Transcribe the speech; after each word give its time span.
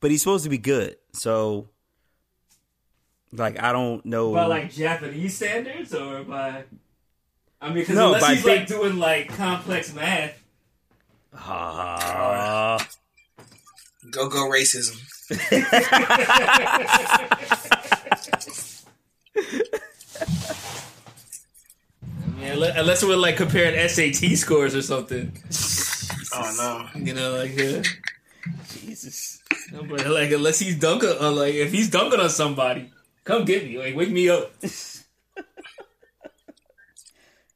but 0.00 0.10
he's 0.10 0.22
supposed 0.22 0.44
to 0.44 0.50
be 0.50 0.58
good. 0.58 0.96
So, 1.12 1.68
like, 3.32 3.60
I 3.62 3.72
don't 3.72 4.04
know. 4.06 4.32
By 4.32 4.46
like 4.46 4.72
Japanese 4.72 5.36
standards, 5.36 5.94
or 5.94 6.22
by 6.24 6.64
I 7.60 7.66
mean, 7.68 7.78
because 7.78 7.94
No, 7.96 8.14
unless 8.14 8.26
he's 8.28 8.44
big- 8.44 8.58
like 8.60 8.66
doing 8.68 8.98
like 8.98 9.28
complex 9.28 9.92
math, 9.94 10.42
Ah. 11.34 12.86
Go 14.10 14.28
go 14.28 14.48
racism. 14.48 14.96
I 22.22 22.40
mean, 22.40 22.50
unless 22.52 22.76
unless 22.78 23.04
we're 23.04 23.16
like 23.16 23.36
comparing 23.36 23.88
SAT 23.88 24.36
scores 24.36 24.74
or 24.74 24.82
something, 24.82 25.32
Oh 26.34 26.88
no. 26.94 27.00
you 27.00 27.14
know, 27.14 27.36
like 27.36 27.58
uh, 27.60 27.82
Jesus. 28.72 29.42
but, 29.72 30.06
like 30.06 30.30
unless 30.30 30.58
he's 30.58 30.78
dunking, 30.78 31.10
on 31.20 31.36
like 31.36 31.54
if 31.54 31.72
he's 31.72 31.90
dunking 31.90 32.20
on 32.20 32.30
somebody, 32.30 32.90
come 33.24 33.44
get 33.44 33.64
me, 33.64 33.78
like 33.78 33.94
wake 33.96 34.10
me 34.10 34.28
up. 34.28 34.52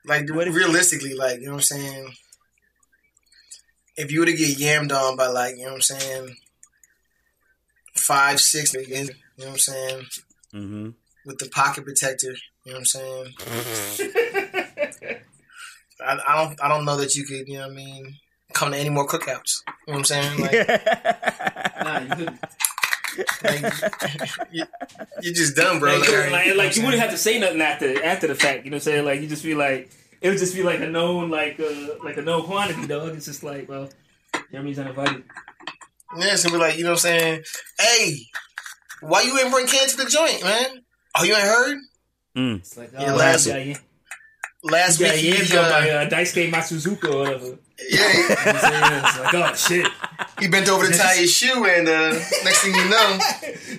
Like 0.06 0.28
What 0.34 0.48
if- 0.48 0.54
realistically, 0.54 1.14
like 1.14 1.40
you 1.40 1.46
know 1.46 1.52
what 1.52 1.58
I'm 1.58 1.62
saying. 1.62 2.14
If 3.96 4.10
you 4.10 4.20
were 4.20 4.26
to 4.26 4.32
get 4.32 4.56
yammed 4.56 4.92
on 4.92 5.14
by 5.16 5.26
like 5.26 5.56
you 5.56 5.64
know 5.64 5.72
what 5.72 5.74
I'm 5.76 5.80
saying, 5.82 6.36
five 7.96 8.40
six, 8.40 8.72
you 8.74 8.80
know 9.04 9.10
what 9.36 9.48
I'm 9.48 9.58
saying, 9.58 10.06
Mm-hmm. 10.54 10.88
with 11.26 11.38
the 11.38 11.48
pocket 11.50 11.84
protector, 11.84 12.34
you 12.64 12.72
know 12.72 12.78
what 12.78 12.78
I'm 12.78 12.84
saying. 12.86 13.34
I, 16.00 16.18
I 16.26 16.44
don't 16.44 16.58
I 16.64 16.68
don't 16.68 16.84
know 16.86 16.96
that 16.96 17.14
you 17.14 17.24
could 17.24 17.46
you 17.46 17.58
know 17.58 17.68
what 17.68 17.72
I 17.72 17.74
mean 17.74 18.16
come 18.52 18.72
to 18.72 18.78
any 18.78 18.90
more 18.90 19.06
cookouts. 19.06 19.62
You 19.86 19.94
know 19.94 19.98
what 19.98 19.98
I'm 19.98 20.04
saying? 20.04 20.40
Like, 20.40 20.52
Nah, 21.84 21.98
you 22.00 22.08
couldn't. 22.16 22.40
like 23.42 23.62
you, 24.52 24.64
you're 25.22 25.34
just 25.34 25.56
done, 25.56 25.78
bro. 25.80 25.98
Like, 25.98 26.08
Like, 26.08 26.30
like, 26.30 26.46
you 26.46 26.52
know 26.52 26.58
like, 26.58 26.76
you 26.76 26.84
wouldn't 26.84 27.02
have 27.02 27.10
to 27.10 27.16
say 27.18 27.38
nothing 27.38 27.60
after 27.60 28.02
after 28.04 28.26
the 28.26 28.34
fact. 28.34 28.64
You 28.64 28.70
know 28.70 28.76
what 28.76 28.82
I'm 28.86 28.92
saying? 28.92 29.04
Like 29.04 29.20
you 29.20 29.26
just 29.28 29.42
be 29.42 29.54
like, 29.54 29.90
it 30.20 30.28
would 30.28 30.38
just 30.38 30.54
be 30.54 30.62
like 30.62 30.80
a 30.80 30.86
known 30.86 31.30
like 31.30 31.58
uh, 31.58 31.70
like 32.04 32.16
a 32.18 32.22
known 32.22 32.42
quantity, 32.44 32.86
dog. 32.86 33.14
It's 33.16 33.26
just 33.26 33.42
like, 33.42 33.68
well, 33.68 33.88
Jeremy's 34.52 34.78
uninvited. 34.78 35.24
Yeah, 36.18 36.36
so 36.36 36.50
be 36.50 36.56
like, 36.56 36.76
you 36.76 36.84
know 36.84 36.90
what 36.90 37.04
I'm 37.04 37.18
saying? 37.20 37.42
Hey, 37.80 38.16
why 39.00 39.22
you 39.22 39.38
ain't 39.38 39.50
bring 39.52 39.66
Ken 39.66 39.88
to 39.88 39.96
the 39.96 40.06
joint, 40.06 40.42
man? 40.42 40.82
Oh, 41.16 41.24
you 41.24 41.34
ain't 41.34 41.42
heard? 41.42 41.78
Mm. 42.36 42.58
It's 42.58 42.76
like, 42.76 42.92
Yeah, 42.92 43.12
oh, 43.12 43.16
last- 43.16 43.46
yeah, 43.46 43.56
yeah, 43.58 43.76
Last 44.62 45.00
yeah, 45.00 45.12
week, 45.14 45.24
yeah, 45.24 45.34
he, 45.36 45.54
yeah, 45.54 45.60
uh, 45.60 45.70
by 45.70 45.90
uh, 45.90 46.08
Daisuke 46.10 46.50
Matsuzaka 46.52 47.12
or 47.14 47.18
whatever. 47.18 47.58
Yeah, 47.88 47.98
know 47.98 48.28
what 48.28 48.46
I'm 48.46 48.58
saying? 48.58 48.82
It's 49.04 49.18
like, 49.18 49.34
oh 49.34 49.54
shit, 49.54 49.86
he 50.38 50.48
bent 50.48 50.68
over 50.68 50.86
to 50.86 50.96
tie 50.96 51.16
his 51.16 51.32
shoe, 51.32 51.64
and 51.64 51.88
uh, 51.88 52.10
next 52.44 52.62
thing 52.62 52.74
you 52.74 52.88
know, 52.88 53.18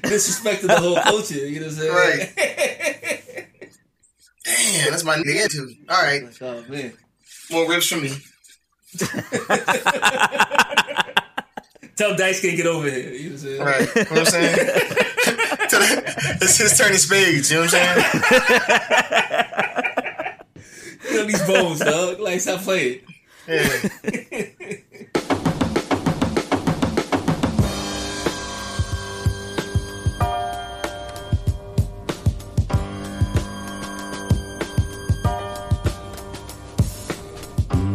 disrespected 0.04 0.68
the 0.68 0.80
whole 0.80 0.98
culture. 0.98 1.36
You 1.36 1.60
know 1.62 1.68
what 1.68 1.76
I'm 1.76 1.80
saying? 1.80 1.94
Right. 1.94 2.34
damn, 4.44 4.92
that's 4.92 5.04
my 5.04 5.16
nigga 5.18 5.50
too. 5.50 5.74
All 5.90 6.02
right, 6.02 6.24
oh 6.42 6.64
man. 6.68 6.94
more 7.52 7.70
ribs 7.70 7.88
for 7.88 7.98
me. 7.98 8.10
Tell 11.96 12.16
Daisuke 12.16 12.42
to 12.42 12.56
get 12.56 12.66
over 12.66 12.90
here. 12.90 13.12
You 13.14 13.30
know 13.30 13.36
what 13.36 13.44
I'm 13.44 13.46
saying? 13.46 13.62
Right, 13.62 13.96
you 13.96 14.04
know 14.04 14.10
what 14.10 14.20
I'm 14.20 14.26
saying? 14.26 14.98
It's 16.42 16.58
his 16.58 16.78
turn 16.78 16.92
in 16.92 16.98
spades. 16.98 17.52
You 17.52 17.58
know 17.58 17.64
what 17.66 17.74
I'm 17.76 18.04
saying? 18.04 18.22
You 21.10 21.18
know 21.18 21.26
these 21.26 21.46
bones, 21.46 21.80
dog. 21.80 22.20
Like, 22.20 22.40
stop 22.40 22.62
playing. 22.62 23.00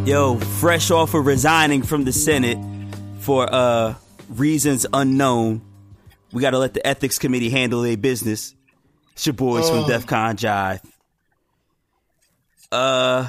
Yo, 0.05 0.37
fresh 0.39 0.91
off 0.93 1.15
of 1.15 1.27
resigning 1.27 1.83
from 1.83 2.05
the 2.05 2.13
Senate 2.13 2.59
for 3.19 3.53
uh 3.53 3.95
reasons 4.29 4.87
unknown. 4.93 5.61
We 6.33 6.43
gotta 6.43 6.59
let 6.59 6.75
the 6.75 6.87
ethics 6.87 7.19
committee 7.19 7.51
handle 7.51 7.83
their 7.83 7.97
business. 7.97 8.55
It's 9.15 9.27
your 9.27 9.33
boys 9.33 9.69
from 9.69 9.81
Oh. 9.81 9.87
DefCon 9.89 10.37
Jive. 10.37 10.81
Uh 12.71 13.29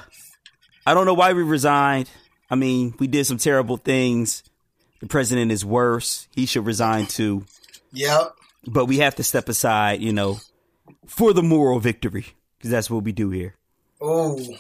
I 0.88 0.94
don't 0.94 1.06
know 1.06 1.14
why 1.14 1.34
we 1.34 1.44
resigned. 1.44 2.10
I 2.50 2.56
mean, 2.56 2.94
we 2.98 3.08
did 3.08 3.26
some 3.26 3.38
terrible 3.38 3.76
things. 3.78 4.42
The 5.02 5.08
president 5.08 5.52
is 5.52 5.66
worse. 5.66 6.28
He 6.34 6.46
should 6.46 6.66
resign 6.66 7.08
too. 7.08 7.46
Yep. 7.92 8.34
But 8.66 8.86
we 8.86 9.00
have 9.00 9.16
to 9.16 9.24
step 9.24 9.50
aside, 9.50 10.02
you 10.02 10.14
know, 10.14 10.40
for 11.06 11.34
the 11.34 11.44
moral 11.44 11.80
victory. 11.80 12.26
Because 12.58 12.72
that's 12.72 12.90
what 12.90 13.04
we 13.04 13.12
do 13.12 13.30
here. 13.30 13.56
Ooh, 14.02 14.56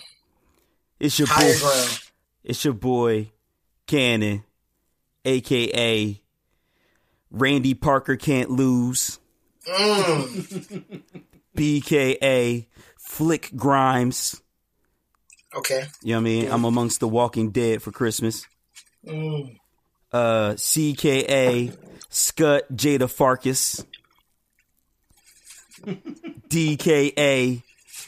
It's 0.99 1.17
your 1.17 1.27
higher 1.29 1.53
boy. 1.53 1.59
ground. 1.59 1.99
It's 2.44 2.63
your 2.65 2.73
boy 2.73 3.31
Cannon, 3.88 4.44
aka 5.25 6.21
Randy 7.31 7.73
Parker 7.73 8.15
can't 8.17 8.49
lose, 8.51 9.19
Mm. 9.67 11.01
BKA 11.55 12.67
Flick 12.97 13.51
Grimes. 13.55 14.41
Okay. 15.55 15.85
You 16.03 16.13
know 16.13 16.17
what 16.17 16.21
I 16.21 16.23
mean? 16.23 16.51
I'm 16.51 16.65
amongst 16.65 16.99
the 16.99 17.07
Walking 17.07 17.51
Dead 17.51 17.81
for 17.81 17.91
Christmas. 17.91 18.45
Mm. 19.05 19.57
Uh, 20.11 20.51
CKA 20.51 21.75
Scut 22.09 22.75
Jada 22.75 23.07
Farkus. 23.07 23.85
DKA 26.49 27.61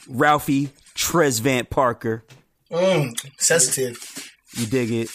Ralphie 0.08 0.70
Tresvant 0.94 1.70
Parker. 1.70 2.24
Mm. 2.70 3.18
Sensitive. 3.38 4.30
You 4.52 4.66
dig 4.66 4.90
it? 4.90 5.10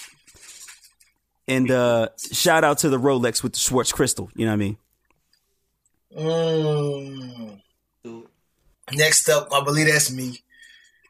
And 1.47 1.69
uh 1.69 2.09
shout 2.31 2.63
out 2.63 2.79
to 2.79 2.89
the 2.89 2.97
Rolex 2.97 3.43
with 3.43 3.53
the 3.53 3.59
Schwartz 3.59 3.91
crystal. 3.91 4.29
You 4.35 4.45
know 4.45 4.51
what 4.51 4.53
I 4.53 4.57
mean? 4.57 4.77
Mm. 8.05 8.31
Next 8.93 9.29
up, 9.29 9.49
I 9.51 9.63
believe 9.63 9.87
that's 9.87 10.11
me. 10.11 10.39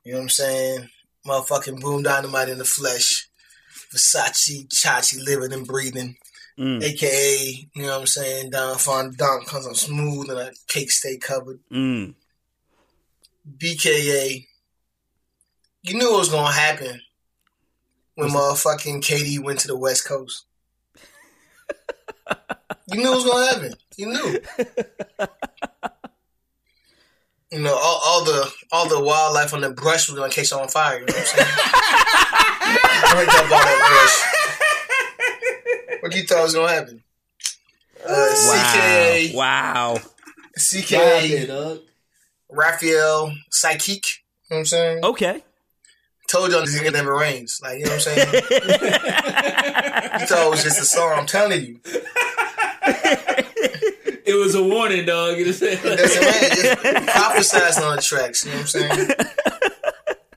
You 0.04 0.14
know 0.14 0.18
what 0.20 0.24
I'm 0.24 0.30
saying? 0.30 0.90
Motherfucking 1.26 1.82
boom 1.82 2.04
dynamite 2.04 2.50
in 2.50 2.58
the 2.58 2.66
flesh. 2.66 3.28
Versace, 3.94 4.68
Chachi 4.68 5.24
living 5.24 5.54
and 5.54 5.66
breathing. 5.66 6.16
Mm, 6.60 6.82
AKA, 6.82 7.68
you 7.76 7.82
know 7.82 7.90
what 7.90 8.00
I'm 8.02 8.08
saying? 8.08 8.50
Don 8.52 8.78
Fondant 8.78 9.46
comes 9.48 9.68
on 9.68 9.76
smooth 9.76 10.30
and 10.30 10.40
a 10.40 10.52
cake 10.68 10.90
stay 10.90 11.18
covered. 11.18 11.60
mm. 11.72 12.14
BKA, 13.58 14.48
you 15.84 15.94
knew 15.98 16.16
it 16.16 16.18
was 16.18 16.30
gonna 16.30 16.52
happen 16.52 17.00
when 18.16 18.30
motherfucking 18.30 19.04
Katie 19.04 19.38
went 19.38 19.60
to 19.60 19.68
the 19.68 19.78
West 19.78 20.08
Coast. 20.08 20.46
you 22.88 22.98
knew 23.02 23.12
it 23.12 23.16
was 23.16 23.26
gonna 23.26 23.46
happen. 23.46 23.74
You 23.98 24.08
knew. 24.08 24.40
You 27.56 27.62
know, 27.62 27.74
all, 27.74 28.02
all 28.06 28.26
the 28.26 28.52
all 28.74 28.90
the 28.90 29.00
wildlife 29.00 29.54
on 29.54 29.62
the 29.62 29.70
brush 29.70 30.10
was 30.10 30.20
gonna 30.20 30.30
catch 30.30 30.52
on 30.52 30.68
fire. 30.68 31.00
You 31.00 31.06
know 31.06 31.14
what 31.14 31.20
I'm 31.20 31.26
saying? 31.26 31.48
Break 33.16 33.30
up 33.30 33.44
all 33.44 33.64
that 33.64 33.80
brush. 35.88 36.02
What 36.02 36.14
you 36.16 36.24
thought 36.24 36.44
was 36.44 36.54
gonna 36.54 36.74
happen? 36.74 37.02
Uh, 38.06 38.34
CKA, 38.36 39.34
Wow. 39.36 40.00
CKA, 40.60 41.48
dog. 41.48 41.80
Raphael, 42.52 43.34
Psychique. 43.50 44.06
You 44.50 44.56
know 44.56 44.58
what 44.58 44.60
I'm 44.60 44.66
saying? 44.66 45.06
Okay. 45.06 45.44
Told 46.28 46.52
y'all 46.52 46.60
this 46.62 46.78
nigga 46.78 46.92
never 46.92 47.16
rains. 47.16 47.62
Like, 47.64 47.80
you 47.80 47.86
know 47.86 47.92
what 47.92 48.08
I'm 48.08 48.16
saying? 48.16 48.34
you 48.34 48.50
thought 50.28 50.48
it 50.48 50.50
was 50.50 50.64
just 50.64 50.82
a 50.82 50.86
song. 50.86 51.14
I'm 51.16 51.26
telling 51.26 51.64
you. 51.64 51.80
It 54.26 54.36
was 54.36 54.56
a 54.56 54.64
warning, 54.64 55.06
dog. 55.06 55.38
You 55.38 55.46
know 55.46 55.52
what 55.52 55.62
I'm 55.62 55.78
saying? 55.78 55.98
doesn't 55.98 56.24
rain. 56.24 57.82
On 57.84 57.96
the 57.96 58.02
tracks. 58.02 58.46
You 58.46 58.52
know 58.52 58.58
what 58.58 58.62
I'm 58.62 58.68
saying? 58.68 59.10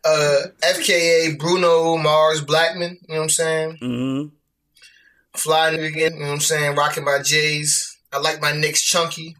Uh, 0.04 0.42
FKA, 0.62 1.38
Bruno 1.38 1.96
Mars 1.96 2.44
Blackmon. 2.44 2.96
You 3.08 3.14
know 3.14 3.16
what 3.16 3.22
I'm 3.22 3.28
saying? 3.28 3.76
hmm 3.80 4.24
Fly 5.34 5.70
nigga 5.72 5.86
again. 5.88 6.14
You 6.14 6.20
know 6.20 6.26
what 6.26 6.32
I'm 6.34 6.40
saying? 6.40 6.76
Rocking 6.76 7.04
my 7.04 7.20
J's. 7.22 7.96
I 8.12 8.18
like 8.18 8.40
my 8.40 8.52
Knicks 8.52 8.82
chunky. 8.82 9.36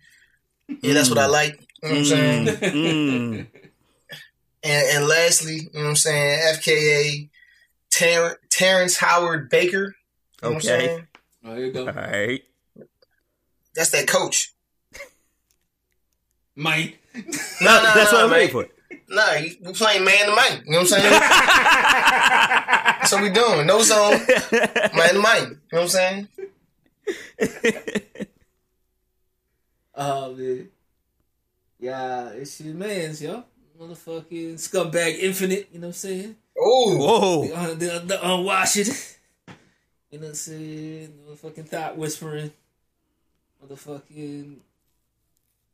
Yeah, 0.83 0.95
that's 0.95 1.09
what 1.09 1.19
I 1.19 1.27
like. 1.27 1.59
You 1.83 1.89
know 1.89 1.95
what 1.95 1.99
I'm 1.99 2.05
saying? 2.05 2.47
Mm. 2.47 3.47
And, 4.65 4.87
and 4.97 5.07
lastly, 5.09 5.55
you 5.55 5.71
know 5.75 5.83
what 5.85 5.89
I'm 5.91 5.97
saying? 5.97 6.57
FKA, 6.57 7.29
Ter- 7.91 8.39
Terrence 8.51 8.97
Howard 8.97 9.49
Baker. 9.49 9.95
You 10.43 10.49
know 10.49 10.51
what 10.51 10.51
I'm 10.51 10.57
Okay. 10.57 10.87
saying? 10.89 11.07
Oh, 11.45 11.55
here 11.57 11.67
you 11.67 11.73
go. 11.73 11.87
All 11.87 11.93
right. 11.93 12.43
That's 13.79 13.91
that 13.91 14.09
coach. 14.09 14.53
Mike. 16.57 16.99
No, 17.15 17.21
no, 17.23 17.83
That's 17.95 18.13
no, 18.13 18.19
what 18.19 18.25
I'm 18.25 18.31
waiting 18.33 18.51
for. 18.51 18.67
No, 19.09 19.33
you- 19.35 19.55
we 19.63 19.73
playing 19.73 20.05
man 20.05 20.27
to 20.27 20.35
man. 20.35 20.63
You 20.67 20.73
know 20.73 20.79
what 20.79 20.93
I'm 20.93 20.99
saying? 21.01 21.11
That's 22.99 23.13
what 23.13 23.23
we 23.23 23.31
doing. 23.31 23.67
No 23.69 23.81
zone, 23.83 24.19
man 24.97 25.15
to 25.15 25.23
man. 25.23 25.45
You 25.47 25.79
know 25.79 25.79
what 25.79 25.83
I'm 25.83 25.89
saying? 25.89 26.29
Oh 29.95 30.33
man. 30.35 30.69
Yeah, 31.81 32.29
it's 32.31 32.61
your 32.61 32.75
man's, 32.75 33.21
yo. 33.23 33.43
Motherfucking 33.81 34.55
scumbag 34.55 35.19
infinite, 35.19 35.69
you 35.73 35.79
know 35.81 35.89
what 35.89 35.91
I'm 35.91 35.93
saying? 35.95 36.37
Oh, 36.57 36.97
Whoa. 36.97 37.47
The, 37.49 37.59
un- 37.59 37.79
the, 37.79 38.03
the 38.07 38.29
unwashed. 38.33 38.77
You 38.77 38.85
know 40.13 40.19
what 40.19 40.29
I'm 40.29 40.35
saying? 40.35 41.15
Motherfucking 41.29 41.69
thought 41.69 41.97
whispering. 41.97 42.53
Motherfucking 43.65 44.57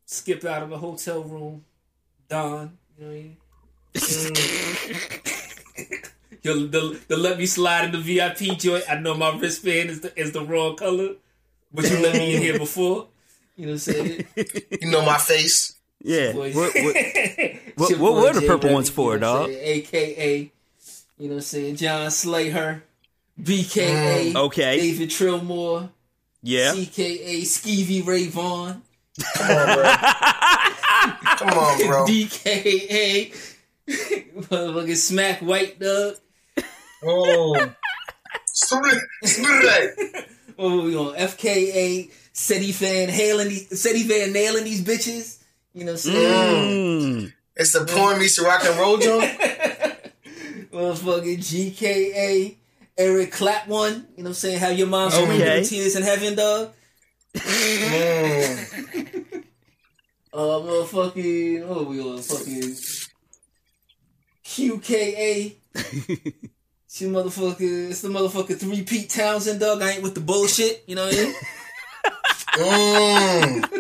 skip 0.07 0.45
out 0.45 0.63
of 0.63 0.73
a 0.73 0.79
hotel 0.79 1.23
room. 1.23 1.65
Don. 2.29 2.79
You 2.99 3.05
know 3.05 3.11
what 3.11 3.17
I 3.17 3.23
mean? 3.23 3.37
Yo, 6.43 6.67
the, 6.67 7.01
the 7.09 7.17
let 7.17 7.39
me 7.39 7.47
slide 7.47 7.87
in 7.87 7.93
the 7.93 7.99
VIP 7.99 8.59
joint. 8.59 8.85
I 8.91 8.97
know 8.97 9.15
my 9.15 9.31
wristband 9.39 9.89
is 9.91 10.01
the 10.01 10.19
is 10.21 10.33
the 10.33 10.43
wrong 10.45 10.77
color, 10.77 11.15
but 11.73 11.89
you 11.91 11.99
let 12.01 12.15
me 12.17 12.35
in 12.37 12.43
here 12.43 12.59
before. 12.59 13.07
You 13.57 13.67
know 13.67 13.73
what 13.73 13.89
I'm 13.89 13.95
saying? 13.95 14.27
you 14.83 14.91
know 14.91 15.03
my 15.05 15.17
face. 15.19 15.75
Yeah. 16.03 16.35
What, 16.35 16.55
what, 16.55 16.75
what- 17.77 17.99
what 17.99 18.15
were 18.15 18.33
the 18.35 18.41
Jay 18.41 18.47
purple 18.47 18.65
Remy, 18.69 18.75
ones 18.75 18.91
for, 18.91 19.15
you 19.15 19.21
know 19.21 19.47
dog? 19.47 19.51
AKA, 19.51 20.39
you 21.19 21.29
know 21.29 21.29
what 21.29 21.35
I'm 21.37 21.41
saying? 21.41 21.77
John 21.77 22.11
Slater, 22.11 22.83
BKA, 23.41 24.33
Mm, 24.33 24.37
okay. 24.47 24.77
David 24.81 25.09
Trillmore, 25.09 25.89
yeah. 26.45 26.73
CKA, 26.73 27.41
Skeevy 27.43 28.07
Ray 28.07 28.29
Vaughn, 28.29 28.83
Come 29.37 29.51
on, 29.51 29.75
bro. 29.75 29.85
Come 31.39 31.59
on, 31.59 31.79
bro. 31.87 32.05
DKA, 32.07 33.35
motherfucking 33.89 34.97
Smack 34.97 35.41
White 35.41 35.79
Dog. 35.81 36.15
Oh, 37.03 37.73
split, 38.47 38.99
split. 39.25 40.29
Oh, 40.59 40.85
we 40.85 40.97
on 40.97 41.15
FKA, 41.17 42.11
Seti 42.33 42.73
Van 42.73 43.09
hailing 43.09 43.49
these- 43.49 43.81
Seti 43.81 44.05
Van 44.05 44.33
nailing 44.33 44.65
these 44.65 44.83
bitches. 44.83 45.43
You 45.75 45.85
know 45.85 45.93
what 45.93 46.07
I'm 46.07 46.13
saying? 46.13 47.21
Mm. 47.27 47.33
It's 47.57 47.73
the 47.73 47.85
porn 47.85 48.19
meets 48.21 48.37
the 48.37 48.45
rock 48.45 48.65
and 48.65 48.79
roll 48.79 48.97
joint. 48.99 49.31
Motherfucking 50.73 51.39
GKA, 51.39 52.57
Eric 52.97 53.33
Clap 53.33 53.67
one. 53.69 53.93
You 53.93 53.99
know 53.99 54.07
what 54.17 54.27
I'm 54.29 54.35
saying? 54.35 54.59
Have 54.61 54.79
your 54.79 54.87
mom 54.87 55.11
screaming 55.11 55.43
Okay. 55.43 55.59
with 55.61 55.69
tears 55.69 55.97
in 55.97 56.03
heaven, 56.03 56.35
dog. 56.37 56.73
Mm. 57.35 59.45
Uh, 60.33 60.39
motherfucking, 60.39 61.67
what 61.67 61.79
are 61.79 61.83
we 61.85 62.01
on? 62.01 62.23
Fucking 62.23 62.77
QKA. 64.45 65.57
She 66.89 67.07
motherfucker, 67.07 67.91
it's 67.91 68.03
the 68.03 68.09
motherfucker 68.09 68.57
three 68.57 68.83
Pete 68.85 69.11
Townshend, 69.11 69.59
dog. 69.59 69.83
I 69.83 69.91
ain't 69.95 70.03
with 70.05 70.15
the 70.15 70.21
bullshit, 70.21 70.85
you 70.87 70.95
know 70.95 71.07
what 71.07 71.15
I 71.15 71.17
mean? 71.25 71.35
Mm. 72.55 73.71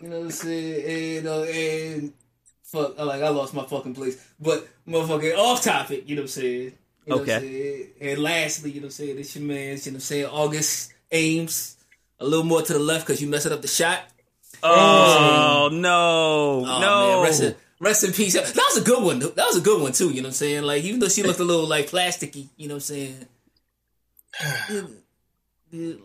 You 0.00 0.08
know 0.10 0.16
what 0.18 0.24
I'm 0.24 0.30
saying? 0.32 1.18
And, 1.18 1.26
uh, 1.28 1.42
and 1.44 2.12
fuck, 2.62 2.94
I 2.98 3.02
like 3.04 3.22
I 3.22 3.28
lost 3.28 3.54
my 3.54 3.64
fucking 3.64 3.94
place. 3.94 4.22
But 4.38 4.66
motherfucking 4.86 5.36
off 5.38 5.62
topic, 5.62 6.06
you 6.08 6.16
know 6.16 6.22
what 6.22 6.24
I'm 6.24 6.28
saying? 6.28 6.72
You 7.06 7.16
know 7.16 7.22
Okay. 7.22 7.90
And 8.00 8.18
lastly, 8.22 8.70
you 8.70 8.80
know 8.80 8.86
what 8.86 8.88
I'm 8.88 8.90
saying? 8.92 9.18
It's 9.18 9.36
your 9.36 9.44
man, 9.44 9.56
you 9.58 9.66
know 9.68 9.74
what 9.76 9.86
I'm 9.94 10.00
saying? 10.00 10.26
August 10.26 10.92
Ames. 11.12 11.76
A 12.20 12.24
little 12.24 12.44
more 12.44 12.62
to 12.62 12.72
the 12.72 12.78
left 12.78 13.06
because 13.06 13.20
you 13.20 13.28
messing 13.28 13.52
up 13.52 13.60
the 13.62 13.68
shot. 13.68 14.00
Oh 14.62 15.68
no, 15.72 16.64
Oh, 16.66 16.80
no. 16.80 17.16
man, 17.16 17.22
rest 17.24 17.42
in, 17.42 17.54
rest 17.80 18.04
in 18.04 18.12
peace. 18.12 18.32
That 18.34 18.54
was 18.56 18.78
a 18.78 18.84
good 18.84 19.02
one. 19.02 19.18
That 19.18 19.36
was 19.46 19.56
a 19.56 19.60
good 19.60 19.82
one 19.82 19.92
too. 19.92 20.08
You 20.10 20.22
know 20.22 20.28
what 20.28 20.28
I'm 20.28 20.32
saying? 20.32 20.62
Like 20.62 20.84
even 20.84 21.00
though 21.00 21.08
she 21.08 21.22
looked 21.22 21.40
a 21.40 21.44
little 21.44 21.66
like 21.66 21.90
plasticky, 21.90 22.48
you 22.56 22.68
know 22.68 22.74
what 22.76 22.88
I'm 22.90 22.94
saying? 22.96 23.26
It- 24.70 24.84
it- 25.72 26.00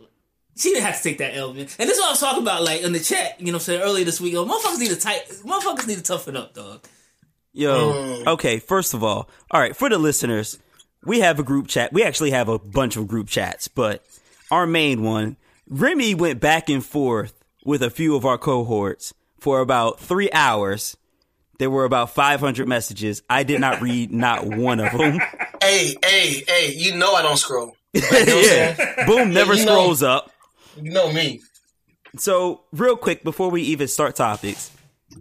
she 0.56 0.70
didn't 0.70 0.82
have 0.84 0.96
to 0.98 1.02
take 1.02 1.18
that 1.18 1.34
L, 1.36 1.54
man. 1.54 1.60
And 1.78 1.88
this 1.88 1.96
is 1.96 2.00
what 2.00 2.08
I 2.08 2.10
was 2.10 2.20
talking 2.20 2.42
about, 2.42 2.62
like 2.64 2.82
in 2.82 2.92
the 2.92 3.00
chat. 3.00 3.40
You 3.40 3.46
know 3.46 3.52
what 3.52 3.54
I'm 3.54 3.60
saying? 3.60 3.80
Earlier 3.82 4.04
this 4.04 4.20
week, 4.20 4.34
yo, 4.34 4.44
motherfuckers 4.44 4.78
need 4.78 4.90
to 4.90 4.96
tight. 4.96 5.26
Motherfuckers 5.44 5.86
need 5.86 5.96
to 5.96 6.02
toughen 6.02 6.36
up, 6.36 6.52
dog. 6.52 6.84
Yo, 7.54 7.92
Mm. 7.92 8.26
okay, 8.26 8.58
first 8.58 8.92
of 8.92 9.02
all, 9.02 9.30
all 9.50 9.60
right, 9.60 9.74
for 9.74 9.88
the 9.88 9.96
listeners, 9.96 10.58
we 11.04 11.20
have 11.20 11.38
a 11.38 11.42
group 11.42 11.66
chat. 11.68 11.92
We 11.92 12.02
actually 12.02 12.30
have 12.32 12.48
a 12.48 12.58
bunch 12.58 12.96
of 12.96 13.08
group 13.08 13.28
chats, 13.28 13.68
but 13.68 14.04
our 14.50 14.66
main 14.66 15.02
one, 15.02 15.36
Remy 15.68 16.14
went 16.14 16.40
back 16.40 16.68
and 16.68 16.84
forth 16.84 17.32
with 17.64 17.82
a 17.82 17.90
few 17.90 18.16
of 18.16 18.24
our 18.24 18.38
cohorts 18.38 19.14
for 19.38 19.60
about 19.60 20.00
three 20.00 20.30
hours. 20.32 20.96
There 21.58 21.70
were 21.70 21.84
about 21.84 22.10
500 22.14 22.66
messages. 22.66 23.22
I 23.28 23.42
did 23.42 23.60
not 23.60 23.80
read 23.80 24.10
not 24.12 24.46
one 24.46 24.80
of 24.80 24.92
them. 24.96 25.20
Hey, 25.62 25.94
hey, 26.04 26.42
hey! 26.48 26.74
You 26.74 26.96
know 26.96 27.12
I 27.14 27.22
don't 27.22 27.36
scroll. 27.36 27.76
Like, 27.94 28.02
you 28.10 28.10
know 28.10 28.16
what 28.16 28.28
I'm 28.28 28.44
saying? 28.44 28.76
yeah. 28.78 29.06
Boom 29.06 29.32
never 29.32 29.54
you 29.54 29.64
know- 29.66 29.72
scrolls 29.72 30.02
up. 30.02 30.30
You 30.80 30.90
know 30.92 31.12
me. 31.12 31.40
So, 32.16 32.62
real 32.72 32.96
quick, 32.96 33.22
before 33.22 33.50
we 33.50 33.62
even 33.62 33.86
start 33.86 34.16
topics, 34.16 34.70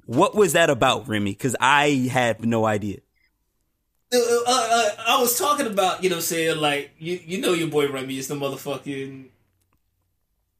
what 0.06 0.34
was 0.34 0.54
that 0.54 0.70
about, 0.70 1.08
Remy? 1.08 1.32
Because 1.32 1.56
I 1.60 2.10
have 2.12 2.44
no 2.44 2.66
idea. 2.66 3.00
Uh, 4.12 4.18
uh, 4.18 4.44
uh, 4.48 4.90
I 5.08 5.22
was 5.22 5.38
talking 5.38 5.68
about, 5.68 6.04
you 6.04 6.10
know, 6.10 6.16
what 6.16 6.24
I'm 6.24 6.28
saying 6.28 6.58
like 6.58 6.92
you, 6.98 7.20
you 7.26 7.40
know, 7.40 7.54
your 7.54 7.68
boy 7.68 7.92
Remy 7.92 8.18
is 8.18 8.28
the 8.28 8.36
motherfucking 8.36 9.26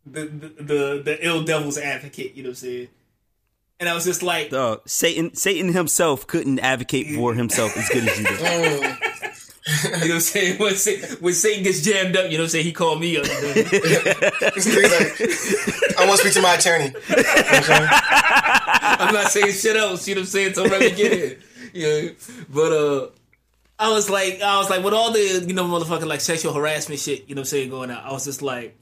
the 0.06 0.26
the 0.26 0.64
the, 0.64 1.02
the 1.04 1.26
ill 1.26 1.44
devil's 1.44 1.78
advocate. 1.78 2.36
You 2.36 2.44
know, 2.44 2.50
what 2.50 2.52
I'm 2.52 2.68
saying. 2.68 2.88
And 3.80 3.88
I 3.88 3.94
was 3.94 4.04
just 4.04 4.22
like, 4.22 4.50
Dog, 4.50 4.82
Satan, 4.88 5.34
Satan 5.36 5.72
himself 5.72 6.28
couldn't 6.28 6.60
advocate 6.60 7.16
for 7.16 7.34
himself 7.34 7.78
as 7.78 7.88
good 7.88 8.10
as 8.10 8.20
you 8.20 8.26
did. 8.26 8.40
Mm. 8.40 9.06
You 9.84 9.92
know 9.92 10.00
what 10.00 10.12
I'm 10.12 10.20
saying? 10.20 10.60
When, 10.60 10.76
Satan, 10.76 11.10
when 11.20 11.34
Satan 11.34 11.64
gets 11.64 11.82
jammed 11.82 12.16
up, 12.18 12.32
you 12.32 12.38
know 12.38 12.44
what 12.44 12.46
I'm 12.46 12.50
saying? 12.50 12.66
He 12.66 12.72
called 12.72 13.00
me 13.00 13.18
up. 13.18 13.26
you 13.28 13.32
know? 13.32 13.42
Like, 13.46 13.56
I 15.98 16.06
want 16.08 16.12
to 16.12 16.18
speak 16.18 16.34
to 16.34 16.42
my 16.42 16.56
attorney. 16.56 16.86
You 16.86 17.16
know 17.16 17.64
I'm? 17.70 19.08
I'm 19.08 19.14
not 19.14 19.32
saying 19.32 19.52
shit 19.52 19.76
else, 19.76 20.08
you 20.08 20.16
know 20.16 20.22
what 20.22 20.26
I'm 20.26 20.30
saying? 20.32 20.48
Until 20.48 20.70
Remy 20.70 20.92
get 20.92 21.14
it. 21.14 21.40
You 21.74 21.84
know? 21.84 22.12
But 22.50 22.72
uh 22.72 23.08
I 23.80 23.92
was 23.92 24.10
like 24.10 24.42
I 24.42 24.58
was 24.58 24.70
like 24.70 24.84
with 24.84 24.94
all 24.94 25.12
the, 25.12 25.46
you 25.48 25.54
know, 25.54 25.64
motherfucking 25.64 26.06
like 26.06 26.22
sexual 26.22 26.54
harassment 26.54 27.00
shit, 27.00 27.30
you 27.30 27.36
know 27.36 27.40
what 27.40 27.48
I'm 27.48 27.52
saying, 27.52 27.70
going 27.70 27.90
out, 27.90 28.06
I 28.06 28.12
was 28.12 28.26
just 28.26 28.42
like 28.42 28.78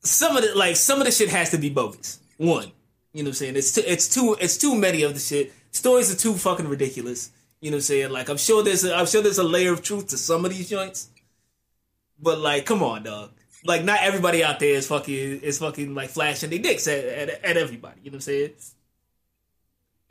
some 0.00 0.36
of 0.36 0.42
the 0.42 0.54
like 0.54 0.76
some 0.76 1.00
of 1.00 1.06
the 1.06 1.12
shit 1.12 1.28
has 1.28 1.50
to 1.50 1.58
be 1.58 1.68
bogus. 1.68 2.20
One. 2.38 2.72
You 3.12 3.22
know 3.22 3.28
what 3.28 3.32
I'm 3.32 3.34
saying? 3.34 3.56
It's 3.56 3.72
too 3.72 3.82
it's 3.86 4.08
too 4.08 4.36
it's 4.40 4.56
too 4.56 4.74
many 4.74 5.02
of 5.02 5.14
the 5.14 5.20
shit. 5.20 5.52
Stories 5.70 6.12
are 6.12 6.16
too 6.16 6.34
fucking 6.34 6.68
ridiculous. 6.68 7.30
You 7.60 7.70
know 7.70 7.76
what 7.76 7.78
I'm 7.78 7.82
saying? 7.82 8.10
Like 8.10 8.28
I'm 8.28 8.38
sure 8.38 8.62
there's 8.62 8.84
a, 8.84 8.94
I'm 8.94 9.06
sure 9.06 9.22
there's 9.22 9.38
a 9.38 9.44
layer 9.44 9.72
of 9.72 9.82
truth 9.82 10.08
to 10.08 10.16
some 10.16 10.44
of 10.44 10.50
these 10.50 10.68
joints. 10.68 11.08
But 12.20 12.38
like, 12.38 12.66
come 12.66 12.82
on, 12.82 13.02
dog. 13.02 13.30
Like 13.64 13.84
not 13.84 14.00
everybody 14.02 14.42
out 14.42 14.60
there 14.60 14.74
is 14.74 14.88
fucking 14.88 15.40
is 15.40 15.58
fucking 15.58 15.94
like 15.94 16.10
flashing 16.10 16.50
their 16.50 16.58
dicks 16.58 16.88
at, 16.88 17.04
at, 17.04 17.44
at 17.44 17.56
everybody. 17.56 18.00
You 18.02 18.10
know 18.10 18.16
what 18.16 18.28
I'm 18.28 18.32
saying? 18.32 18.50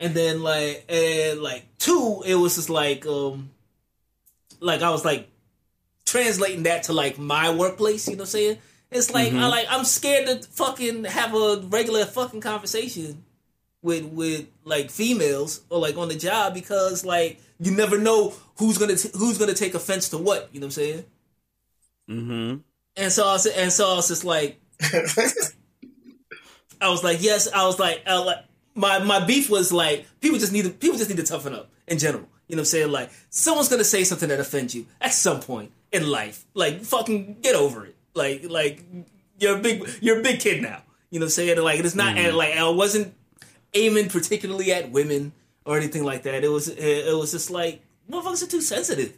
And 0.00 0.14
then 0.14 0.42
like 0.42 0.84
and 0.88 1.40
like 1.40 1.64
two, 1.78 2.22
it 2.26 2.34
was 2.34 2.56
just 2.56 2.70
like 2.70 3.06
um 3.06 3.50
like 4.60 4.82
I 4.82 4.90
was 4.90 5.04
like 5.04 5.28
translating 6.04 6.64
that 6.64 6.84
to 6.84 6.92
like 6.92 7.18
my 7.18 7.50
workplace, 7.50 8.08
you 8.08 8.14
know 8.14 8.22
what 8.22 8.28
I'm 8.28 8.30
saying? 8.30 8.58
It's 8.90 9.12
like 9.12 9.32
I 9.32 9.48
like 9.48 9.66
I'm 9.70 9.84
scared 9.84 10.26
to 10.26 10.48
fucking 10.48 11.04
have 11.04 11.34
a 11.34 11.60
regular 11.68 12.04
fucking 12.04 12.40
conversation 12.40 13.24
with 13.82 14.04
with 14.04 14.46
like 14.64 14.90
females 14.90 15.60
or 15.68 15.80
like 15.80 15.96
on 15.96 16.08
the 16.08 16.14
job 16.14 16.54
because 16.54 17.04
like 17.04 17.40
you 17.60 17.70
never 17.70 17.98
know 17.98 18.34
who's 18.58 18.78
gonna 18.78 18.96
t- 18.96 19.10
who's 19.14 19.38
gonna 19.38 19.54
take 19.54 19.74
offense 19.74 20.08
to 20.10 20.18
what, 20.18 20.48
you 20.52 20.60
know 20.60 20.66
what 20.66 20.78
I'm 20.78 20.82
saying? 20.82 21.04
Mm-hmm. 22.08 22.56
And 22.96 23.12
so 23.12 23.26
I 23.26 23.32
was, 23.32 23.46
and 23.46 23.72
so 23.72 23.90
I 23.90 23.94
was 23.96 24.08
just 24.08 24.24
like, 24.24 24.60
I 26.80 26.88
was 26.88 27.02
like, 27.02 27.22
yes, 27.22 27.50
I 27.52 27.66
was 27.66 27.78
like, 27.78 28.02
I 28.06 28.16
was 28.16 28.26
like 28.26 28.44
my 28.74 28.98
my 28.98 29.24
beef 29.24 29.48
was 29.50 29.72
like 29.72 30.06
people 30.20 30.38
just 30.38 30.52
need 30.52 30.64
to 30.64 30.70
people 30.70 30.98
just 30.98 31.10
need 31.10 31.18
to 31.18 31.24
toughen 31.24 31.54
up 31.54 31.70
in 31.86 31.98
general. 31.98 32.26
You 32.48 32.56
know 32.56 32.60
what 32.60 32.62
I'm 32.62 32.66
saying? 32.66 32.92
Like 32.92 33.10
someone's 33.30 33.68
gonna 33.68 33.84
say 33.84 34.04
something 34.04 34.28
that 34.28 34.40
offends 34.40 34.74
you 34.74 34.86
at 35.00 35.12
some 35.12 35.40
point 35.40 35.72
in 35.92 36.08
life. 36.08 36.44
Like 36.54 36.82
fucking 36.82 37.38
get 37.40 37.54
over 37.54 37.86
it. 37.86 37.94
Like 38.14 38.44
like 38.48 38.82
you're 39.38 39.58
a 39.58 39.60
big 39.60 39.88
you're 40.00 40.20
a 40.20 40.22
big 40.22 40.40
kid 40.40 40.62
now. 40.62 40.82
You 41.10 41.20
know 41.20 41.24
what 41.24 41.28
I'm 41.28 41.30
saying? 41.30 41.58
Like 41.60 41.80
it's 41.80 41.94
not 41.94 42.16
and 42.16 42.36
like 42.36 42.56
I 42.56 42.68
wasn't 42.68 43.14
aiming 43.72 44.08
particularly 44.08 44.72
at 44.72 44.90
women 44.90 45.32
or 45.64 45.76
anything 45.76 46.04
like 46.04 46.24
that. 46.24 46.44
It 46.44 46.48
was 46.48 46.68
it, 46.68 46.78
it 46.78 47.16
was 47.16 47.30
just 47.30 47.50
like 47.50 47.82
motherfuckers 48.10 48.42
are 48.42 48.50
too 48.50 48.60
sensitive 48.60 49.14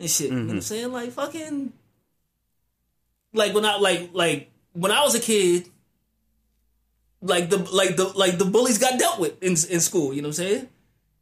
and 0.00 0.10
shit. 0.10 0.30
You 0.30 0.32
know 0.32 0.36
what 0.38 0.46
mm-hmm. 0.46 0.56
I'm 0.56 0.60
saying? 0.62 0.92
Like 0.92 1.10
fucking 1.12 1.72
like 3.32 3.54
when 3.54 3.64
I 3.64 3.76
like 3.76 4.10
like 4.12 4.50
when 4.72 4.90
I 4.90 5.02
was 5.02 5.14
a 5.14 5.20
kid, 5.20 5.68
like 7.24 7.48
the 7.48 7.58
like 7.58 7.96
the 7.96 8.04
like 8.04 8.38
the 8.38 8.44
bullies 8.44 8.78
got 8.78 8.98
dealt 8.98 9.18
with 9.18 9.42
in 9.42 9.52
in 9.52 9.80
school. 9.80 10.12
You 10.12 10.22
know 10.22 10.28
what 10.28 10.38
I'm 10.38 10.44
saying? 10.44 10.68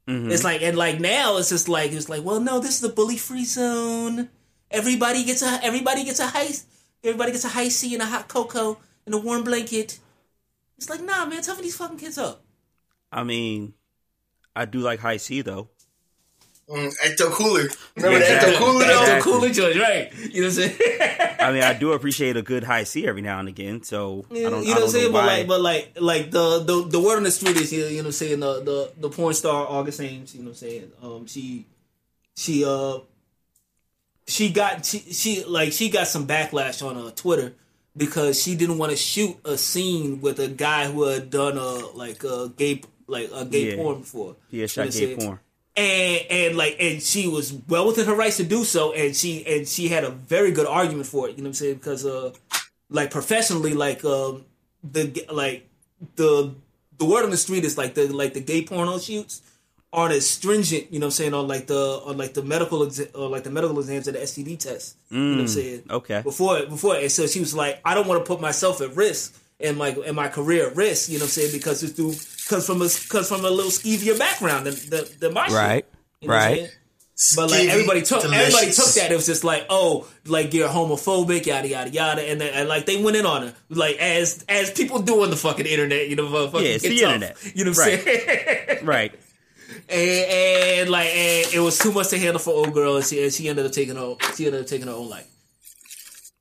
Mm-hmm. 0.08 0.30
It's 0.32 0.44
like 0.44 0.62
and 0.62 0.76
like 0.76 0.98
now 1.00 1.36
it's 1.36 1.48
just 1.48 1.68
like 1.68 1.92
it's 1.92 2.08
like 2.08 2.24
well 2.24 2.40
no 2.40 2.58
this 2.58 2.74
is 2.76 2.80
the 2.80 2.88
bully 2.88 3.16
free 3.16 3.44
zone. 3.44 4.28
Everybody 4.70 5.24
gets 5.24 5.42
a 5.42 5.60
everybody 5.62 6.04
gets 6.04 6.18
a 6.18 6.26
high 6.26 6.50
everybody 7.04 7.32
gets 7.32 7.44
a 7.44 7.48
Hi-C 7.48 7.94
and 7.94 8.02
a 8.02 8.06
hot 8.06 8.28
cocoa 8.28 8.78
and 9.06 9.14
a 9.14 9.18
warm 9.18 9.44
blanket. 9.44 10.00
It's 10.76 10.90
like 10.90 11.02
nah 11.02 11.24
man, 11.24 11.42
toughen 11.42 11.62
these 11.62 11.76
fucking 11.76 11.98
kids 11.98 12.18
up. 12.18 12.42
I 13.12 13.22
mean, 13.22 13.74
I 14.56 14.64
do 14.64 14.80
like 14.80 15.00
Hi-C 15.00 15.42
though. 15.42 15.68
Mm, 16.68 16.92
Ecto 17.04 17.30
Cooler. 17.32 17.68
Remember 17.96 18.18
Exactly. 18.18 18.50
the 18.52 18.56
Ecto 18.56 18.58
Cooler? 18.58 18.78
That's 18.86 19.00
Exactly. 19.00 19.32
the 19.32 19.38
cooler 19.38 19.48
joint, 19.50 19.76
right? 19.80 20.12
You 20.32 20.40
know 20.42 20.48
what 20.48 20.58
I'm 20.58 20.78
saying? 20.78 21.36
I 21.40 21.52
mean, 21.52 21.62
I 21.64 21.72
do 21.74 21.92
appreciate 21.92 22.36
a 22.36 22.42
good 22.42 22.64
Hi-C 22.64 23.06
every 23.06 23.20
now 23.20 23.40
and 23.40 23.48
again. 23.48 23.82
So 23.82 24.24
I 24.30 24.34
don't 24.34 24.36
you 24.36 24.42
know 24.44 24.50
don't, 24.50 24.66
what 24.68 24.78
I 24.78 24.82
I'm 24.82 24.88
saying? 24.88 25.12
But 25.12 25.26
like, 25.26 25.48
but 25.48 25.60
like, 25.60 25.96
like 26.00 26.30
the 26.30 26.60
the 26.60 26.86
the 26.88 27.00
word 27.00 27.16
on 27.16 27.24
the 27.24 27.30
street 27.32 27.56
is 27.56 27.72
you 27.72 27.80
know, 27.90 27.96
what 27.96 28.06
I'm 28.06 28.12
saying 28.12 28.40
the 28.40 28.60
the 28.62 28.92
the 28.96 29.10
porn 29.10 29.34
star 29.34 29.66
August 29.68 30.00
Ames. 30.00 30.34
You 30.34 30.42
know 30.42 30.46
what 30.46 30.50
I'm 30.52 30.56
saying? 30.56 30.92
Um, 31.02 31.26
she 31.26 31.66
she 32.36 32.64
uh 32.64 32.98
she 34.26 34.50
got 34.50 34.86
she 34.86 34.98
she 35.00 35.44
like 35.44 35.72
she 35.72 35.90
got 35.90 36.06
some 36.06 36.26
backlash 36.26 36.86
on 36.86 36.96
uh, 36.96 37.10
Twitter 37.10 37.54
because 37.96 38.40
she 38.40 38.54
didn't 38.54 38.78
want 38.78 38.90
to 38.92 38.96
shoot 38.96 39.36
a 39.44 39.58
scene 39.58 40.20
with 40.20 40.38
a 40.38 40.48
guy 40.48 40.86
who 40.90 41.02
had 41.04 41.28
done 41.28 41.58
a 41.58 41.86
like 41.96 42.22
a 42.24 42.50
gay 42.56 42.82
like 43.08 43.30
a 43.34 43.44
gay 43.44 43.70
Yeah. 43.70 43.76
porn 43.76 44.00
before. 44.00 44.36
yeah, 44.50 44.54
You 44.56 44.60
know 44.62 44.66
shot 44.68 44.84
gay 44.86 44.90
saying? 44.92 45.18
porn. 45.18 45.40
And 45.76 46.26
and 46.30 46.56
like 46.56 46.76
and 46.80 47.02
she 47.02 47.28
was 47.28 47.52
well 47.68 47.86
within 47.86 48.06
her 48.06 48.14
rights 48.14 48.36
to 48.36 48.44
do 48.44 48.64
so 48.64 48.92
and 48.92 49.16
she 49.16 49.44
and 49.46 49.66
she 49.66 49.88
had 49.88 50.04
a 50.04 50.10
very 50.10 50.52
good 50.52 50.66
argument 50.66 51.06
for 51.06 51.28
it 51.28 51.36
you 51.36 51.38
know 51.38 51.44
what 51.44 51.48
i'm 51.48 51.54
saying? 51.54 51.74
Because 51.74 52.04
uh 52.04 52.32
like 52.90 53.10
professionally 53.10 53.72
like 53.72 54.04
um 54.04 54.44
the 54.84 55.26
like 55.32 55.68
the 56.16 56.54
the 56.98 57.04
word 57.04 57.24
on 57.24 57.30
the 57.30 57.36
street 57.36 57.64
is 57.64 57.78
like 57.78 57.94
the 57.94 58.12
like 58.12 58.34
the 58.34 58.40
gay 58.40 58.62
porno 58.62 58.98
shoots 58.98 59.40
aren't 59.94 60.12
as 60.14 60.28
stringent 60.28 60.92
you 60.92 60.98
know 60.98 61.06
what 61.06 61.08
i'm 61.08 61.10
saying 61.12 61.34
on 61.34 61.46
like 61.48 61.66
the 61.66 62.02
on 62.04 62.16
like 62.18 62.34
the 62.34 62.42
medical 62.42 62.80
exa- 62.80 63.10
or 63.14 63.28
like 63.28 63.44
the 63.44 63.50
medical 63.50 63.78
exams 63.78 64.08
and 64.08 64.16
the 64.16 64.20
std 64.20 64.58
test 64.58 64.96
you 65.10 65.18
know 65.18 65.34
what 65.34 65.40
i'm 65.42 65.48
saying? 65.48 65.82
okay. 65.90 66.20
before 66.22 66.64
before 66.66 66.96
and 66.96 67.12
so 67.12 67.26
she 67.26 67.40
was 67.40 67.54
like 67.54 67.80
i 67.84 67.94
don't 67.94 68.06
want 68.08 68.22
to 68.22 68.26
put 68.26 68.40
myself 68.40 68.80
at 68.80 68.94
risk 68.96 69.38
and 69.60 69.76
my 69.76 69.88
and 70.06 70.16
my 70.16 70.28
career 70.28 70.68
at 70.68 70.76
risk 70.76 71.08
you 71.08 71.18
know 71.18 71.22
what 71.22 71.26
i'm 71.26 71.30
saying? 71.30 71.52
Because 71.52 71.82
it's 71.82 71.92
through 71.92 72.12
because 72.52 72.66
from 72.66 72.82
a 72.82 72.84
because 72.84 73.28
from 73.28 73.44
a 73.44 73.50
little 73.50 73.70
skeevier 73.70 74.18
background 74.18 74.66
than, 74.66 74.74
the 74.74 75.16
than 75.20 75.32
my 75.32 75.46
shit. 75.46 75.56
Right. 75.56 75.86
You 76.20 76.28
know 76.28 76.34
what 76.34 76.42
I'm 76.42 76.58
Right. 76.58 76.70
But 77.36 77.50
like 77.50 77.68
everybody 77.68 78.02
took 78.02 78.24
everybody 78.24 78.72
took 78.72 78.88
that. 78.94 79.12
It 79.12 79.14
was 79.16 79.26
just 79.26 79.44
like, 79.44 79.66
oh, 79.70 80.08
like 80.26 80.52
you're 80.54 80.68
homophobic, 80.68 81.46
yada 81.46 81.68
yada 81.68 81.90
yada, 81.90 82.22
and, 82.22 82.40
then, 82.40 82.52
and 82.52 82.68
like 82.68 82.84
they 82.84 83.00
went 83.02 83.16
in 83.16 83.24
on 83.26 83.42
her, 83.42 83.54
like 83.70 83.96
as 83.98 84.44
as 84.48 84.70
people 84.72 85.00
do 85.00 85.22
on 85.22 85.30
the 85.30 85.36
fucking 85.36 85.66
internet, 85.66 86.08
you 86.08 86.16
know, 86.16 86.24
motherfucking 86.26 86.62
Yeah, 86.62 86.68
it's 86.70 86.82
the 86.82 86.98
tough. 87.00 87.14
internet. 87.14 87.56
You 87.56 87.64
know 87.64 87.70
what 87.70 87.78
I'm 87.78 87.88
Right. 87.88 88.04
saying? 88.04 88.78
Right. 88.84 89.12
and, 89.88 90.80
and 90.80 90.90
like 90.90 91.08
and 91.14 91.54
it 91.54 91.60
was 91.60 91.78
too 91.78 91.92
much 91.92 92.08
to 92.08 92.18
handle 92.18 92.40
for 92.40 92.50
old 92.54 92.72
girl, 92.74 92.96
and 92.96 93.04
she, 93.04 93.22
and 93.22 93.32
she 93.32 93.48
ended 93.48 93.66
up 93.66 93.72
taking 93.72 93.94
her 93.96 94.16
she 94.34 94.46
ended 94.46 94.62
up 94.62 94.66
taking 94.66 94.88
her 94.88 94.94
own 94.94 95.08
life. 95.08 95.28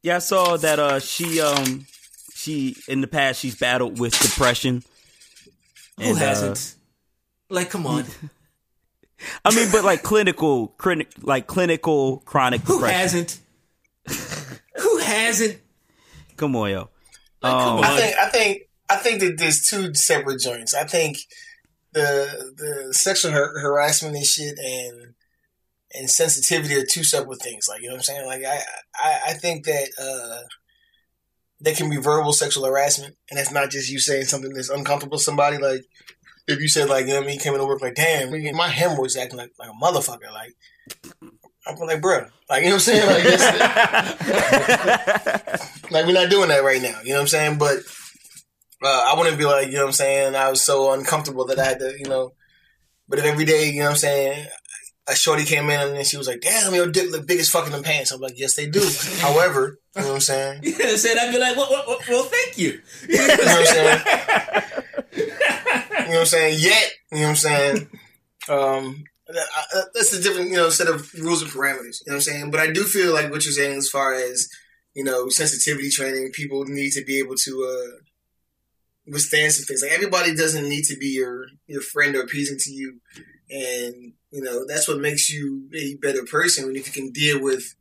Yeah, 0.01 0.15
I 0.15 0.19
saw 0.19 0.57
that 0.57 0.79
uh 0.79 0.99
she 0.99 1.41
um 1.41 1.85
she 2.33 2.75
in 2.87 3.01
the 3.01 3.07
past 3.07 3.39
she's 3.39 3.55
battled 3.55 3.99
with 3.99 4.17
depression. 4.19 4.83
Who 5.97 6.03
And, 6.05 6.17
uh, 6.17 6.19
hasn't? 6.19 6.75
like, 7.49 7.69
come 7.69 7.85
on, 7.85 8.05
I 9.45 9.53
mean, 9.55 9.69
but 9.71 9.83
like 9.83 10.01
clinical, 10.03 10.69
clinic, 10.69 11.09
like 11.21 11.47
clinical 11.47 12.19
chronic 12.25 12.61
who 12.61 12.75
depression. 12.79 12.97
hasn't? 12.97 13.39
who 14.77 14.97
hasn't? 14.99 15.57
Come 16.37 16.55
on, 16.55 16.69
yo. 16.71 16.89
Like, 17.41 17.51
come 17.53 17.77
Um, 17.77 17.77
on. 17.79 17.83
I 17.85 17.97
think 17.99 18.15
I 18.17 18.29
think 18.29 18.61
I 18.89 18.95
think 18.97 19.19
that 19.21 19.37
there's 19.37 19.61
two 19.61 19.93
separate 19.93 20.41
joints. 20.41 20.73
I 20.73 20.85
think 20.85 21.17
the 21.93 22.53
the 22.57 22.93
sexual 22.93 23.31
har- 23.31 23.59
harassment 23.59 24.15
and 24.15 24.25
shit 24.25 24.57
and 24.57 25.13
and 25.93 26.09
sensitivity 26.09 26.75
are 26.75 26.85
two 26.85 27.03
separate 27.03 27.41
things. 27.41 27.67
Like 27.69 27.81
you 27.81 27.87
know 27.89 27.93
what 27.95 27.99
I'm 27.99 28.03
saying? 28.03 28.25
Like 28.25 28.43
I 28.43 28.61
I, 28.95 29.19
I 29.27 29.33
think 29.33 29.65
that 29.65 29.89
uh 30.01 30.47
there 31.61 31.75
can 31.75 31.89
be 31.89 31.97
verbal 31.97 32.33
sexual 32.33 32.65
harassment 32.65 33.15
and 33.29 33.39
it's 33.39 33.51
not 33.51 33.69
just 33.69 33.89
you 33.89 33.99
saying 33.99 34.25
something 34.25 34.53
that's 34.53 34.69
uncomfortable 34.69 35.17
to 35.17 35.23
somebody. 35.23 35.57
Like 35.57 35.85
if 36.47 36.59
you 36.59 36.67
said 36.67 36.89
like 36.89 37.05
you 37.05 37.13
know 37.13 37.19
what 37.19 37.23
I 37.23 37.27
mean, 37.27 37.35
you 37.35 37.41
came 37.41 37.53
into 37.53 37.65
work 37.65 37.81
like 37.81 37.95
damn, 37.95 38.31
my 38.55 38.67
hemorrhoids 38.67 39.15
acting 39.15 39.37
like 39.37 39.51
like 39.59 39.69
a 39.69 39.83
motherfucker. 39.83 40.31
Like 40.33 40.53
I'm 41.67 41.77
like, 41.77 42.01
bruh, 42.01 42.27
like 42.49 42.63
you 42.63 42.69
know 42.69 42.75
what 42.75 42.75
I'm 42.75 42.79
saying? 42.79 43.07
Like, 43.07 43.23
like 45.91 46.05
we're 46.05 46.13
not 46.13 46.29
doing 46.29 46.49
that 46.49 46.63
right 46.63 46.81
now. 46.81 46.99
You 47.03 47.09
know 47.09 47.15
what 47.15 47.21
I'm 47.21 47.27
saying? 47.27 47.57
But 47.59 47.77
uh, 48.83 49.03
I 49.07 49.13
wouldn't 49.17 49.37
be 49.37 49.45
like, 49.45 49.67
you 49.67 49.73
know 49.73 49.81
what 49.81 49.87
I'm 49.87 49.93
saying? 49.93 50.35
I 50.35 50.49
was 50.49 50.61
so 50.61 50.91
uncomfortable 50.91 51.45
that 51.45 51.59
I 51.59 51.65
had 51.65 51.79
to, 51.79 51.95
you 51.97 52.09
know. 52.09 52.33
But 53.07 53.19
if 53.19 53.25
every 53.25 53.45
day, 53.45 53.69
you 53.69 53.79
know 53.79 53.85
what 53.85 53.91
I'm 53.91 53.97
saying? 53.97 54.47
A 55.07 55.15
shorty 55.15 55.45
came 55.45 55.69
in 55.69 55.95
and 55.95 56.05
she 56.05 56.17
was 56.17 56.27
like, 56.27 56.41
"Damn, 56.41 56.75
your 56.75 56.87
dick 56.87 57.11
look 57.11 57.25
big 57.25 57.39
as 57.39 57.49
fucking 57.49 57.71
them 57.71 57.83
pants." 57.83 58.11
I'm 58.11 58.21
like, 58.21 58.37
"Yes, 58.37 58.55
they 58.55 58.67
do." 58.67 58.87
However, 59.19 59.79
you 59.95 60.01
know 60.03 60.07
what 60.09 60.15
I'm 60.15 60.21
saying? 60.21 60.63
You 60.63 60.71
know 60.71 60.77
what 60.77 60.91
I'm 60.91 60.97
saying? 60.97 61.17
I'd 61.19 61.31
be 61.31 61.39
like, 61.39 61.57
well, 61.57 61.67
well, 61.69 61.97
well, 62.07 62.23
thank 62.23 62.57
you. 62.57 62.79
You 63.09 63.17
know 63.17 63.27
what 63.27 63.47
I'm 63.47 63.65
saying? 63.65 64.01
you 65.13 65.27
know 65.27 66.05
what 66.05 66.19
I'm 66.19 66.25
saying? 66.25 66.59
Yet, 66.61 66.91
you 67.11 67.17
know 67.17 67.23
what 67.23 67.29
I'm 67.29 67.35
saying? 67.35 67.89
Um, 68.47 69.03
that's 69.93 70.13
a 70.13 70.21
different, 70.21 70.49
you 70.49 70.55
know, 70.55 70.69
set 70.69 70.87
of 70.87 71.13
rules 71.15 71.41
and 71.41 71.51
parameters. 71.51 72.01
You 72.05 72.11
know 72.11 72.13
what 72.13 72.15
I'm 72.15 72.21
saying? 72.21 72.51
But 72.51 72.61
I 72.61 72.71
do 72.71 72.83
feel 72.83 73.13
like 73.13 73.31
what 73.31 73.43
you're 73.43 73.53
saying 73.53 73.77
as 73.77 73.89
far 73.89 74.13
as 74.13 74.47
you 74.93 75.03
know 75.03 75.29
sensitivity 75.29 75.89
training, 75.89 76.31
people 76.33 76.63
need 76.65 76.91
to 76.91 77.03
be 77.03 77.19
able 77.19 77.35
to 77.35 77.63
uh, 77.63 77.97
withstand 79.07 79.53
some 79.53 79.65
things. 79.65 79.81
Like 79.81 79.91
everybody 79.91 80.35
doesn't 80.35 80.67
need 80.67 80.83
to 80.85 80.97
be 80.97 81.07
your 81.07 81.45
your 81.67 81.81
friend 81.81 82.15
or 82.15 82.21
appeasing 82.21 82.57
to 82.59 82.71
you, 82.71 82.99
and 83.51 84.13
you 84.31 84.41
know 84.41 84.65
that's 84.67 84.87
what 84.87 84.99
makes 84.99 85.29
you 85.29 85.69
a 85.75 85.95
better 85.95 86.23
person 86.23 86.65
when 86.65 86.75
you 86.75 86.81
can 86.83 87.11
deal 87.11 87.41
with 87.41 87.75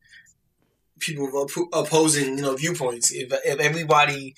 people 0.99 1.29
oppo- 1.29 1.69
opposing 1.73 2.37
you 2.37 2.43
know 2.43 2.57
viewpoints. 2.57 3.13
If 3.13 3.33
if 3.45 3.59
everybody 3.61 4.35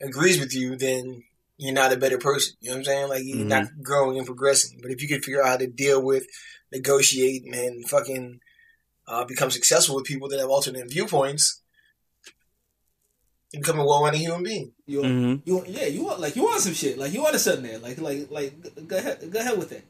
agrees 0.00 0.38
with 0.40 0.54
you, 0.54 0.76
then 0.76 1.22
you're 1.58 1.74
not 1.74 1.92
a 1.92 1.96
better 1.98 2.18
person. 2.18 2.54
You 2.60 2.70
know 2.70 2.76
what 2.76 2.78
I'm 2.78 2.84
saying? 2.84 3.08
Like 3.10 3.22
you're 3.24 3.44
Mhm. 3.44 3.48
not 3.48 3.82
growing 3.82 4.16
and 4.18 4.26
progressing. 4.26 4.78
But 4.82 4.90
if 4.90 5.02
you 5.02 5.08
can 5.08 5.20
figure 5.22 5.42
out 5.42 5.48
how 5.48 5.56
to 5.58 5.66
deal 5.66 6.02
with, 6.02 6.24
negotiate, 6.72 7.44
and 7.44 7.88
fucking 7.88 8.40
uh, 9.06 9.24
become 9.24 9.50
successful 9.50 9.96
with 9.96 10.04
people 10.04 10.28
that 10.28 10.38
have 10.38 10.48
alternate 10.48 10.88
viewpoints, 10.88 11.60
you 13.52 13.58
become 13.60 13.80
a 13.80 13.84
well-rounded 13.84 14.20
human 14.20 14.42
being. 14.44 14.72
You, 14.86 15.02
Mhm. 15.02 15.42
you, 15.44 15.64
yeah, 15.66 15.86
you 15.86 16.04
want 16.04 16.20
like 16.20 16.36
you 16.36 16.44
want 16.44 16.60
some 16.62 16.74
shit, 16.74 16.96
like 16.96 17.12
you 17.12 17.20
want 17.22 17.38
something 17.40 17.64
there, 17.64 17.78
like 17.78 17.98
like 17.98 18.30
like 18.30 18.86
go 18.86 18.96
ahead, 18.96 19.28
go 19.30 19.40
ahead 19.40 19.58
with 19.58 19.70
that. 19.70 19.82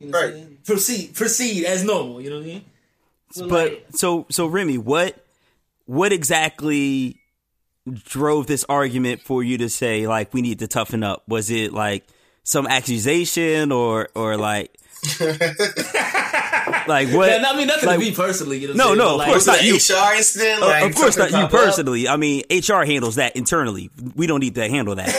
You 0.00 0.06
know 0.08 0.18
what 0.18 0.24
I'm 0.24 0.30
Right. 0.32 0.34
saying? 0.34 0.58
Proceed, 0.64 1.14
proceed 1.14 1.64
as 1.66 1.84
normal. 1.84 2.20
You 2.20 2.30
know 2.30 2.36
what 2.36 2.44
I 2.44 2.48
mean? 2.48 2.64
So, 3.32 3.48
But 3.48 3.70
like, 3.72 3.86
so 3.94 4.26
so 4.30 4.46
Remy, 4.46 4.78
what 4.78 5.24
what 5.86 6.12
exactly 6.12 7.16
drove 8.08 8.46
this 8.46 8.64
argument 8.68 9.20
for 9.22 9.42
you 9.42 9.58
to 9.58 9.68
say 9.68 10.06
like 10.06 10.32
we 10.34 10.42
need 10.42 10.58
to 10.60 10.66
toughen 10.66 11.02
up? 11.04 11.22
Was 11.28 11.50
it 11.50 11.72
like 11.72 12.04
some 12.42 12.66
accusation 12.66 13.70
or 13.72 14.08
or 14.14 14.36
like 14.36 14.74
like 16.88 17.08
what? 17.10 17.30
Yeah, 17.30 17.44
I 17.46 17.56
mean 17.56 17.66
nothing 17.66 17.86
like- 17.88 17.98
to 17.98 18.04
me 18.04 18.14
personally. 18.14 18.58
You 18.58 18.68
know? 18.68 18.74
No, 18.74 18.84
what 18.88 18.92
I'm 18.92 18.98
no, 18.98 19.10
of 19.14 19.18
But, 19.18 19.26
course 19.26 19.46
not 19.46 19.62
you. 19.64 19.74
HR 19.76 20.14
incident, 20.16 20.62
Uh, 20.62 20.86
of 20.86 20.94
course 20.94 21.16
not 21.16 21.30
you 21.30 21.36
pop 21.36 21.44
up. 21.44 21.50
personally. 21.50 22.08
I 22.08 22.16
mean, 22.16 22.42
HR 22.50 22.84
handles 22.84 23.16
that 23.16 23.36
internally. 23.36 23.90
We 24.16 24.26
don't 24.26 24.40
need 24.40 24.54
to 24.56 24.68
handle 24.68 24.94
that. 24.96 25.14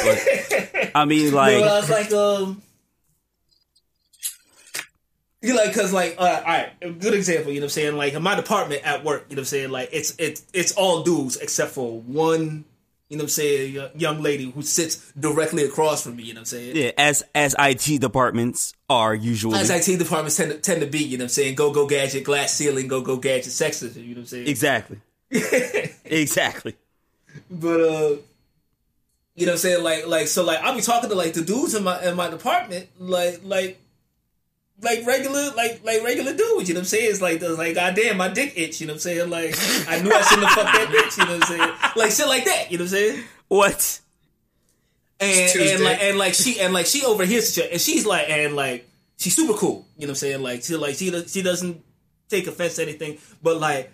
But 0.73 0.91
I 0.95 1.05
mean, 1.05 1.29
No, 1.31 1.37
like, 1.37 1.55
I 1.63 1.79
was 1.79 1.89
like, 1.89 2.11
um, 2.11 2.61
you 5.41 5.55
like, 5.55 5.73
cause 5.73 5.91
like, 5.91 6.15
uh, 6.19 6.21
all 6.21 6.43
right, 6.43 6.71
a 6.81 6.91
good 6.91 7.13
example. 7.13 7.51
You 7.51 7.59
know 7.59 7.65
what 7.65 7.65
I'm 7.65 7.69
saying? 7.71 7.97
Like 7.97 8.13
in 8.13 8.21
my 8.21 8.35
department 8.35 8.83
at 8.83 9.03
work, 9.03 9.25
you 9.29 9.35
know 9.35 9.39
what 9.39 9.43
I'm 9.43 9.45
saying? 9.45 9.71
Like 9.71 9.89
it's 9.91 10.15
it's 10.19 10.45
it's 10.53 10.73
all 10.73 11.03
dudes 11.03 11.37
except 11.37 11.71
for 11.71 11.99
one. 11.99 12.65
You 13.09 13.17
know 13.17 13.23
what 13.23 13.25
I'm 13.25 13.29
saying? 13.29 13.89
Young 13.95 14.21
lady 14.21 14.49
who 14.49 14.61
sits 14.61 15.11
directly 15.19 15.65
across 15.65 16.03
from 16.03 16.15
me. 16.15 16.23
You 16.23 16.33
know 16.33 16.37
what 16.37 16.41
I'm 16.43 16.45
saying? 16.45 16.77
yeah, 16.77 16.91
as 16.97 17.23
as 17.35 17.55
IT 17.59 17.99
departments 17.99 18.73
are 18.89 19.13
usually 19.13 19.57
As 19.59 19.69
IT 19.69 19.97
departments 19.97 20.37
tend 20.37 20.51
to, 20.51 20.57
tend 20.59 20.79
to 20.79 20.87
be, 20.87 20.99
you 20.99 21.17
know 21.17 21.23
what 21.23 21.25
I'm 21.25 21.29
saying? 21.29 21.55
Go, 21.55 21.73
go, 21.73 21.87
gadget, 21.87 22.23
glass 22.23 22.53
ceiling, 22.53 22.87
go, 22.87 23.01
go, 23.01 23.17
gadget, 23.17 23.47
sexism, 23.51 23.95
you 23.97 24.09
know 24.09 24.09
what 24.09 24.17
I'm 24.19 24.25
saying? 24.27 24.47
exactly, 24.47 24.99
exactly. 26.05 26.75
But, 27.49 27.81
uh, 27.81 28.15
you 29.35 29.45
know 29.45 29.51
what 29.51 29.51
I'm 29.51 29.57
saying? 29.57 29.83
Like, 29.83 30.07
like, 30.07 30.27
so, 30.27 30.43
like, 30.45 30.59
I'll 30.59 30.75
be 30.75 30.81
talking 30.81 31.09
to, 31.09 31.15
like, 31.15 31.33
the 31.33 31.43
dudes 31.43 31.75
in 31.75 31.83
my, 31.83 32.01
in 32.03 32.15
my 32.15 32.29
department, 32.29 32.87
like, 32.99 33.41
like, 33.43 33.80
like 34.81 35.05
regular, 35.05 35.51
like, 35.55 35.81
like 35.83 36.03
regular 36.03 36.33
dudes, 36.35 36.67
you 36.67 36.73
know 36.73 36.79
what 36.79 36.83
I'm 36.83 36.85
saying? 36.85 37.11
It's 37.11 37.21
like, 37.21 37.41
it's 37.41 37.57
like, 37.57 37.75
goddamn, 37.75 38.17
my 38.17 38.29
dick 38.29 38.53
itch, 38.55 38.81
you 38.81 38.87
know 38.87 38.93
what 38.93 38.95
I'm 38.95 38.99
saying? 38.99 39.29
Like, 39.29 39.55
I 39.87 40.01
knew 40.01 40.11
I 40.11 40.21
shouldn't 40.21 40.47
have 40.47 40.57
fucked 40.57 40.73
that 40.73 40.87
bitch, 40.89 41.17
you 41.17 41.25
know 41.25 41.39
what 41.39 41.51
I'm 41.51 41.57
saying? 41.57 41.93
Like, 41.95 42.11
shit 42.11 42.27
like 42.27 42.45
that, 42.45 42.71
you 42.71 42.77
know 42.77 42.83
what 42.83 42.93
I'm 42.93 42.97
saying? 42.97 43.23
What? 43.47 44.01
and 45.21 45.59
and 45.59 45.83
like 45.83 46.01
and 46.01 46.17
like 46.17 46.33
she 46.33 46.59
and 46.59 46.73
like 46.73 46.87
she 46.87 47.05
overhears 47.05 47.53
shit, 47.53 47.71
and 47.71 47.79
she's 47.79 48.05
like 48.05 48.29
and 48.29 48.55
like 48.55 48.89
she's 49.17 49.35
super 49.35 49.53
cool. 49.53 49.85
You 49.97 50.07
know 50.07 50.07
what 50.07 50.09
I'm 50.09 50.15
saying? 50.15 50.41
Like 50.41 50.63
she 50.63 50.75
like 50.75 50.95
she 50.95 51.27
she 51.27 51.41
doesn't 51.41 51.83
take 52.27 52.47
offense 52.47 52.75
to 52.75 52.81
anything, 52.81 53.19
but 53.41 53.59
like 53.59 53.91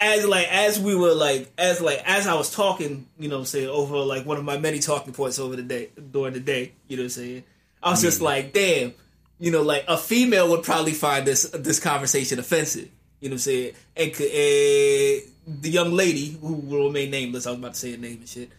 as 0.00 0.24
like 0.26 0.46
as 0.50 0.78
we 0.78 0.94
were 0.94 1.14
like 1.14 1.52
as 1.58 1.80
like 1.80 2.02
as 2.06 2.26
I 2.26 2.34
was 2.34 2.54
talking, 2.54 3.08
you 3.18 3.28
know 3.28 3.36
what 3.36 3.40
I'm 3.40 3.46
saying, 3.46 3.68
over 3.68 3.96
like 3.98 4.24
one 4.24 4.38
of 4.38 4.44
my 4.44 4.58
many 4.58 4.78
talking 4.78 5.12
points 5.12 5.38
over 5.38 5.56
the 5.56 5.62
day 5.62 5.90
during 6.12 6.34
the 6.34 6.40
day, 6.40 6.72
you 6.86 6.96
know 6.96 7.02
what 7.02 7.06
I'm 7.06 7.10
saying? 7.10 7.44
I 7.82 7.90
was 7.90 8.00
just 8.00 8.20
mm. 8.20 8.24
like, 8.24 8.52
damn, 8.52 8.94
you 9.44 9.50
know, 9.50 9.60
like 9.60 9.84
a 9.88 9.98
female 9.98 10.48
would 10.48 10.62
probably 10.62 10.92
find 10.92 11.26
this 11.26 11.42
this 11.50 11.78
conversation 11.78 12.38
offensive. 12.38 12.88
You 13.20 13.28
know 13.28 13.34
what 13.34 13.46
I'm 13.46 13.50
saying? 13.50 13.74
And 13.94 14.10
uh, 14.10 15.28
the 15.46 15.70
young 15.70 15.92
lady 15.92 16.38
who 16.40 16.54
will 16.54 16.86
remain 16.86 17.10
nameless, 17.10 17.46
I 17.46 17.50
was 17.50 17.58
about 17.58 17.74
to 17.74 17.78
say 17.78 17.90
her 17.90 17.98
name 17.98 18.20
and 18.20 18.28
shit. 18.28 18.50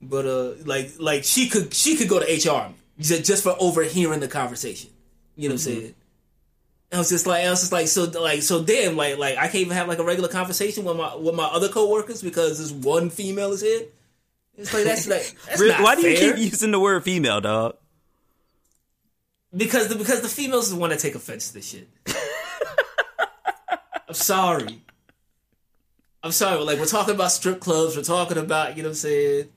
But 0.00 0.26
uh, 0.26 0.52
like 0.64 0.92
like 1.00 1.24
she 1.24 1.48
could 1.48 1.74
she 1.74 1.96
could 1.96 2.08
go 2.08 2.20
to 2.20 2.26
HR 2.26 2.72
ju- 3.00 3.22
just 3.22 3.42
for 3.42 3.56
overhearing 3.58 4.20
the 4.20 4.28
conversation. 4.28 4.90
You 5.34 5.48
know 5.48 5.54
what 5.54 5.66
I'm 5.66 5.72
saying? 5.72 5.94
I 6.92 6.98
was 6.98 7.08
just 7.08 7.26
like, 7.26 7.44
I 7.44 7.50
was 7.50 7.60
just 7.60 7.72
like, 7.72 7.88
so 7.88 8.04
like, 8.04 8.42
so 8.42 8.62
damn, 8.62 8.96
like, 8.96 9.18
like 9.18 9.36
I 9.36 9.48
can't 9.48 9.56
even 9.56 9.76
have 9.76 9.88
like 9.88 9.98
a 9.98 10.04
regular 10.04 10.28
conversation 10.28 10.84
with 10.84 10.96
my 10.96 11.12
with 11.16 11.34
my 11.34 11.46
other 11.46 11.68
coworkers 11.68 12.22
because 12.22 12.60
this 12.60 12.70
one 12.70 13.10
female 13.10 13.50
is 13.50 13.62
here. 13.62 13.82
It's 14.56 14.72
like 14.72 14.84
that's 14.84 15.08
like 15.08 15.34
that's 15.48 15.60
Really? 15.60 15.74
Why 15.74 15.96
do 15.96 16.08
you 16.08 16.16
keep 16.16 16.38
using 16.38 16.70
the 16.70 16.78
word 16.78 17.02
female, 17.02 17.40
dog? 17.40 17.74
Because 19.56 19.88
the 19.88 19.96
because 19.96 20.20
the 20.20 20.28
females 20.28 20.66
is 20.66 20.74
the 20.74 20.78
one 20.78 20.90
that 20.90 21.00
take 21.00 21.16
offense 21.16 21.48
to 21.48 21.54
this 21.54 21.68
shit. 21.68 21.88
I'm 24.08 24.14
sorry. 24.14 24.80
I'm 26.22 26.32
sorry. 26.32 26.62
Like 26.62 26.78
we're 26.78 26.84
talking 26.86 27.14
about 27.14 27.32
strip 27.32 27.60
clubs. 27.60 27.96
We're 27.96 28.02
talking 28.02 28.36
about 28.38 28.76
you 28.76 28.82
know 28.82 28.90
what 28.90 28.92
I'm 28.92 28.96
saying. 28.96 29.48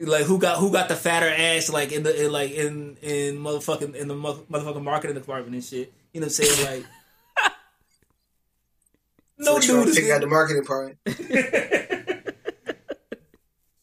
Like 0.00 0.24
who 0.24 0.38
got 0.38 0.58
who 0.58 0.72
got 0.72 0.88
the 0.88 0.96
fatter 0.96 1.28
ass 1.28 1.70
like 1.70 1.92
in 1.92 2.02
the 2.02 2.24
in, 2.26 2.32
like 2.32 2.50
in 2.52 2.96
in 3.02 3.36
motherfucking 3.36 3.94
in 3.94 4.08
the 4.08 4.14
motherfucking 4.14 4.82
marketing 4.82 5.14
department 5.14 5.54
and 5.54 5.64
shit. 5.64 5.92
You 6.12 6.20
know 6.20 6.26
what 6.26 6.38
I'm 6.38 6.44
saying? 6.44 6.66
Like 6.66 6.84
no 9.38 9.54
What 9.54 9.62
dude 9.62 9.88
is 9.88 9.98
out 9.98 10.08
gonna, 10.08 10.20
the 10.20 10.26
marketing 10.26 10.64
part. 10.64 10.96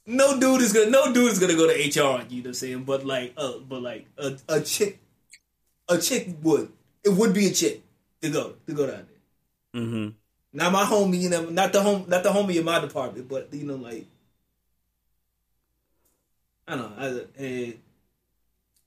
no 0.06 0.40
dude 0.40 0.62
is 0.62 0.74
gonna 0.74 0.90
no 0.90 1.14
dude 1.14 1.32
is 1.32 1.40
gonna 1.40 1.56
go 1.56 1.68
to 1.68 1.74
HR. 1.74 1.84
You 1.84 1.94
know 1.98 2.18
what 2.18 2.32
I'm 2.48 2.54
saying? 2.54 2.84
But 2.84 3.06
like 3.06 3.34
uh 3.38 3.60
but 3.60 3.82
like 3.82 4.08
a 4.18 4.38
a 4.48 4.62
chick 4.62 5.00
a 5.88 5.98
chick 5.98 6.30
would 6.42 6.72
it 7.04 7.10
would 7.10 7.34
be 7.34 7.48
a 7.48 7.52
chick 7.52 7.84
to 8.22 8.30
go 8.30 8.54
to 8.68 8.74
go 8.74 8.88
down 8.88 9.08
there. 9.74 9.82
Mm-hmm. 9.82 10.10
Not 10.54 10.72
my 10.72 10.84
homie, 10.84 11.20
you 11.20 11.30
know, 11.30 11.50
not 11.50 11.74
the 11.74 11.82
home, 11.82 12.06
not 12.08 12.24
the 12.24 12.30
homie 12.30 12.56
in 12.56 12.66
my 12.66 12.80
department, 12.80 13.28
but 13.28 13.54
you 13.54 13.66
know, 13.66 13.76
like 13.76 14.06
I 16.68 16.76
don't 16.76 16.98
know, 16.98 17.26
I, 17.40 17.74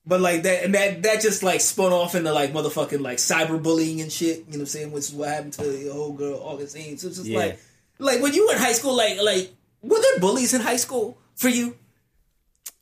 but 0.09 0.21
like 0.23 0.43
that, 0.45 0.65
and 0.65 0.75
that 0.75 1.03
that 1.03 1.21
just 1.21 1.43
like 1.43 1.61
spun 1.61 1.93
off 1.93 2.15
into 2.15 2.33
like 2.33 2.53
motherfucking 2.53 3.03
like 3.03 3.19
cyberbullying 3.19 4.01
and 4.01 4.11
shit. 4.11 4.39
You 4.39 4.45
know 4.45 4.51
what 4.51 4.61
I'm 4.61 4.67
saying? 4.67 4.93
Which 4.93 5.05
is 5.05 5.13
what 5.13 5.29
happened 5.29 5.53
to 5.55 5.63
the 5.65 5.93
whole 5.93 6.15
girl 6.15 6.41
Augustine. 6.43 6.97
So 6.97 7.09
it's 7.09 7.19
just 7.19 7.29
Yeah. 7.29 7.39
like, 7.39 7.61
like 7.99 8.23
when 8.23 8.33
you 8.33 8.47
were 8.47 8.55
in 8.55 8.59
high 8.59 8.73
school, 8.73 8.97
like 8.97 9.21
like 9.21 9.53
were 9.83 10.01
there 10.01 10.19
bullies 10.19 10.55
in 10.55 10.63
high 10.63 10.77
school 10.77 11.19
for 11.37 11.49
you? 11.49 11.77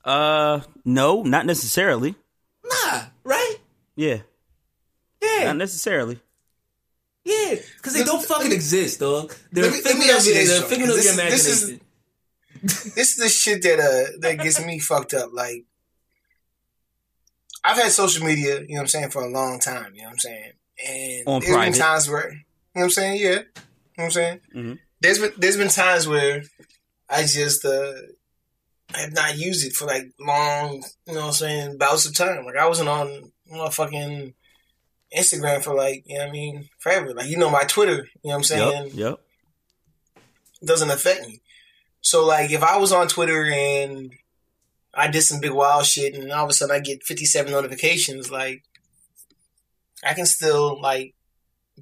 Uh, 0.05 0.61
no, 0.85 1.25
not 1.25 1.47
necessarily. 1.47 2.15
Nah, 3.97 4.05
right? 4.07 4.23
Yeah, 5.23 5.39
Yeah, 5.39 5.45
not 5.45 5.57
necessarily. 5.57 6.21
yeah, 7.25 7.55
because 7.77 7.93
they 7.95 8.01
Let- 8.01 8.07
don't 8.07 8.25
fucking 8.25 8.49
me- 8.51 8.55
exist, 8.55 9.01
dog. 9.01 9.35
They're 9.53 9.65
let 9.65 9.73
me- 9.73 9.83
let 9.83 9.85
me 9.97 10.01
figment 10.07 10.19
of 10.21 10.27
you 10.27 10.33
your, 10.33 10.41
this, 10.43 10.49
they're 10.51 10.61
Sean, 10.61 10.69
figment 10.69 10.91
of 10.91 10.97
'cause 10.97 11.05
your 11.07 11.15
this- 11.17 11.31
this 11.45 11.47
is- 11.47 11.63
imagination. 11.69 11.87
this 12.95 13.09
is 13.11 13.17
the 13.17 13.29
shit 13.29 13.63
that 13.63 13.79
uh 13.81 14.19
that 14.21 14.43
gets 14.43 14.61
me 14.61 14.79
fucked 14.79 15.15
up. 15.15 15.31
Like 15.33 15.65
I've 17.65 17.77
had 17.79 17.91
social 17.93 18.25
media, 18.25 18.61
you 18.61 18.69
know 18.69 18.75
what 18.75 18.81
I'm 18.83 18.87
saying, 18.89 19.11
for 19.11 19.23
a 19.23 19.29
long 19.29 19.59
time, 19.61 19.93
you 19.95 20.03
know 20.03 20.09
what 20.09 20.13
I'm 20.13 20.19
saying? 20.21 20.53
And 20.87 21.29
On 21.29 21.41
there's 21.41 21.53
private. 21.53 21.73
been 21.73 21.81
times 21.81 22.09
where 22.09 22.31
you 22.31 22.37
know 22.37 22.43
what 22.75 22.83
I'm 22.85 22.91
saying, 22.91 23.21
yeah. 23.21 23.29
You 23.31 23.35
know 23.35 23.43
what 23.97 24.05
I'm 24.05 24.11
saying? 24.13 24.41
Mhm. 24.55 24.79
There's 25.01 25.19
been 25.19 25.33
there's 25.39 25.57
been 25.57 25.69
times 25.69 26.07
where 26.07 26.43
I 27.09 27.23
just 27.25 27.65
uh 27.65 27.95
have 28.95 29.13
not 29.13 29.37
used 29.37 29.67
it 29.67 29.75
for 29.75 29.87
like 29.87 30.05
long, 30.21 30.85
you 31.07 31.15
know 31.15 31.21
what 31.21 31.27
I'm 31.29 31.33
saying, 31.33 31.79
bouts 31.79 32.07
of 32.07 32.15
time. 32.15 32.45
Like 32.45 32.57
I 32.57 32.67
wasn't 32.69 32.89
on 32.89 33.33
fucking 33.71 34.35
Instagram 35.17 35.63
for 35.63 35.75
like, 35.75 36.05
you 36.07 36.15
know 36.15 36.25
what 36.25 36.29
I 36.31 36.33
mean, 36.33 36.69
forever. 36.79 37.15
Like 37.15 37.29
you 37.29 37.37
know 37.37 37.51
my 37.51 37.65
Twitter, 37.65 38.09
you 38.23 38.31
know 38.31 38.31
what 38.31 38.35
I'm 38.37 38.45
saying? 38.45 38.85
Yep, 38.87 38.95
yep. 38.95 39.21
doesn't 40.65 40.91
affect 40.91 41.27
me. 41.27 41.41
So 42.01 42.25
like 42.25 42.51
if 42.51 42.63
I 42.63 42.79
was 42.79 42.93
on 42.93 43.09
Twitter 43.09 43.45
and 43.45 44.13
I 44.95 45.09
did 45.09 45.23
some 45.23 45.41
big 45.41 45.53
wild 45.53 45.87
shit 45.87 46.15
and 46.15 46.33
all 46.33 46.45
of 46.45 46.51
a 46.51 46.53
sudden 46.53 46.75
I 46.75 46.81
get 46.81 47.03
57 47.03 47.51
notifications, 47.51 48.31
like 48.31 48.63
I 50.05 50.15
can 50.15 50.27
still 50.27 50.81
like 50.81 51.15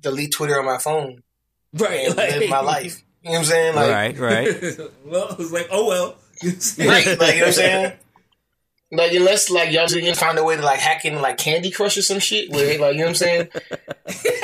delete 0.00 0.32
Twitter 0.32 0.58
on 0.58 0.64
my 0.64 0.78
phone 0.78 1.22
Right, 1.74 2.06
and 2.06 2.16
live 2.16 2.50
my 2.50 2.60
life. 2.60 3.02
You 3.22 3.30
know 3.30 3.32
what 3.32 3.38
I'm 3.38 3.44
saying? 3.46 3.74
Like 3.74 3.90
right, 3.90 4.18
right. 4.18 4.78
well, 5.04 5.28
it 5.30 5.38
was 5.38 5.52
like, 5.52 5.68
oh 5.70 5.86
well. 5.86 6.16
right, 6.78 7.06
like 7.06 7.06
you 7.08 7.16
know 7.16 7.18
what 7.18 7.46
I'm 7.46 7.52
saying? 7.52 7.92
Like 8.96 9.12
unless 9.12 9.50
like 9.50 9.70
y'all 9.72 9.86
just 9.86 10.00
gonna 10.00 10.14
find 10.14 10.38
a 10.38 10.44
way 10.44 10.56
to 10.56 10.62
like 10.62 10.78
hack 10.80 11.04
in 11.04 11.20
like 11.20 11.36
Candy 11.38 11.70
Crush 11.70 11.96
or 11.96 12.02
some 12.02 12.18
shit 12.18 12.50
where 12.50 12.78
like 12.78 12.92
you 12.94 13.00
know 13.00 13.04
what 13.04 13.08
I'm 13.10 13.14
saying? 13.14 13.48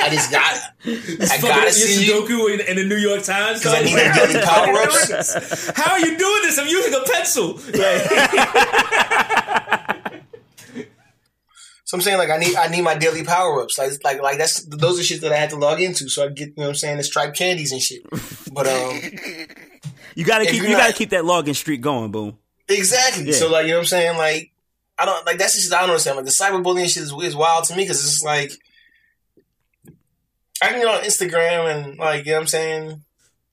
I 0.01 0.09
just 0.09 0.31
got 0.31 0.57
I 0.85 1.37
gotta 1.41 1.71
see 1.71 2.05
you 2.05 2.13
Sudoku 2.23 2.53
in, 2.53 2.61
in 2.67 2.75
the 2.77 2.83
New 2.85 2.97
York 2.97 3.23
Times. 3.23 3.61
'Cause 3.63 3.73
I 3.73 3.77
dog. 3.83 3.85
need 3.85 3.95
them 3.97 4.13
daily 4.33 4.41
power-ups. 4.45 5.71
How 5.75 5.91
are 5.93 5.99
you 5.99 6.17
doing 6.17 6.41
this? 6.43 6.57
I'm 6.57 6.67
using 6.67 6.93
a 6.93 7.01
pencil. 7.03 7.59
Like, 7.73 8.01
So 11.83 11.97
I'm 11.97 12.01
saying 12.01 12.17
like 12.19 12.29
I 12.29 12.37
need 12.37 12.55
I 12.55 12.67
need 12.69 12.83
my 12.83 12.95
daily 12.95 13.23
power 13.25 13.61
ups. 13.61 13.77
Like 13.77 13.91
like 14.03 14.21
like 14.21 14.37
that's 14.37 14.63
those 14.65 14.97
are 14.97 15.03
shit 15.03 15.19
that 15.21 15.33
I 15.33 15.35
had 15.35 15.49
to 15.49 15.57
log 15.57 15.81
into 15.81 16.07
so 16.07 16.23
I 16.23 16.29
get 16.29 16.47
you 16.49 16.53
know 16.55 16.63
what 16.63 16.69
I'm 16.69 16.75
saying 16.75 16.97
the 16.97 17.03
striped 17.03 17.37
candies 17.37 17.73
and 17.73 17.81
shit. 17.81 18.01
But 18.53 18.65
um 18.67 18.97
You 20.15 20.23
gotta 20.23 20.45
keep 20.45 20.55
you're 20.55 20.65
you 20.67 20.71
not- 20.71 20.77
gotta 20.83 20.93
keep 20.93 21.09
that 21.09 21.25
login 21.25 21.53
streak 21.55 21.81
going, 21.81 22.11
boom. 22.11 22.37
Exactly. 22.67 23.25
Yeah. 23.25 23.33
So 23.33 23.49
like 23.49 23.65
you 23.65 23.71
know 23.71 23.77
what 23.77 23.81
I'm 23.81 23.87
saying 23.87 24.17
like 24.17 24.51
I 24.97 25.05
don't 25.05 25.25
like 25.25 25.37
that's 25.37 25.55
just 25.55 25.73
I 25.73 25.81
don't 25.81 25.89
understand. 25.89 26.17
Like 26.17 26.25
the 26.25 26.31
cyberbullying 26.31 26.93
shit 26.93 27.03
is, 27.03 27.13
is 27.23 27.35
wild 27.35 27.65
to 27.65 27.75
me 27.75 27.83
because 27.83 28.03
it's 28.03 28.23
like 28.23 28.51
I 30.61 30.67
can 30.67 30.79
get 30.79 30.87
on 30.87 31.03
Instagram 31.03 31.73
and 31.73 31.97
like 31.97 32.25
you 32.25 32.31
know 32.31 32.37
what 32.37 32.41
I'm 32.41 32.47
saying 32.47 33.03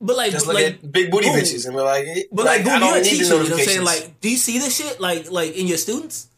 but 0.00 0.16
like, 0.16 0.30
just 0.30 0.46
look 0.46 0.54
like, 0.54 0.66
at 0.66 0.92
big 0.92 1.10
booty 1.10 1.28
boom. 1.28 1.36
bitches 1.36 1.66
and 1.66 1.74
be 1.74 1.80
like, 1.80 2.06
eh, 2.06 2.22
but 2.30 2.46
like, 2.46 2.60
I 2.60 2.64
boom, 2.64 2.80
don't 2.80 2.88
you're 2.90 2.98
a 2.98 3.02
teacher. 3.02 3.24
You 3.24 3.30
know 3.30 3.42
what 3.42 3.52
I'm 3.52 3.58
saying? 3.58 3.84
Like, 3.84 4.20
do 4.20 4.30
you 4.30 4.36
see 4.36 4.58
this 4.58 4.76
shit? 4.76 5.00
Like, 5.00 5.30
like 5.30 5.56
in 5.56 5.66
your 5.66 5.76
students? 5.76 6.28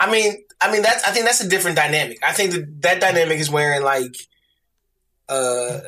I 0.00 0.10
mean, 0.10 0.44
I 0.60 0.72
mean 0.72 0.82
that's 0.82 1.04
I 1.04 1.10
think 1.10 1.26
that's 1.26 1.42
a 1.42 1.48
different 1.48 1.76
dynamic. 1.76 2.18
I 2.24 2.32
think 2.32 2.52
that 2.52 2.82
that 2.82 3.00
dynamic 3.00 3.38
is 3.38 3.50
wherein 3.50 3.82
like, 3.82 4.16
uh, 5.28 5.80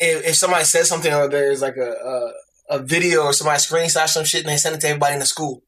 if, 0.00 0.26
if 0.26 0.34
somebody 0.34 0.64
says 0.64 0.88
something 0.88 1.12
or 1.12 1.28
there's 1.28 1.62
like 1.62 1.76
a, 1.76 2.32
a 2.70 2.76
a 2.76 2.78
video 2.78 3.22
or 3.24 3.32
somebody 3.32 3.58
screenshot 3.60 4.08
some 4.08 4.24
shit 4.24 4.40
and 4.42 4.48
they 4.50 4.56
send 4.56 4.74
it 4.74 4.80
to 4.82 4.88
everybody 4.88 5.14
in 5.14 5.20
the 5.20 5.26
school. 5.26 5.62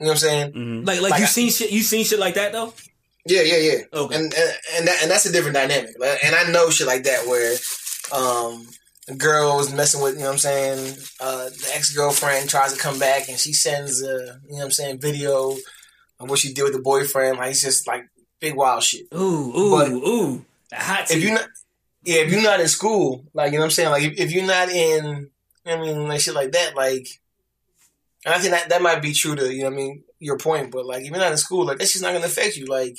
You 0.00 0.06
know 0.06 0.10
what 0.10 0.14
I'm 0.14 0.16
saying? 0.18 0.52
hmm 0.52 0.84
Like, 0.84 1.00
like, 1.00 1.10
Like 1.12 1.20
you 1.20 1.24
I- 1.26 1.28
seen 1.28 1.50
shit? 1.50 1.70
You 1.72 1.82
seen 1.82 2.04
shit 2.04 2.18
like 2.18 2.34
that 2.34 2.52
though? 2.52 2.72
Yeah, 3.26 3.42
yeah, 3.42 3.56
yeah. 3.56 3.78
Okay. 3.92 4.14
And 4.16 4.24
and 4.34 4.52
and, 4.76 4.88
that, 4.88 4.98
and 5.02 5.10
that's 5.10 5.24
a 5.26 5.32
different 5.32 5.54
dynamic. 5.54 5.94
Like, 5.98 6.18
And 6.24 6.34
I 6.34 6.50
know 6.50 6.68
shit 6.70 6.86
like 6.86 7.04
that 7.04 7.26
where, 7.26 7.56
um, 8.12 8.66
a 9.08 9.14
girl 9.14 9.56
was 9.56 9.72
messing 9.72 10.00
with 10.02 10.14
you 10.14 10.20
know 10.20 10.26
what 10.26 10.32
I'm 10.32 10.38
saying. 10.38 10.96
Uh, 11.20 11.44
the 11.48 11.70
ex 11.74 11.94
girlfriend 11.94 12.48
tries 12.50 12.72
to 12.74 12.78
come 12.78 12.98
back 12.98 13.28
and 13.28 13.38
she 13.38 13.52
sends 13.52 14.02
a 14.02 14.06
you 14.06 14.50
know 14.52 14.56
what 14.58 14.64
I'm 14.64 14.70
saying 14.72 15.00
video 15.00 15.52
of 16.20 16.30
what 16.30 16.38
she 16.38 16.52
did 16.52 16.64
with 16.64 16.72
the 16.74 16.80
boyfriend. 16.82 17.38
Like 17.38 17.50
it's 17.52 17.62
just 17.62 17.86
like 17.86 18.04
big 18.40 18.54
wild 18.56 18.82
shit. 18.82 19.06
Ooh, 19.14 19.52
ooh, 19.56 19.70
But- 19.70 19.90
ooh. 19.92 20.44
The 20.70 20.76
hot 20.76 21.10
if 21.10 21.22
you're 21.22 21.34
not, 21.34 21.46
yeah, 22.04 22.20
if 22.22 22.32
you're 22.32 22.42
not 22.42 22.60
in 22.60 22.68
school, 22.68 23.24
like 23.34 23.52
you 23.52 23.58
know 23.58 23.62
what 23.62 23.66
I'm 23.66 23.70
saying, 23.72 23.90
like 23.90 24.02
if, 24.02 24.18
if 24.18 24.32
you're 24.32 24.46
not 24.46 24.68
in, 24.70 25.30
I 25.66 25.76
mean, 25.76 26.08
like 26.08 26.20
shit 26.20 26.34
like 26.34 26.52
that, 26.52 26.74
like, 26.76 27.20
and 28.24 28.34
I 28.34 28.38
think 28.38 28.52
that 28.52 28.68
that 28.68 28.82
might 28.82 29.02
be 29.02 29.12
true 29.12 29.34
to 29.34 29.52
you 29.52 29.62
know 29.62 29.70
what 29.70 29.74
I 29.74 29.76
mean 29.76 30.04
your 30.18 30.38
point, 30.38 30.70
but 30.70 30.86
like 30.86 31.04
you're 31.04 31.16
not 31.16 31.32
in 31.32 31.38
school, 31.38 31.66
like 31.66 31.78
that's 31.78 31.92
just 31.92 32.02
not 32.02 32.12
gonna 32.12 32.26
affect 32.26 32.56
you. 32.56 32.66
Like, 32.66 32.98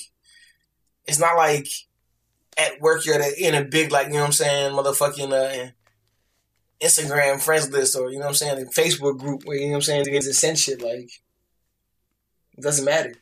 it's 1.05 1.19
not 1.19 1.35
like 1.35 1.67
at 2.57 2.79
work 2.81 3.05
you're 3.05 3.15
at 3.15 3.21
a, 3.21 3.47
in 3.47 3.55
a 3.55 3.63
big 3.63 3.91
like 3.91 4.07
you 4.07 4.13
know 4.13 4.19
what 4.19 4.27
I'm 4.27 4.31
saying, 4.31 4.71
motherfucking 4.73 5.31
uh, 5.31 5.71
Instagram 6.81 7.41
friends 7.41 7.69
list 7.69 7.97
or 7.97 8.09
you 8.11 8.17
know 8.17 8.25
what 8.25 8.29
I'm 8.29 8.35
saying, 8.35 8.65
Facebook 8.75 9.17
group 9.17 9.43
where 9.45 9.57
you 9.57 9.65
know 9.65 9.71
what 9.71 9.75
I'm 9.77 9.81
saying 9.81 10.05
they 10.05 10.19
send 10.21 10.57
shit 10.57 10.81
like. 10.81 11.09
It 12.57 12.61
doesn't 12.61 12.85
matter. 12.85 13.13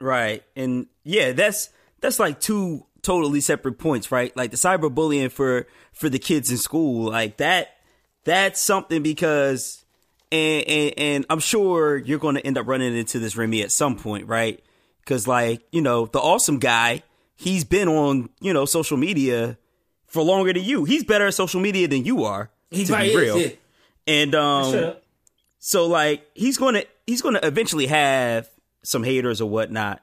Right. 0.00 0.42
And 0.54 0.86
yeah, 1.04 1.32
that's 1.32 1.70
that's 2.00 2.18
like 2.18 2.40
two 2.40 2.86
totally 3.02 3.40
separate 3.40 3.78
points, 3.78 4.12
right? 4.12 4.36
Like 4.36 4.50
the 4.50 4.56
cyberbullying 4.56 5.30
for 5.30 5.66
for 5.92 6.08
the 6.08 6.18
kids 6.18 6.50
in 6.50 6.58
school, 6.58 7.10
like 7.10 7.38
that 7.38 7.77
that's 8.24 8.60
something 8.60 9.02
because 9.02 9.84
and 10.30 10.66
and, 10.66 10.94
and 10.98 11.26
I'm 11.30 11.40
sure 11.40 11.96
you're 11.96 12.18
going 12.18 12.34
to 12.36 12.46
end 12.46 12.58
up 12.58 12.66
running 12.66 12.96
into 12.96 13.18
this 13.18 13.36
Remy 13.36 13.62
at 13.62 13.72
some 13.72 13.96
point, 13.96 14.26
right? 14.26 14.62
Cuz 15.06 15.26
like, 15.26 15.62
you 15.72 15.80
know, 15.80 16.06
the 16.06 16.18
awesome 16.18 16.58
guy, 16.58 17.02
he's 17.36 17.64
been 17.64 17.88
on, 17.88 18.28
you 18.40 18.52
know, 18.52 18.64
social 18.64 18.96
media 18.96 19.58
for 20.06 20.22
longer 20.22 20.52
than 20.52 20.64
you. 20.64 20.84
He's 20.84 21.04
better 21.04 21.26
at 21.26 21.34
social 21.34 21.60
media 21.60 21.88
than 21.88 22.04
you 22.04 22.24
are. 22.24 22.50
He's 22.70 22.90
be 22.90 23.16
real. 23.16 23.36
is. 23.36 23.46
Yeah. 23.46 23.56
And 24.06 24.34
um 24.34 24.94
so 25.58 25.86
like 25.86 26.26
he's 26.34 26.58
gonna 26.58 26.84
he's 27.06 27.22
gonna 27.22 27.40
eventually 27.42 27.86
have 27.86 28.48
some 28.82 29.02
haters 29.02 29.40
or 29.40 29.48
whatnot. 29.48 30.02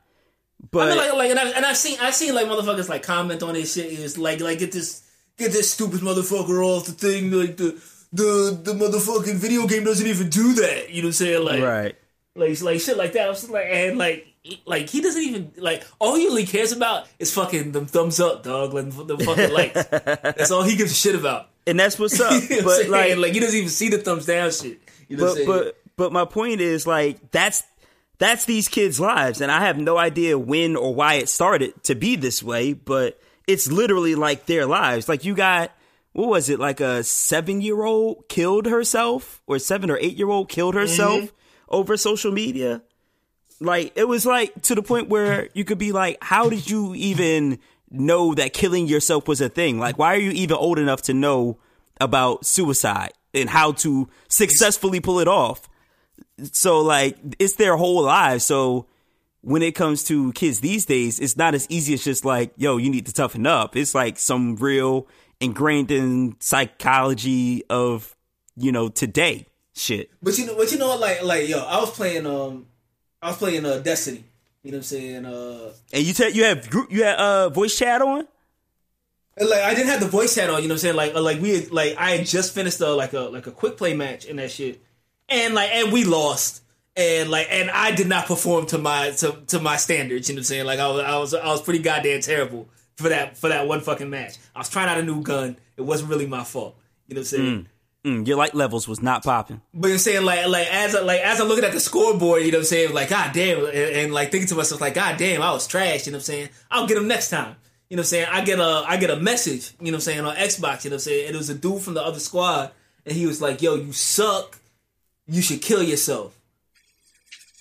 But 0.72 0.88
I 0.88 0.90
mean, 0.90 0.98
like, 0.98 1.14
like, 1.14 1.30
and, 1.32 1.40
I, 1.40 1.50
and 1.50 1.66
I've 1.66 1.78
seen, 1.78 1.98
I've 2.02 2.16
seen 2.16 2.34
like 2.34 2.48
motherfuckers 2.48 2.90
like 2.90 3.04
comment 3.04 3.44
on 3.44 3.54
this 3.54 3.74
shit. 3.74 3.92
Is 3.92 4.18
like, 4.18 4.40
like 4.40 4.60
get 4.60 4.72
this, 4.72 5.04
get 5.38 5.52
this 5.52 5.72
stupid 5.72 6.02
motherfucker 6.02 6.66
off 6.66 6.86
the 6.86 6.92
thing. 6.92 7.32
Like 7.32 7.58
the, 7.58 7.80
the, 8.16 8.60
the 8.62 8.74
motherfucking 8.74 9.36
video 9.36 9.68
game 9.68 9.84
doesn't 9.84 10.06
even 10.06 10.30
do 10.30 10.54
that. 10.54 10.90
You 10.90 11.02
know 11.02 11.08
what 11.08 11.10
I'm 11.10 11.14
saying? 11.14 11.46
Like, 11.46 11.62
right. 11.62 11.96
like, 12.36 12.62
like 12.62 12.80
shit 12.80 12.98
like 12.98 13.14
that. 13.14 13.26
I 13.26 13.30
was 13.30 13.42
just 13.42 13.52
like, 13.52 13.68
and 13.70 13.98
like, 13.98 14.28
like 14.66 14.90
he 14.90 15.02
doesn't 15.02 15.22
even 15.22 15.52
like. 15.58 15.84
All 16.00 16.16
he 16.16 16.26
really 16.26 16.46
cares 16.46 16.72
about 16.72 17.08
is 17.20 17.34
fucking 17.34 17.72
them 17.72 17.88
thumbs 17.88 18.20
up, 18.20 18.44
dog. 18.44 18.74
Like 18.74 18.86
the 19.08 19.18
fucking 19.18 19.54
likes. 19.54 19.86
That's 19.86 20.52
all 20.52 20.64
he 20.64 20.76
gives 20.76 20.92
a 20.92 20.96
shit 20.96 21.16
about. 21.16 21.50
And 21.66 21.80
that's 21.80 21.98
what's 21.98 22.20
up. 22.22 22.44
You 22.50 22.62
know 22.62 22.64
but 22.64 22.90
like 22.90 23.18
like 23.18 23.34
he 23.34 23.40
doesn't 23.40 23.58
even 23.58 23.70
see 23.70 23.90
the 23.90 23.98
thumbs 23.98 24.26
down 24.28 24.52
shit. 24.52 24.80
You 25.08 25.18
know 25.18 25.26
what 25.26 25.40
I'm 25.40 25.46
but 25.46 25.58
saying? 25.64 25.72
but 25.96 25.96
but 25.98 26.12
my 26.12 26.26
point 26.26 26.62
is 26.62 26.86
like 26.86 27.32
that's 27.32 27.64
that's 28.18 28.46
these 28.46 28.68
kids' 28.68 29.00
lives. 29.00 29.42
And 29.42 29.52
I 29.52 29.66
have 29.66 29.78
no 29.78 29.98
idea 29.98 30.38
when 30.38 30.76
or 30.76 30.94
why 30.94 31.16
it 31.16 31.30
started 31.30 31.84
to 31.86 31.96
be 31.96 32.16
this 32.16 32.42
way, 32.42 32.74
but 32.74 33.20
it's 33.48 33.72
literally 33.72 34.16
like 34.16 34.46
their 34.46 34.66
lives. 34.66 35.10
Like 35.10 35.26
you 35.26 35.36
got, 35.36 35.72
what 36.16 36.30
was 36.30 36.48
it? 36.48 36.60
Like 36.60 36.80
a 36.80 37.04
seven 37.04 37.60
year 37.60 37.84
old 37.84 38.30
killed 38.30 38.68
herself 38.68 39.42
or 39.48 39.60
seven 39.60 39.92
or 39.92 39.98
eight 39.98 40.16
year 40.16 40.30
old 40.30 40.48
killed 40.48 40.74
herself 40.74 41.24
mm-hmm. 41.24 41.36
over 41.68 41.98
social 41.98 42.32
media. 42.32 42.82
Like 43.60 43.92
it 43.98 44.08
was 44.08 44.26
like 44.26 44.62
to 44.64 44.76
the 44.76 44.82
point 44.82 45.10
where 45.10 45.50
you 45.54 45.66
could 45.66 45.78
be 45.78 45.92
like, 45.92 46.18
how 46.24 46.50
did 46.50 46.70
you 46.70 46.96
even 46.96 47.60
know 47.92 48.34
that 48.34 48.54
killing 48.54 48.88
yourself 48.88 49.28
was 49.28 49.42
a 49.42 49.50
thing? 49.50 49.78
Like, 49.78 49.98
why 49.98 50.16
are 50.16 50.20
you 50.20 50.32
even 50.32 50.56
old 50.56 50.80
enough 50.80 51.02
to 51.04 51.14
know 51.14 51.58
about 52.00 52.46
suicide 52.46 53.12
and 53.34 53.50
how 53.50 53.74
to 53.74 54.08
successfully 54.30 55.02
pull 55.02 55.20
it 55.20 55.28
off? 55.28 55.68
So 56.54 56.80
like 56.80 57.18
it's 57.40 57.58
their 57.58 57.76
whole 57.76 58.04
lives. 58.04 58.46
So 58.46 58.88
when 59.42 59.62
it 59.62 59.76
comes 59.76 60.06
to 60.06 60.32
kids 60.32 60.62
these 60.62 60.86
days, 60.86 61.20
it's 61.20 61.36
not 61.36 61.56
as 61.56 61.68
easy 61.70 61.94
as 61.94 62.06
just 62.06 62.24
like, 62.24 62.54
yo, 62.56 62.78
you 62.78 62.90
need 62.90 63.06
to 63.08 63.14
toughen 63.14 63.46
up. 63.46 63.76
It's 63.76 63.94
like 63.94 64.18
some 64.18 64.56
real 64.56 65.10
ingrained 65.40 65.92
in 65.92 66.36
psychology 66.40 67.64
of, 67.70 68.16
you 68.56 68.72
know, 68.72 68.90
today 68.90 69.48
shit. 69.74 70.10
But 70.22 70.38
you 70.38 70.46
know, 70.46 70.56
but 70.56 70.72
you 70.72 70.78
know, 70.78 70.96
like, 70.98 71.24
like, 71.24 71.48
yo, 71.48 71.60
I 71.60 71.80
was 71.80 71.92
playing, 71.92 72.26
um, 72.26 72.68
I 73.22 73.30
was 73.30 73.38
playing 73.38 73.66
uh, 73.66 73.80
Destiny. 73.80 74.24
You 74.64 74.72
know 74.72 74.78
what 74.78 74.80
I'm 74.80 74.84
saying? 74.84 75.26
Uh, 75.26 75.72
and 75.94 76.04
you 76.04 76.14
tell 76.14 76.32
you 76.32 76.44
have 76.46 76.68
group, 76.72 76.92
you 76.92 77.04
had 77.04 77.18
uh 77.18 77.50
voice 77.50 77.78
chat 77.78 78.02
on. 78.02 78.28
Like 79.40 79.62
I 79.62 79.76
didn't 79.76 79.90
have 79.90 80.00
the 80.00 80.08
voice 80.08 80.34
chat 80.34 80.50
on. 80.50 80.64
You 80.64 80.68
know 80.68 80.74
what 80.74 80.78
I'm 80.78 80.80
saying? 80.80 80.96
Like, 80.96 81.14
uh, 81.14 81.22
like 81.22 81.40
we, 81.40 81.60
had, 81.60 81.72
like 81.72 81.96
I 81.98 82.12
had 82.12 82.26
just 82.26 82.56
finished 82.56 82.82
a 82.82 82.90
like 82.90 83.14
a 83.14 83.20
like 83.20 83.46
a 83.46 83.52
quick 83.52 83.78
play 83.78 83.94
match 83.94 84.26
and 84.26 84.40
that 84.40 84.50
shit, 84.50 84.82
and 85.30 85.54
like 85.54 85.70
and 85.72 85.94
we 85.94 86.04
lost 86.04 86.64
and 86.96 87.30
like 87.30 87.48
and 87.52 87.70
I 87.70 87.92
did 87.92 88.08
not 88.08 88.26
perform 88.26 88.66
to 88.68 88.78
my 88.78 89.12
to, 89.12 89.34
to 89.48 89.60
my 89.60 89.76
standards. 89.78 90.30
You 90.30 90.36
know 90.36 90.40
what 90.40 90.42
I'm 90.42 90.46
saying? 90.46 90.66
Like 90.66 90.80
I 90.80 90.88
was 90.88 91.04
I 91.04 91.18
was 91.18 91.34
I 91.34 91.48
was 91.48 91.62
pretty 91.62 91.80
goddamn 91.80 92.22
terrible 92.22 92.68
for 92.96 93.10
that 93.10 93.38
for 93.38 93.50
that 93.50 93.68
one 93.68 93.82
fucking 93.82 94.10
match. 94.10 94.38
I 94.56 94.60
was 94.60 94.70
trying 94.70 94.90
out 94.90 94.98
a 94.98 95.04
new 95.04 95.22
gun. 95.22 95.58
It 95.78 95.82
wasn't 95.82 96.10
really 96.10 96.28
my 96.28 96.44
fault. 96.44 96.76
You 97.08 97.16
know 97.16 97.20
what 97.20 97.34
I'm 97.34 97.38
saying? 97.38 97.60
Mm. 97.62 97.66
Mm, 98.06 98.28
your 98.28 98.38
light 98.38 98.54
levels 98.54 98.88
was 98.88 99.02
not 99.02 99.24
popping. 99.24 99.62
But 99.74 99.88
you're 99.88 99.98
saying 99.98 100.24
like 100.24 100.48
like 100.48 100.68
as 100.72 100.96
I, 100.96 101.02
like 101.02 101.22
as 101.22 101.42
I'm 101.42 101.48
looking 101.48 101.66
at 101.66 101.74
the 101.74 101.80
scoreboard, 101.80 102.44
you 102.44 102.52
know 102.52 102.60
what 102.60 102.64
I'm 102.64 102.66
saying? 102.66 102.94
Like 102.94 103.10
god 103.10 103.34
damn, 103.34 103.66
and, 103.66 103.76
and, 103.76 104.14
like 104.14 104.32
thinking 104.32 104.48
to 104.50 104.56
myself 104.56 104.80
like 104.80 104.94
god 104.94 105.18
damn, 105.18 105.42
I 105.42 105.52
was 105.52 105.66
trash. 105.68 106.06
You 106.06 106.12
know 106.12 106.18
what 106.18 106.22
I'm 106.22 106.26
saying? 106.26 106.50
I'll 106.70 106.88
get 106.88 106.98
him 106.98 107.08
next 107.08 107.32
time. 107.32 107.56
You 107.90 107.98
know 107.98 108.02
what 108.02 108.06
I'm 108.06 108.10
saying? 108.10 108.28
I 108.32 108.42
get 108.42 108.60
a 108.60 108.84
I 108.88 108.98
get 108.98 109.10
a 109.10 109.16
message. 109.16 109.72
You 109.80 109.86
know 109.86 109.94
what 109.94 109.96
I'm 109.96 110.02
saying 110.02 110.20
on 110.20 110.36
Xbox. 110.36 110.84
You 110.84 110.92
know 110.92 110.96
what 110.96 110.98
I'm 110.98 111.00
saying? 111.00 111.28
And 111.28 111.36
it 111.36 111.38
was 111.38 111.50
a 111.50 111.56
dude 111.56 111.82
from 111.82 111.96
the 111.96 112.04
other 112.04 112.20
squad, 112.20 112.72
and 113.06 113.16
he 113.16 113.26
was 113.26 113.42
like, 113.42 113.64
"Yo, 113.64 113.74
you 113.74 113.92
suck. 113.92 114.60
You 115.26 115.42
should 115.42 115.64
kill 115.64 115.82
yourself." 115.82 116.40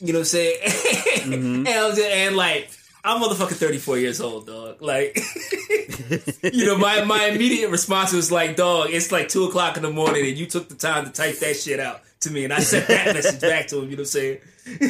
You 0.01 0.13
know 0.13 0.19
what 0.19 0.23
I'm 0.23 0.27
saying? 0.27 0.61
Mm-hmm. 1.25 1.67
and, 1.67 1.67
just, 1.67 2.01
and 2.01 2.37
like 2.37 2.69
I'm 3.07 3.21
motherfucking 3.21 3.57
34 3.57 3.99
years 3.99 4.21
old, 4.23 4.47
dog. 4.47 4.81
Like, 4.81 5.15
you 6.43 6.65
know, 6.65 6.79
my, 6.79 7.05
my 7.05 7.27
immediate 7.27 7.69
response 7.69 8.15
was 8.15 8.33
like, 8.33 8.57
dog, 8.57 8.89
it's 8.91 9.13
like 9.13 9.29
two 9.29 9.45
o'clock 9.45 9.77
in 9.77 9.83
the 9.83 9.91
morning 9.91 10.27
and 10.27 10.39
you 10.39 10.47
took 10.47 10.71
the 10.71 10.75
time 10.75 11.05
to 11.05 11.13
type 11.13 11.39
that 11.41 11.55
shit 11.55 11.81
out 11.81 12.01
to 12.21 12.31
me. 12.31 12.45
And 12.45 12.53
I 12.53 12.61
sent 12.61 12.89
that 12.89 13.15
message 13.15 13.43
back 13.43 13.67
to 13.69 13.81
him, 13.81 13.91
you 13.91 13.97
know 13.97 14.05
what 14.05 14.05
I'm 14.05 14.07
saying? 14.07 14.39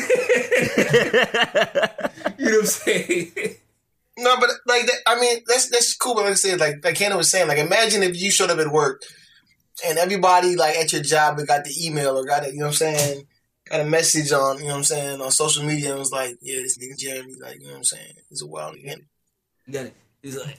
you 2.38 2.50
know 2.50 2.58
what 2.58 2.60
I'm 2.60 2.66
saying? 2.66 3.32
No, 4.16 4.36
but 4.38 4.50
like, 4.64 4.86
that, 4.86 4.98
I 5.08 5.20
mean, 5.20 5.40
that's 5.48 5.68
that's 5.70 5.96
cool. 5.96 6.14
But 6.14 6.22
like 6.22 6.30
I 6.30 6.34
said, 6.34 6.60
like 6.60 6.84
like 6.84 6.94
Kendall 6.94 7.18
was 7.18 7.32
saying, 7.32 7.48
like 7.48 7.58
imagine 7.58 8.04
if 8.04 8.16
you 8.16 8.30
showed 8.30 8.50
up 8.50 8.60
at 8.60 8.70
work 8.70 9.02
and 9.84 9.98
everybody 9.98 10.54
like 10.54 10.76
at 10.76 10.92
your 10.92 11.02
job 11.02 11.36
got 11.48 11.64
the 11.64 11.74
email 11.84 12.16
or 12.16 12.24
got 12.24 12.44
it, 12.44 12.54
you 12.54 12.60
know 12.60 12.66
what 12.66 12.80
I'm 12.80 12.94
saying? 12.94 13.26
Got 13.68 13.80
a 13.80 13.84
message 13.84 14.32
on, 14.32 14.58
you 14.58 14.64
know 14.64 14.70
what 14.70 14.76
I'm 14.78 14.84
saying, 14.84 15.20
on 15.20 15.30
social 15.30 15.64
media 15.64 15.90
and 15.90 15.98
was 15.98 16.12
like, 16.12 16.36
yeah, 16.40 16.60
this 16.60 16.78
nigga 16.78 16.98
Jeremy, 16.98 17.34
like, 17.40 17.60
you 17.60 17.66
know 17.66 17.72
what 17.72 17.78
I'm 17.78 17.84
saying? 17.84 18.14
He's 18.28 18.42
a 18.42 18.46
wild 18.46 18.76
nigga. 18.76 18.96
Got 19.70 19.86
it. 19.86 19.94
He's 20.22 20.36
like 20.36 20.58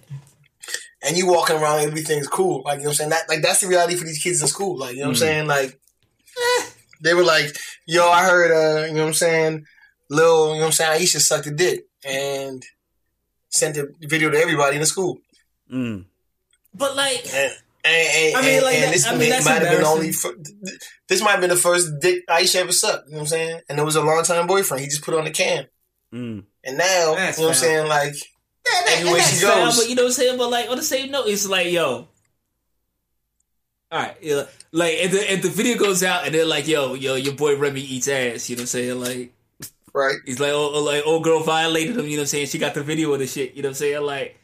and 1.06 1.15
you 1.15 1.28
walking 1.28 1.56
around 1.56 1.82
everything's 1.82 2.28
cool. 2.28 2.63
Like, 2.65 2.78
you 2.78 2.84
know 2.84 2.89
what 2.89 2.94
I'm 2.94 2.96
saying? 2.96 3.10
That 3.12 3.30
like 3.30 3.41
that's 3.41 3.62
the 3.62 3.68
reality 3.68 3.96
for 3.96 4.06
these 4.06 4.22
kids 4.22 4.41
in 4.41 4.48
school. 4.48 4.78
Like, 4.78 4.96
you 4.96 5.02
know 5.02 5.10
what 5.10 5.18
mm-hmm. 5.18 5.24
I'm 5.24 5.30
saying? 5.30 5.48
Like 5.48 5.80
eh, 6.38 6.65
they 7.02 7.13
were 7.13 7.24
like, 7.24 7.56
yo, 7.86 8.10
I 8.10 8.24
heard 8.24 8.52
uh, 8.52 8.88
you 8.88 8.94
know 8.94 9.02
what 9.02 9.08
I'm 9.08 9.13
saying, 9.13 9.65
Lil, 10.10 10.48
you 10.50 10.54
know 10.56 10.60
what 10.60 10.65
I'm 10.65 10.72
saying, 10.72 11.02
Aisha 11.02 11.20
sucked 11.20 11.48
a 11.48 11.52
dick 11.52 11.86
and 12.04 12.63
sent 13.50 13.76
the 13.76 13.94
video 14.02 14.30
to 14.30 14.38
everybody 14.38 14.76
in 14.76 14.82
the 14.82 14.88
school. 14.88 15.20
Mm. 15.72 16.06
But 16.74 16.96
like 16.96 17.26
and, 17.86 18.36
and, 18.36 18.36
I 18.36 18.41
mean, 18.41 18.63
like, 18.63 18.76
and 18.76 18.93
this 18.93 19.08
I 19.08 19.15
mean, 19.15 19.30
might 19.30 19.62
have 19.62 19.78
been 19.78 19.86
only. 19.86 20.12
For, 20.12 20.32
this 21.08 21.21
might 21.21 21.32
have 21.32 21.41
been 21.41 21.50
the 21.50 21.56
first 21.56 22.00
dick 22.02 22.26
Aisha 22.28 22.62
ever 22.62 22.71
sucked. 22.71 23.08
You 23.08 23.13
know 23.13 23.17
what 23.19 23.24
I'm 23.24 23.28
saying? 23.28 23.62
And 23.69 23.80
it 23.80 23.84
was 23.84 23.95
a 23.95 24.04
long 24.04 24.24
time 24.24 24.48
boyfriend. 24.48 24.82
He 24.82 24.89
just 24.89 25.04
put 25.04 25.13
on 25.13 25.26
the 25.26 25.32
cam. 25.32 25.65
Mm. 26.13 26.43
And 26.63 26.78
now, 26.78 27.15
that's 27.15 27.38
you 27.38 27.43
know 27.43 27.50
what 27.50 27.56
I'm 27.58 27.62
saying? 27.62 27.88
Like, 27.88 28.13
yeah, 28.13 28.82
that, 28.86 28.95
everywhere 29.00 29.21
she 29.21 29.41
goes. 29.41 29.54
Foul, 29.54 29.84
but 29.84 29.89
you 29.89 29.95
know 29.95 30.04
what 30.04 30.08
I'm 30.08 30.13
saying? 30.13 30.38
But 30.38 30.50
like 30.50 30.69
on 30.69 30.78
the 30.78 30.84
same 30.84 31.12
note, 31.12 31.28
it's 31.28 31.48
like, 31.48 31.71
yo, 31.71 32.08
all 33.91 34.00
right, 34.00 34.17
yeah, 34.21 34.43
like 34.71 34.98
and 35.02 35.12
the, 35.12 35.32
and 35.32 35.41
the 35.41 35.50
video 35.50 35.78
goes 35.78 36.04
out, 36.04 36.26
and 36.26 36.34
they're 36.34 36.45
like, 36.45 36.67
"Yo, 36.67 36.95
yo, 36.95 37.15
your 37.15 37.36
boy 37.36 37.58
Remy 37.58 37.82
eats 37.82 38.08
ass." 38.08 38.50
You 38.50 38.56
know 38.56 38.62
what 38.62 38.63
I'm 38.63 38.67
saying? 38.67 39.00
Like, 39.00 39.34
right? 39.93 40.17
He's 40.26 40.39
like, 40.39 40.52
"Oh, 40.52 40.71
oh 40.74 40.84
like 40.84 41.04
old 41.06 41.24
girl 41.24 41.41
violated 41.41 41.95
him." 41.95 42.06
You 42.06 42.17
know 42.17 42.17
what 42.17 42.21
I'm 42.21 42.28
saying? 42.28 42.48
She 42.48 42.58
got 42.58 42.74
the 42.74 42.84
video 42.84 43.13
of 43.13 43.19
the 43.19 43.28
shit. 43.28 43.54
You 43.54 43.62
know 43.62 43.69
what 43.69 43.71
I'm 43.71 43.76
saying? 43.76 44.02
Like, 44.02 44.39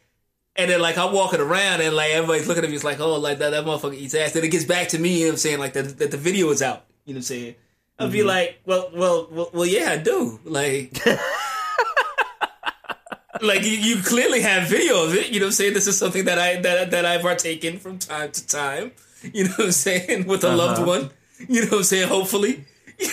and 0.62 0.72
then 0.72 0.82
like 0.82 0.98
I'm 0.98 1.14
walking 1.14 1.40
around 1.40 1.82
and 1.82 1.96
like 1.96 2.12
everybody's 2.12 2.48
looking 2.48 2.64
at 2.64 2.70
me, 2.70 2.76
it's 2.76 2.84
like, 2.84 3.00
oh, 3.00 3.16
like 3.16 3.40
that 3.40 3.50
that 3.50 3.66
motherfucker 3.66 3.96
eats 3.96 4.14
ass. 4.14 4.34
Then 4.34 4.44
it 4.44 4.52
gets 4.52 4.66
back 4.66 4.90
to 4.90 5.00
me, 5.00 5.20
you 5.20 5.20
know 5.20 5.26
what 5.28 5.32
I'm 5.34 5.38
saying? 5.38 5.60
Like 5.60 5.74
that, 5.74 5.98
that 5.98 6.12
the 6.12 6.18
video 6.18 6.50
is 6.50 6.62
out. 6.62 6.86
You 7.06 7.14
know 7.14 7.18
what 7.18 7.20
I'm 7.20 7.24
saying? 7.24 7.56
I'll 8.00 8.08
mm-hmm. 8.08 8.14
be 8.14 8.24
like, 8.24 8.60
well, 8.66 8.90
well, 8.94 9.28
well, 9.32 9.50
well, 9.54 9.66
yeah, 9.66 9.92
I 9.92 9.98
do. 9.98 10.40
Like, 10.44 11.06
like 13.42 13.64
you, 13.64 13.72
you, 13.72 14.04
clearly 14.04 14.42
have 14.42 14.68
video 14.68 15.04
of 15.04 15.16
it. 15.16 15.32
You 15.32 15.40
know 15.40 15.48
what 15.48 15.50
I'm 15.50 15.54
saying? 15.54 15.74
This 15.74 15.88
is 15.88 15.98
something 15.98 16.26
that 16.26 16.40
I 16.40 16.62
that 16.62 16.92
that 16.92 17.06
I've 17.06 17.22
partaken 17.22 17.80
from 17.80 18.00
time 18.00 18.32
to 18.32 18.48
time. 18.48 18.92
You 19.34 19.44
know 19.44 19.52
what 19.52 19.66
I'm 19.66 19.72
saying? 19.72 20.26
With 20.26 20.44
a 20.44 20.48
uh-huh. 20.48 20.58
loved 20.58 20.88
one. 20.88 21.12
You 21.48 21.62
know 21.62 21.68
what 21.68 21.78
I'm 21.78 21.84
saying? 21.84 22.08
Hopefully. 22.08 22.66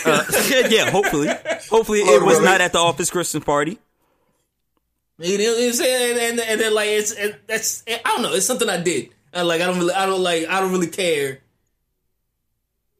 uh, 0.06 0.24
yeah, 0.70 0.90
hopefully, 0.90 1.28
hopefully 1.68 2.00
it 2.00 2.22
was 2.22 2.40
not 2.40 2.62
at 2.62 2.72
the 2.72 2.78
office 2.78 3.10
Christmas 3.10 3.44
party. 3.44 3.78
You 5.18 5.38
know 5.38 5.52
what 5.52 5.64
I'm 5.64 5.72
saying? 5.72 6.10
And, 6.12 6.20
and, 6.20 6.40
and 6.40 6.60
then 6.60 6.74
like 6.74 6.88
it's 6.88 7.12
it, 7.12 7.46
that's 7.46 7.82
I 7.88 8.00
don't 8.04 8.22
know. 8.22 8.34
It's 8.34 8.46
something 8.46 8.68
I 8.68 8.80
did. 8.80 9.10
I, 9.34 9.42
like 9.42 9.60
I 9.60 9.66
don't 9.66 9.78
really 9.78 9.94
I 9.94 10.06
don't 10.06 10.22
like 10.22 10.46
I 10.48 10.60
don't 10.60 10.72
really 10.72 10.88
care. 10.88 11.40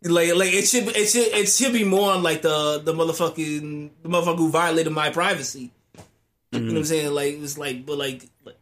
Like 0.03 0.35
like 0.35 0.53
it 0.53 0.67
should 0.67 0.89
it 0.97 1.07
should 1.09 1.29
it 1.29 1.49
should 1.49 1.73
be 1.73 1.85
more 1.85 2.13
on 2.13 2.23
like 2.23 2.43
the 2.43 2.81
the 2.85 2.93
motherfucking 2.93 3.91
the 4.03 4.09
motherfucker 4.09 4.39
who 4.39 4.51
violated 4.51 4.93
my 4.93 5.11
privacy. 5.11 5.71
Mm-hmm. 5.97 6.57
You 6.57 6.61
know 6.61 6.67
what 6.67 6.71
I'm 6.71 6.77
mm-hmm. 6.77 6.85
saying? 6.85 7.15
Like 7.15 7.35
it's 7.35 7.59
like 7.59 7.87
but 7.87 7.99
like, 7.99 8.25
like 8.45 8.57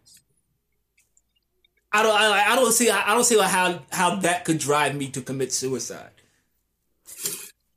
I 1.92 2.02
don't 2.02 2.14
I, 2.14 2.52
I 2.52 2.56
don't 2.56 2.72
see 2.72 2.90
I 2.90 3.14
don't 3.14 3.24
see 3.24 3.38
how 3.38 3.80
how 3.90 4.16
that 4.16 4.44
could 4.44 4.58
drive 4.58 4.94
me 4.94 5.08
to 5.10 5.22
commit 5.22 5.52
suicide. 5.52 6.10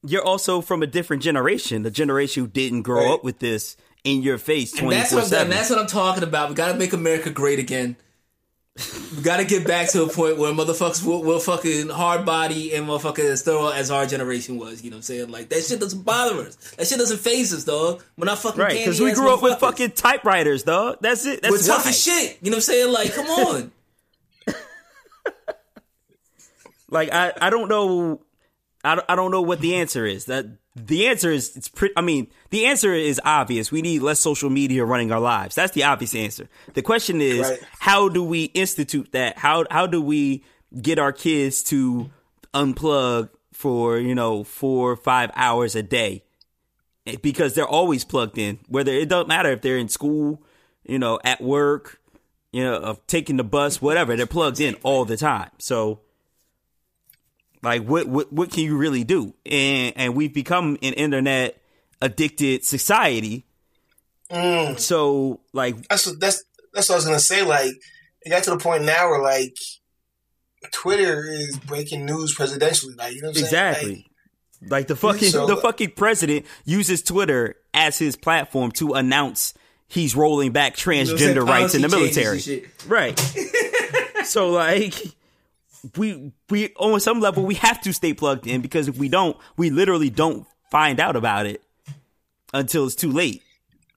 You're 0.04 0.24
also 0.24 0.62
from 0.62 0.82
a 0.82 0.88
different 0.88 1.24
generation, 1.24 1.84
the 1.84 1.92
generation 1.92 2.44
who 2.44 2.50
didn't 2.50 2.84
grow 2.84 3.06
right. 3.06 3.14
up 3.16 3.24
with 3.24 3.40
this 3.40 3.76
in 4.10 4.22
your 4.24 4.38
face 4.38 4.72
twenty 4.72 5.02
four 5.02 5.22
seven. 5.22 5.50
That's 5.50 5.70
what 5.70 5.80
I'm 5.80 5.88
talking 5.88 6.24
about. 6.24 6.50
We 6.50 6.56
got 6.56 6.72
to 6.72 6.78
make 6.78 6.94
America 6.94 7.30
great 7.30 7.60
again. 7.60 7.96
we 9.16 9.22
got 9.24 9.38
to 9.38 9.46
get 9.46 9.68
back 9.68 9.90
to 9.90 10.04
a 10.04 10.10
point 10.10 10.38
where 10.38 10.54
motherfuckers 10.54 11.06
will, 11.06 11.22
will 11.24 11.40
fucking 11.40 11.90
hard 11.90 12.26
body 12.26 12.74
and 12.74 12.88
motherfuckers 12.88 13.30
as 13.30 13.42
thorough 13.44 13.70
as 13.70 13.92
our 13.92 14.06
generation 14.06 14.58
was. 14.58 14.84
You 14.84 14.90
know 14.90 14.96
what 14.96 15.00
I'm 15.00 15.04
saying? 15.04 15.30
Like 15.30 15.50
that 15.50 15.64
shit 15.64 15.80
doesn't 15.80 16.04
bother 16.04 16.42
us. 16.42 16.56
That 16.78 16.88
shit 16.88 16.98
doesn't 16.98 17.20
phase 17.20 17.54
us, 17.54 17.66
dog. 17.66 18.04
We're 18.18 18.26
not 18.26 18.40
fucking 18.40 18.60
right 18.60 18.78
because 18.78 19.02
we 19.02 19.12
grew 19.14 19.34
up 19.34 19.42
with 19.42 19.60
fucking 19.60 19.92
typewriters, 19.92 20.64
dog. 20.64 20.98
That's 21.02 21.26
it. 21.26 21.42
That's 21.42 21.52
We're 21.52 21.76
tough 21.76 21.88
as 21.88 22.02
shit. 22.02 22.38
You 22.42 22.52
know 22.52 22.56
what 22.56 22.58
I'm 22.58 22.62
saying? 22.62 22.94
Like, 22.94 23.14
come 23.14 23.28
on. 23.28 23.72
like 26.90 27.12
I, 27.12 27.34
I 27.42 27.50
don't 27.50 27.68
know, 27.70 28.22
I, 28.84 29.02
I 29.10 29.16
don't 29.16 29.32
know 29.32 29.42
what 29.42 29.60
the 29.60 29.76
answer 29.76 30.06
is. 30.06 30.26
That 30.26 30.46
the 30.76 31.08
answer 31.08 31.32
is 31.32 31.56
it's 31.56 31.68
pretty. 31.68 31.94
I 31.98 32.02
mean, 32.02 32.28
the 32.50 32.66
answer 32.66 32.94
is 32.94 33.20
obvious. 33.26 33.72
We 33.72 33.82
need 33.82 34.02
less 34.02 34.20
social 34.20 34.50
media 34.50 34.86
running 34.86 35.12
our 35.12 35.20
lives. 35.20 35.56
That's 35.56 35.74
the 35.74 35.84
obvious 35.84 36.16
answer. 36.16 36.48
The 36.74 36.82
question 36.82 37.22
is, 37.22 37.50
right. 37.50 37.60
how 37.80 38.10
do 38.10 38.24
we 38.24 38.46
institute 38.46 39.12
that? 39.12 39.38
How 39.38 39.66
how 39.70 39.88
do 39.88 40.02
we 40.02 40.44
get 40.82 41.00
our 41.00 41.12
kids 41.12 41.64
to 41.64 42.10
unplug 42.54 43.30
for 43.52 43.98
you 43.98 44.16
know 44.16 44.44
four 44.44 44.92
or 44.92 44.98
five 44.98 45.32
hours 45.36 45.76
a 45.76 45.84
day? 45.84 46.24
Eh, 47.06 47.18
because 47.22 47.56
they're 47.56 47.68
always 47.68 48.06
plugged 48.06 48.38
in. 48.38 48.60
Whether 48.68 48.94
it 48.94 49.10
doesn't 49.10 49.28
matter 49.28 49.52
if 49.52 49.62
they're 49.62 49.78
in 49.78 49.90
school, 49.90 50.42
you 50.86 51.00
know, 51.00 51.20
at 51.26 51.42
work, 51.42 52.00
you 52.52 52.64
know, 52.64 52.76
of 52.76 53.06
taking 53.08 53.38
the 53.38 53.44
bus, 53.44 53.82
whatever. 53.82 54.16
They're 54.16 54.26
plugged 54.26 54.60
in 54.60 54.76
all 54.84 55.06
the 55.06 55.18
time. 55.18 55.50
So 55.58 56.02
like 57.62 57.84
what 57.84 58.08
what 58.08 58.32
what 58.32 58.52
can 58.52 58.64
you 58.64 58.78
really 58.78 59.04
do? 59.04 59.34
And 59.46 59.94
and 59.96 60.16
we've 60.16 60.34
become 60.34 60.78
an 60.82 60.94
internet 60.94 61.62
addicted 62.02 62.64
society. 62.64 63.46
Mm. 64.32 64.80
So 64.80 65.42
like 65.54 65.88
that's 65.88 66.06
that's 66.18 66.44
that's 66.74 66.90
what 66.90 66.96
I 66.96 66.98
was 66.98 67.06
gonna 67.06 67.20
say. 67.20 67.44
Like 67.44 67.74
it 68.22 68.30
got 68.30 68.44
to 68.44 68.52
the 68.52 68.58
point 68.58 68.86
now 68.86 69.10
where 69.10 69.22
like 69.22 69.56
Twitter 70.72 71.26
is 71.26 71.58
breaking 71.58 72.06
news 72.06 72.36
presidentially. 72.36 72.98
Like 72.98 73.16
you 73.16 73.22
know 73.22 73.30
exactly. 73.30 74.06
Like, 74.62 74.72
like, 74.72 74.88
the 74.88 74.96
fucking 74.96 75.30
so, 75.30 75.48
the 75.48 75.56
fucking 75.56 75.92
president 75.92 76.46
uses 76.66 77.02
Twitter 77.02 77.56
as 77.74 77.98
his 77.98 78.18
platform 78.18 78.72
to 78.74 78.94
announce 78.94 79.54
he's 79.88 80.16
rolling 80.16 80.52
back 80.52 80.86
You 80.86 80.94
know 80.94 81.00
what 81.00 81.20
transgender 81.20 81.48
rights 81.48 81.76
in 81.76 81.82
the 81.82 81.90
military. 81.90 82.70
Right. 82.88 83.18
so 84.26 84.50
like 84.50 84.94
we 85.98 86.32
we 86.50 86.74
on 86.76 87.00
some 87.00 87.20
level 87.20 87.46
we 87.46 87.56
have 87.56 87.82
to 87.82 87.94
stay 87.94 88.14
plugged 88.14 88.48
in 88.48 88.62
because 88.62 88.88
if 88.88 88.98
we 88.98 89.10
don't, 89.10 89.38
we 89.58 89.70
literally 89.70 90.10
don't 90.10 90.46
find 90.72 91.00
out 91.00 91.16
about 91.16 91.46
it 91.46 91.62
until 92.54 92.86
it's 92.86 92.96
too 92.96 93.12
late. 93.12 93.44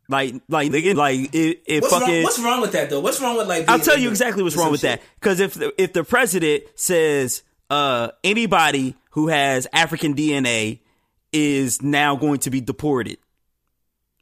Like 0.09 0.35
like 0.49 0.73
like 0.73 1.35
it, 1.35 1.62
it 1.64 1.83
What's 1.83 1.95
fucking 1.95 2.14
wrong, 2.14 2.23
what's 2.23 2.38
wrong 2.38 2.61
with 2.61 2.73
that 2.73 2.90
though? 2.90 3.01
What's 3.01 3.21
wrong 3.21 3.37
with 3.37 3.49
like? 3.49 3.68
I'll 3.68 3.79
tell 3.79 3.99
you 3.99 4.11
exactly 4.11 4.42
what's 4.42 4.57
wrong 4.57 4.71
with 4.71 4.81
shit? 4.81 5.01
that. 5.01 5.07
Because 5.18 5.40
if 5.40 5.55
the, 5.55 5.73
if 5.81 5.92
the 5.92 6.05
president 6.05 6.64
says 6.75 7.42
uh, 7.71 8.11
anybody 8.23 8.97
who 9.11 9.29
has 9.29 9.66
African 9.73 10.14
DNA 10.14 10.81
is 11.33 11.81
now 11.83 12.16
going 12.16 12.40
to 12.40 12.51
be 12.51 12.61
deported, 12.61 13.16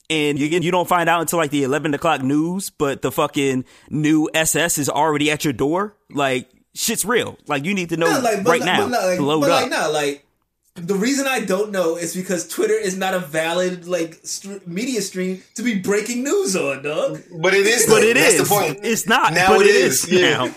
and 0.09 0.39
you 0.39 0.47
you 0.47 0.71
don't 0.71 0.89
find 0.89 1.09
out 1.09 1.23
until 1.23 1.39
like 1.39 1.51
the 1.51 1.65
eleven 1.65 1.95
o'clock 1.95 2.23
news, 2.23 2.71
but 2.71 3.03
the 3.03 3.11
fucking 3.11 3.65
new 3.89 4.29
SS 4.33 4.79
is 4.79 4.89
already 4.89 5.31
at 5.31 5.45
your 5.45 5.55
door, 5.55 5.97
like 6.11 6.49
shit's 6.75 7.05
real. 7.05 7.39
Like 7.47 7.65
you 7.65 7.75
need 7.75 7.89
to 7.91 7.97
know 7.97 8.07
No, 8.07 8.21
like, 8.21 8.37
right 8.45 8.61
but, 8.61 8.65
now. 8.65 8.81
but, 8.83 8.89
not, 8.89 9.05
like, 9.05 9.17
to 9.19 9.25
load 9.25 9.41
but 9.41 9.51
up. 9.51 9.63
like, 9.63 9.71
no, 9.71 9.91
like 9.91 10.27
the 10.75 10.95
reason 10.95 11.27
I 11.27 11.41
don't 11.41 11.73
know 11.73 11.97
is 11.97 12.15
because 12.15 12.49
Twitter 12.49 12.75
is 12.75 12.97
not 12.97 13.15
a 13.15 13.19
valid 13.19 13.87
like 13.87 14.21
str- 14.23 14.59
media 14.67 15.03
stream 15.03 15.43
to 15.57 15.63
be 15.63 15.79
breaking 15.79 16.23
news 16.23 16.57
on, 16.57 16.83
dog. 16.83 17.21
But 17.41 17.55
it 17.55 17.67
is. 17.67 17.87
but 17.87 18.01
though. 18.01 18.07
it 18.07 18.15
That's 18.15 18.35
is. 18.35 18.49
the 18.49 18.55
point. 18.55 18.81
It's 18.83 19.07
not. 19.07 19.35
Now 19.35 19.57
but 19.57 19.67
it 19.67 19.71
it 19.71 19.77
is, 19.77 20.05
is, 20.05 20.13
yeah. 20.13 20.51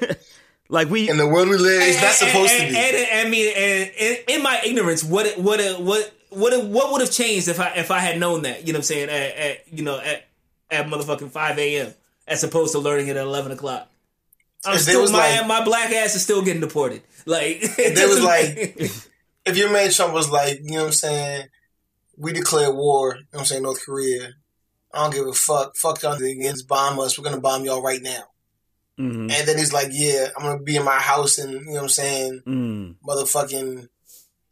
now. 0.00 0.14
like 0.68 0.88
we 0.88 1.08
In 1.08 1.16
the 1.16 1.26
world 1.26 1.48
we 1.48 1.58
live, 1.58 1.82
it's 1.82 2.00
not 2.00 2.12
supposed 2.12 2.52
and, 2.52 2.68
to 2.68 2.72
be. 2.72 2.78
And, 2.78 2.96
and, 2.96 3.26
I 3.26 3.30
mean, 3.30 3.52
and, 3.56 3.90
and 4.00 4.18
in 4.28 4.42
my 4.42 4.60
ignorance, 4.64 5.04
what 5.04 5.38
what 5.38 5.60
what 5.80 6.12
what 6.30 6.64
what 6.64 6.92
would 6.92 7.00
have 7.02 7.10
changed 7.10 7.48
if 7.48 7.60
I 7.60 7.74
if 7.76 7.90
I 7.90 7.98
had 7.98 8.18
known 8.18 8.42
that? 8.42 8.66
You 8.66 8.72
know 8.72 8.78
what 8.78 8.80
I'm 8.80 8.84
saying? 8.84 9.08
At, 9.10 9.36
at 9.36 9.72
you 9.72 9.84
know 9.84 9.98
at 10.00 10.24
at 10.70 10.86
motherfucking 10.86 11.30
five 11.30 11.58
a.m. 11.58 11.92
as 12.26 12.42
opposed 12.42 12.72
to 12.72 12.78
learning 12.78 13.08
it 13.08 13.16
at 13.16 13.24
eleven 13.24 13.52
o'clock. 13.52 13.89
I'm 14.64 14.74
If 14.76 14.82
still 14.82 15.02
was, 15.02 15.12
my 15.12 15.38
like- 15.38 15.46
my 15.46 15.64
black 15.64 15.90
ass 15.92 16.14
is 16.14 16.22
still 16.22 16.42
getting 16.42 16.60
deported. 16.60 17.02
Like 17.26 17.58
it 17.62 17.94
there 17.94 18.08
was 18.08 18.22
like, 18.34 18.76
if 19.46 19.56
your 19.56 19.70
man 19.72 19.90
Trump 19.90 20.12
was 20.14 20.30
like, 20.30 20.58
you 20.62 20.72
know 20.72 20.80
what 20.80 20.86
I'm 20.88 20.92
saying, 20.92 21.46
we 22.16 22.32
declare 22.32 22.70
war, 22.72 23.14
you 23.14 23.20
know 23.20 23.26
what 23.30 23.40
I'm 23.40 23.46
saying, 23.46 23.62
North 23.62 23.84
Korea. 23.84 24.30
I 24.92 25.02
don't 25.04 25.14
give 25.14 25.26
a 25.26 25.32
fuck. 25.32 25.76
Fuck 25.76 26.02
y'all 26.02 26.14
against 26.14 26.66
bomb 26.68 26.98
us. 27.00 27.16
We're 27.18 27.24
gonna 27.24 27.40
bomb 27.40 27.64
y'all 27.64 27.82
right 27.82 28.02
now. 28.02 28.24
Mhm. 28.98 29.32
And 29.32 29.48
then 29.48 29.56
he's 29.56 29.72
like, 29.72 29.88
yeah, 29.92 30.28
I'm 30.36 30.42
gonna 30.42 30.62
be 30.62 30.76
in 30.76 30.84
my 30.84 30.98
house 30.98 31.38
and 31.38 31.52
you 31.52 31.64
know 31.66 31.72
what 31.74 31.82
I'm 31.84 31.88
saying, 31.88 32.42
Mm, 32.46 32.96
motherfucking 33.06 33.88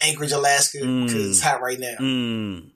Anchorage, 0.00 0.32
Alaska, 0.32 0.78
because 0.78 1.12
Mm. 1.14 1.30
it's 1.30 1.40
hot 1.40 1.60
right 1.60 1.78
now. 1.78 1.96
mm. 2.00 2.70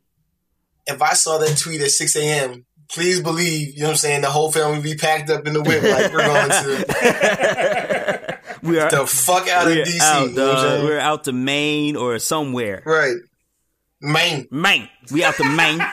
If 0.87 1.01
I 1.01 1.15
saw 1.15 1.39
that 1.39 1.57
tweet 1.57 1.81
at 1.81 1.93
6 1.93 2.17
a.m., 2.17 2.67
please 2.91 3.21
believe, 3.21 3.75
you 3.75 3.81
know 3.81 3.87
what 3.87 3.93
I'm 3.93 3.97
saying, 3.97 4.23
the 4.23 4.31
whole 4.31 4.51
family 4.53 4.81
be 4.81 4.95
packed 4.97 5.31
up 5.31 5.47
in 5.47 5.53
the 5.55 5.63
whip 5.63 5.83
like 5.83 6.13
we're 6.13 6.27
going 6.27 6.51
to 6.51 8.39
we 8.63 8.79
are 8.79 8.91
the 8.91 9.07
fuck 9.07 9.49
out 9.49 9.67
of 9.67 9.75
DC. 9.77 10.01
out, 10.01 10.29
you 10.31 10.35
know 10.37 10.49
what 10.49 10.59
I'm 10.59 10.85
We're 10.85 10.99
out 10.99 11.25
to 11.25 11.33
Maine 11.33 11.97
or 11.97 12.19
somewhere. 12.19 12.83
Right. 12.85 13.17
Maine. 14.01 14.49
Maine. 14.51 14.89
We 15.11 15.25
out 15.25 15.35
to 15.37 15.45
Maine. 15.45 15.79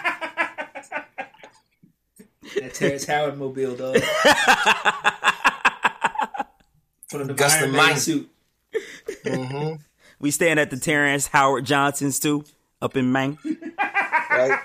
that 2.56 2.74
Terrence 2.74 3.06
Howard 3.06 3.38
mobile, 3.38 3.76
dog. 3.76 3.96
Put 7.12 7.22
on 7.22 7.28
the 7.28 7.34
Gus 7.34 7.54
Iron 7.54 7.72
Man 7.72 7.88
Mine. 7.88 7.98
suit. 7.98 8.30
hmm 9.26 9.74
we 10.20 10.32
staying 10.32 10.60
at 10.60 10.70
the 10.70 10.78
Terrence 10.78 11.28
Howard 11.28 11.66
Johnsons 11.66 12.20
too, 12.20 12.44
up 12.82 12.98
in 12.98 13.12
Maine. 13.12 13.38
Right. 14.30 14.60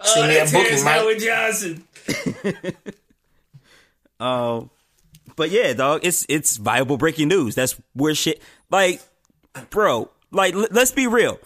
Oh, 0.00 0.14
See 0.14 0.22
me 0.22 0.26
that 0.34 0.36
at 0.48 0.52
booking, 0.52 0.62
Terrence 0.64 0.84
Mike. 0.84 0.94
Howard 0.94 1.18
Johnson. 1.18 1.84
Um, 4.18 4.70
but 5.36 5.50
yeah, 5.50 5.72
dog, 5.74 6.00
it's 6.02 6.24
it's 6.28 6.56
viable 6.56 6.96
breaking 6.96 7.28
news. 7.28 7.54
That's 7.54 7.78
where 7.94 8.14
shit. 8.14 8.40
Like, 8.70 9.02
bro, 9.70 10.10
like 10.30 10.54
l- 10.54 10.68
let's 10.70 10.92
be 10.92 11.06
real. 11.06 11.38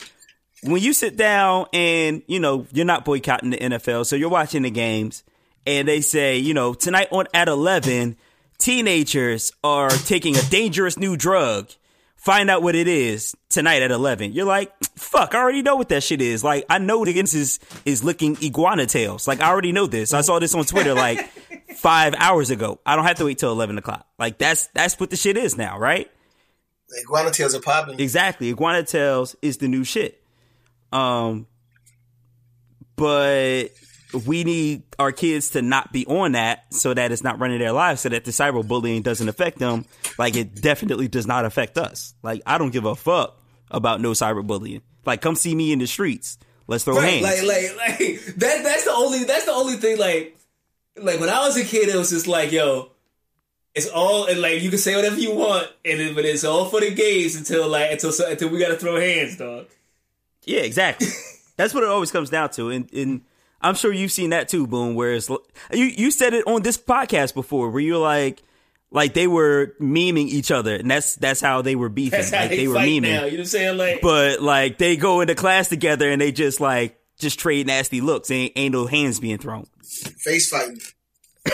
When 0.62 0.80
you 0.80 0.92
sit 0.92 1.16
down 1.16 1.66
and 1.72 2.22
you 2.28 2.38
know 2.38 2.66
you're 2.72 2.84
not 2.86 3.04
boycotting 3.04 3.50
the 3.50 3.56
NFL, 3.56 4.06
so 4.06 4.14
you're 4.14 4.28
watching 4.28 4.62
the 4.62 4.70
games, 4.70 5.24
and 5.66 5.88
they 5.88 6.00
say, 6.00 6.38
you 6.38 6.54
know, 6.54 6.74
tonight 6.74 7.08
on 7.10 7.26
at 7.34 7.48
eleven, 7.48 8.16
teenagers 8.58 9.52
are 9.64 9.90
taking 9.90 10.36
a 10.36 10.42
dangerous 10.42 10.96
new 10.96 11.16
drug. 11.16 11.70
Find 12.20 12.50
out 12.50 12.62
what 12.62 12.74
it 12.74 12.86
is 12.86 13.34
tonight 13.48 13.80
at 13.80 13.90
eleven. 13.90 14.32
You're 14.32 14.44
like, 14.44 14.70
fuck, 14.94 15.34
I 15.34 15.38
already 15.38 15.62
know 15.62 15.76
what 15.76 15.88
that 15.88 16.02
shit 16.02 16.20
is. 16.20 16.44
Like, 16.44 16.66
I 16.68 16.76
know 16.76 17.02
the 17.02 17.18
is 17.18 17.58
is 17.86 18.04
licking 18.04 18.36
iguana 18.42 18.84
tails. 18.84 19.26
Like, 19.26 19.40
I 19.40 19.48
already 19.48 19.72
know 19.72 19.86
this. 19.86 20.12
I 20.12 20.20
saw 20.20 20.38
this 20.38 20.54
on 20.54 20.66
Twitter 20.66 20.92
like 20.92 21.30
five 21.76 22.14
hours 22.18 22.50
ago. 22.50 22.78
I 22.84 22.94
don't 22.94 23.06
have 23.06 23.16
to 23.16 23.24
wait 23.24 23.38
till 23.38 23.50
eleven 23.50 23.78
o'clock. 23.78 24.06
Like, 24.18 24.36
that's 24.36 24.66
that's 24.74 25.00
what 25.00 25.08
the 25.08 25.16
shit 25.16 25.38
is 25.38 25.56
now, 25.56 25.78
right? 25.78 26.10
Iguana 27.04 27.30
tails 27.30 27.54
are 27.54 27.60
popping. 27.62 27.98
Exactly. 27.98 28.50
Iguana 28.50 28.82
tails 28.82 29.34
is 29.40 29.56
the 29.56 29.68
new 29.68 29.82
shit. 29.82 30.22
Um, 30.92 31.46
but 32.96 33.68
we 34.26 34.44
need 34.44 34.82
our 34.98 35.12
kids 35.12 35.50
to 35.50 35.62
not 35.62 35.92
be 35.92 36.04
on 36.06 36.32
that 36.32 36.64
so 36.72 36.92
that 36.94 37.12
it's 37.12 37.22
not 37.22 37.38
running 37.38 37.58
their 37.58 37.72
lives 37.72 38.00
so 38.00 38.08
that 38.08 38.24
the 38.24 38.30
cyberbullying 38.30 39.02
doesn't 39.02 39.28
affect 39.28 39.58
them 39.58 39.84
like 40.18 40.36
it 40.36 40.54
definitely 40.60 41.08
does 41.08 41.26
not 41.26 41.44
affect 41.44 41.78
us. 41.78 42.14
Like 42.22 42.42
I 42.46 42.58
don't 42.58 42.70
give 42.70 42.84
a 42.84 42.96
fuck 42.96 43.38
about 43.70 44.00
no 44.00 44.10
cyberbullying. 44.12 44.82
Like 45.06 45.20
come 45.20 45.36
see 45.36 45.54
me 45.54 45.72
in 45.72 45.78
the 45.78 45.86
streets. 45.86 46.38
Let's 46.66 46.84
throw 46.84 46.96
Right, 46.96 47.22
hands. 47.22 47.42
like, 47.42 47.76
like, 47.76 47.76
like 47.98 48.24
that. 48.36 48.62
That's 48.62 48.84
the 48.84 48.92
only. 48.92 49.24
That's 49.24 49.44
the 49.44 49.50
only 49.52 49.74
thing. 49.74 49.98
Like, 49.98 50.38
like 50.96 51.18
when 51.18 51.28
I 51.28 51.40
was 51.40 51.56
a 51.56 51.64
kid, 51.64 51.88
it 51.88 51.96
was 51.96 52.10
just 52.10 52.28
like, 52.28 52.52
yo, 52.52 52.92
it's 53.74 53.88
all 53.88 54.26
and 54.26 54.40
like 54.40 54.62
you 54.62 54.70
can 54.70 54.78
say 54.78 54.94
whatever 54.94 55.18
you 55.18 55.34
want, 55.34 55.66
and 55.84 56.00
it, 56.00 56.14
but 56.14 56.24
it's 56.24 56.44
all 56.44 56.66
for 56.66 56.78
the 56.80 56.92
gays 56.94 57.34
until 57.36 57.68
like 57.68 57.90
until 57.90 58.12
until 58.24 58.48
we 58.50 58.58
got 58.60 58.68
to 58.68 58.76
throw 58.76 59.00
hands, 59.00 59.36
dog. 59.36 59.66
Yeah, 60.44 60.60
exactly. 60.60 61.08
That's 61.56 61.74
what 61.74 61.82
it 61.82 61.88
always 61.88 62.12
comes 62.12 62.30
down 62.30 62.50
to, 62.50 62.70
and, 62.70 62.92
and 62.92 63.22
I'm 63.60 63.74
sure 63.74 63.92
you've 63.92 64.12
seen 64.12 64.30
that 64.30 64.48
too, 64.48 64.66
Boom. 64.66 64.94
Where 64.94 65.12
it's 65.12 65.28
you 65.28 65.84
you 65.84 66.10
said 66.10 66.34
it 66.34 66.46
on 66.46 66.62
this 66.62 66.78
podcast 66.78 67.34
before, 67.34 67.70
where 67.70 67.82
you're 67.82 67.98
like, 67.98 68.42
like 68.90 69.14
they 69.14 69.26
were 69.26 69.74
memeing 69.80 70.28
each 70.28 70.50
other, 70.50 70.76
and 70.76 70.90
that's 70.90 71.16
that's 71.16 71.40
how 71.40 71.62
they 71.62 71.76
were 71.76 71.88
beefing. 71.88 72.18
That's 72.18 72.30
how 72.30 72.40
like 72.40 72.50
they, 72.50 72.56
they 72.56 72.68
were 72.68 72.74
fight 72.74 72.88
memeing, 72.88 73.02
now. 73.02 73.08
You 73.08 73.16
know 73.16 73.26
what 73.26 73.38
I'm 73.40 73.44
saying? 73.46 73.76
Like, 73.76 74.00
but 74.00 74.40
like 74.42 74.78
they 74.78 74.96
go 74.96 75.20
into 75.20 75.34
class 75.34 75.68
together 75.68 76.10
and 76.10 76.20
they 76.20 76.32
just 76.32 76.60
like 76.60 76.98
just 77.18 77.38
trade 77.38 77.66
nasty 77.66 78.00
looks. 78.00 78.30
Ain't 78.30 78.52
ain't 78.56 78.72
no 78.72 78.86
hands 78.86 79.20
being 79.20 79.38
thrown. 79.38 79.66
Face 79.82 80.48
fighting. 80.48 80.80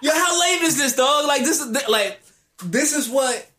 yo, 0.00 0.10
how 0.12 0.40
lame 0.40 0.62
is 0.62 0.76
this, 0.76 0.94
dog? 0.96 1.26
Like, 1.26 1.42
this 1.42 1.60
is 1.60 1.88
like, 1.88 2.20
this 2.64 2.94
is 2.94 3.08
what. 3.08 3.49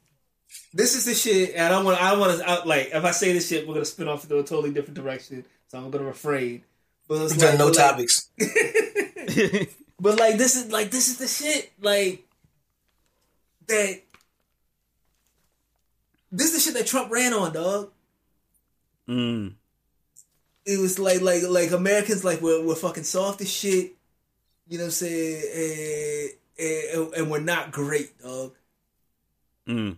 This 0.74 0.96
is 0.96 1.06
the 1.06 1.14
shit, 1.14 1.54
and 1.56 1.74
I 1.74 1.84
want. 1.84 2.02
I 2.02 2.16
want 2.18 2.40
to 2.40 2.50
out 2.50 2.68
like. 2.68 2.90
If 2.94 3.04
I 3.04 3.12
say 3.12 3.34
this 3.34 3.48
shit, 3.50 3.68
we're 3.68 3.74
gonna 3.74 3.86
spin 3.86 4.08
off 4.08 4.24
into 4.24 4.40
a 4.40 4.44
totally 4.44 4.72
different 4.72 4.96
direction. 4.96 5.46
So 5.68 5.78
I'm 5.78 5.92
gonna 5.92 6.06
refrain. 6.06 6.64
But 7.08 7.22
it's 7.24 7.34
We've 7.34 7.44
like- 7.44 7.60
no 7.60 7.68
but, 7.68 7.76
like, 7.78 7.90
topics. 7.90 8.30
But 10.02 10.20
like 10.20 10.38
this 10.38 10.56
is 10.56 10.72
like 10.72 10.90
this 10.90 11.10
is 11.10 11.18
the 11.20 11.28
shit 11.28 11.72
like 11.80 12.26
that. 13.68 14.02
This 16.32 16.48
is 16.48 16.54
the 16.54 16.60
shit 16.60 16.74
that 16.74 16.88
Trump 16.88 17.12
ran 17.12 17.34
on, 17.34 17.54
dog. 17.54 17.92
Mm. 19.08 19.54
It 20.66 20.80
was 20.80 20.98
like 20.98 21.22
like 21.22 21.44
like 21.48 21.70
Americans 21.70 22.24
like 22.26 22.42
we're 22.42 22.66
we're 22.66 22.74
fucking 22.74 23.04
soft 23.04 23.42
as 23.42 23.52
shit. 23.52 23.92
You 24.68 24.80
know 24.80 24.86
what 24.86 24.88
I'm 24.88 24.92
saying? 24.92 26.34
And, 26.58 26.98
and, 26.98 27.14
and 27.14 27.30
we're 27.32 27.40
not 27.40 27.72
great, 27.72 28.18
dog. 28.20 28.54
Mm. 29.68 29.98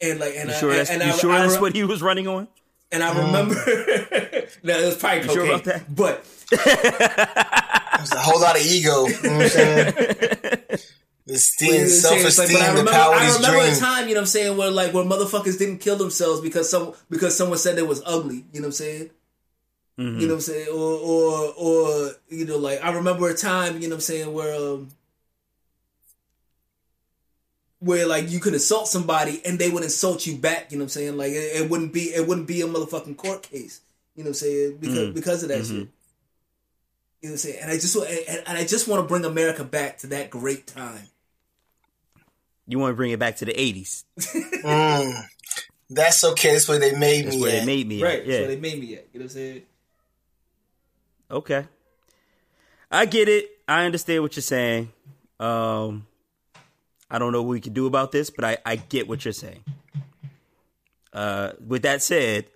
And 0.00 0.20
like 0.20 0.34
and 0.36 0.48
You 0.50 0.54
I, 0.54 0.58
sure 0.58 0.74
that's, 0.74 0.90
and 0.90 1.02
you 1.02 1.08
I, 1.08 1.12
sure 1.16 1.32
I, 1.32 1.40
that's 1.40 1.54
re- 1.54 1.60
what 1.60 1.74
he 1.74 1.84
was 1.84 2.02
running 2.02 2.28
on? 2.28 2.48
and 2.92 3.02
I 3.02 3.08
remember. 3.26 3.54
no, 4.62 4.78
it 4.78 4.86
was 4.86 4.96
probably 4.96 5.22
You 5.24 5.32
sure 5.32 5.46
about 5.46 5.64
that? 5.64 5.94
but 5.94 6.24
There's 6.50 8.12
a 8.12 8.18
whole 8.20 8.40
lot 8.40 8.56
of 8.56 8.62
ego. 8.64 9.06
You 9.06 9.22
know 9.22 9.36
what 9.36 9.42
I'm 9.42 9.48
saying? 9.48 9.94
This 11.26 11.60
You 11.60 11.68
know 11.72 11.76
what 11.78 11.82
esteem, 11.82 11.86
self 11.88 12.14
saying? 12.14 12.26
It's 12.26 12.38
like, 12.38 12.48
esteem, 12.48 12.60
but 12.60 12.62
I 12.62 12.72
the 12.72 12.78
remember, 12.78 12.92
power 12.92 13.14
of 13.14 13.20
I 13.20 13.26
this 13.26 13.36
remember 13.36 13.58
a 13.72 13.76
time, 13.80 14.08
you 14.08 14.14
know 14.14 14.20
what 14.20 14.22
I'm 14.22 14.26
saying, 14.26 14.56
where 14.56 14.70
like 14.70 14.94
where 14.94 15.04
motherfuckers 15.04 15.58
didn't 15.58 15.78
kill 15.78 15.96
themselves 15.96 16.40
because 16.40 16.70
some 16.70 16.94
because 17.10 17.36
someone 17.36 17.58
said 17.58 17.78
it 17.78 17.88
was 17.88 18.02
ugly. 18.06 18.44
You 18.52 18.60
know 18.60 18.66
what 18.66 18.66
I'm 18.66 18.72
saying? 18.72 19.10
Mhm. 19.98 20.20
You 20.20 20.26
know 20.28 20.34
what 20.34 20.38
I'm 20.38 20.40
saying? 20.42 20.68
Or 20.68 20.92
or 20.98 21.54
or 21.56 22.10
you 22.28 22.44
know, 22.44 22.58
like 22.58 22.84
I 22.84 22.92
remember 22.92 23.28
a 23.28 23.34
time, 23.34 23.80
you 23.80 23.88
know 23.88 23.94
what 23.94 23.94
I'm 23.96 24.00
saying, 24.02 24.32
where 24.32 24.54
um 24.54 24.88
where 27.80 28.06
like 28.06 28.30
you 28.30 28.40
could 28.40 28.54
insult 28.54 28.88
somebody 28.88 29.40
and 29.44 29.58
they 29.58 29.68
would 29.70 29.82
insult 29.82 30.26
you 30.26 30.36
back, 30.36 30.72
you 30.72 30.78
know 30.78 30.82
what 30.82 30.86
I'm 30.86 30.88
saying? 30.90 31.16
Like 31.16 31.32
it, 31.32 31.62
it 31.64 31.70
wouldn't 31.70 31.92
be 31.92 32.04
it 32.04 32.26
wouldn't 32.26 32.46
be 32.46 32.60
a 32.62 32.66
motherfucking 32.66 33.16
court 33.16 33.42
case. 33.42 33.80
You 34.14 34.24
know 34.24 34.28
what 34.28 34.36
I'm 34.42 34.46
saying? 34.46 34.76
Because 34.80 34.98
Mm. 35.08 35.14
because 35.14 35.42
of 35.42 35.48
that 35.50 35.60
Mhm. 35.60 35.66
shit. 35.66 35.70
You 35.76 35.80
know 35.80 35.88
what 37.22 37.30
I'm 37.32 37.36
saying? 37.38 37.58
And 37.62 37.70
I 37.70 37.74
just 37.74 37.96
and, 37.96 38.42
and 38.46 38.58
I 38.58 38.64
just 38.64 38.88
want 38.88 39.02
to 39.02 39.08
bring 39.08 39.24
America 39.24 39.64
back 39.64 39.98
to 39.98 40.06
that 40.08 40.30
great 40.30 40.66
time. 40.66 41.08
You 42.66 42.78
want 42.78 42.92
to 42.92 42.96
bring 42.96 43.12
it 43.12 43.18
back 43.18 43.36
to 43.36 43.44
the 43.44 43.52
80s. 43.52 44.04
Mm. 44.64 45.22
That's 45.88 46.24
okay. 46.24 46.52
That's 46.52 46.66
where 46.66 46.80
they 46.80 46.98
made 46.98 47.26
That's 47.26 47.36
me 47.36 47.42
where 47.42 47.52
at. 47.52 47.60
they 47.60 47.66
made 47.66 47.86
me. 47.86 48.02
Right. 48.02 48.14
At. 48.14 48.26
That's 48.26 48.28
Yeah. 48.28 48.38
where 48.40 48.48
they 48.48 48.56
made 48.60 48.80
me 48.80 48.94
at. 48.96 49.06
You 49.12 49.20
know 49.20 49.24
what 49.26 49.30
I'm 49.32 49.36
saying? 49.36 49.62
Okay. 51.30 51.66
I 52.90 53.06
get 53.06 53.28
it. 53.28 53.50
I 53.68 53.84
understand 53.84 54.22
what 54.22 54.34
you're 54.34 54.42
saying. 54.42 54.92
Um, 55.38 56.06
I 57.10 57.18
don't 57.18 57.32
know 57.32 57.42
what 57.42 57.50
we 57.50 57.60
can 57.60 57.72
do 57.72 57.86
about 57.86 58.12
this, 58.12 58.30
but 58.30 58.44
I, 58.44 58.58
I 58.66 58.76
get 58.76 59.08
what 59.08 59.24
you're 59.24 59.32
saying. 59.32 59.62
Uh, 61.12 61.52
with 61.66 61.82
that 61.82 62.02
said, 62.02 62.46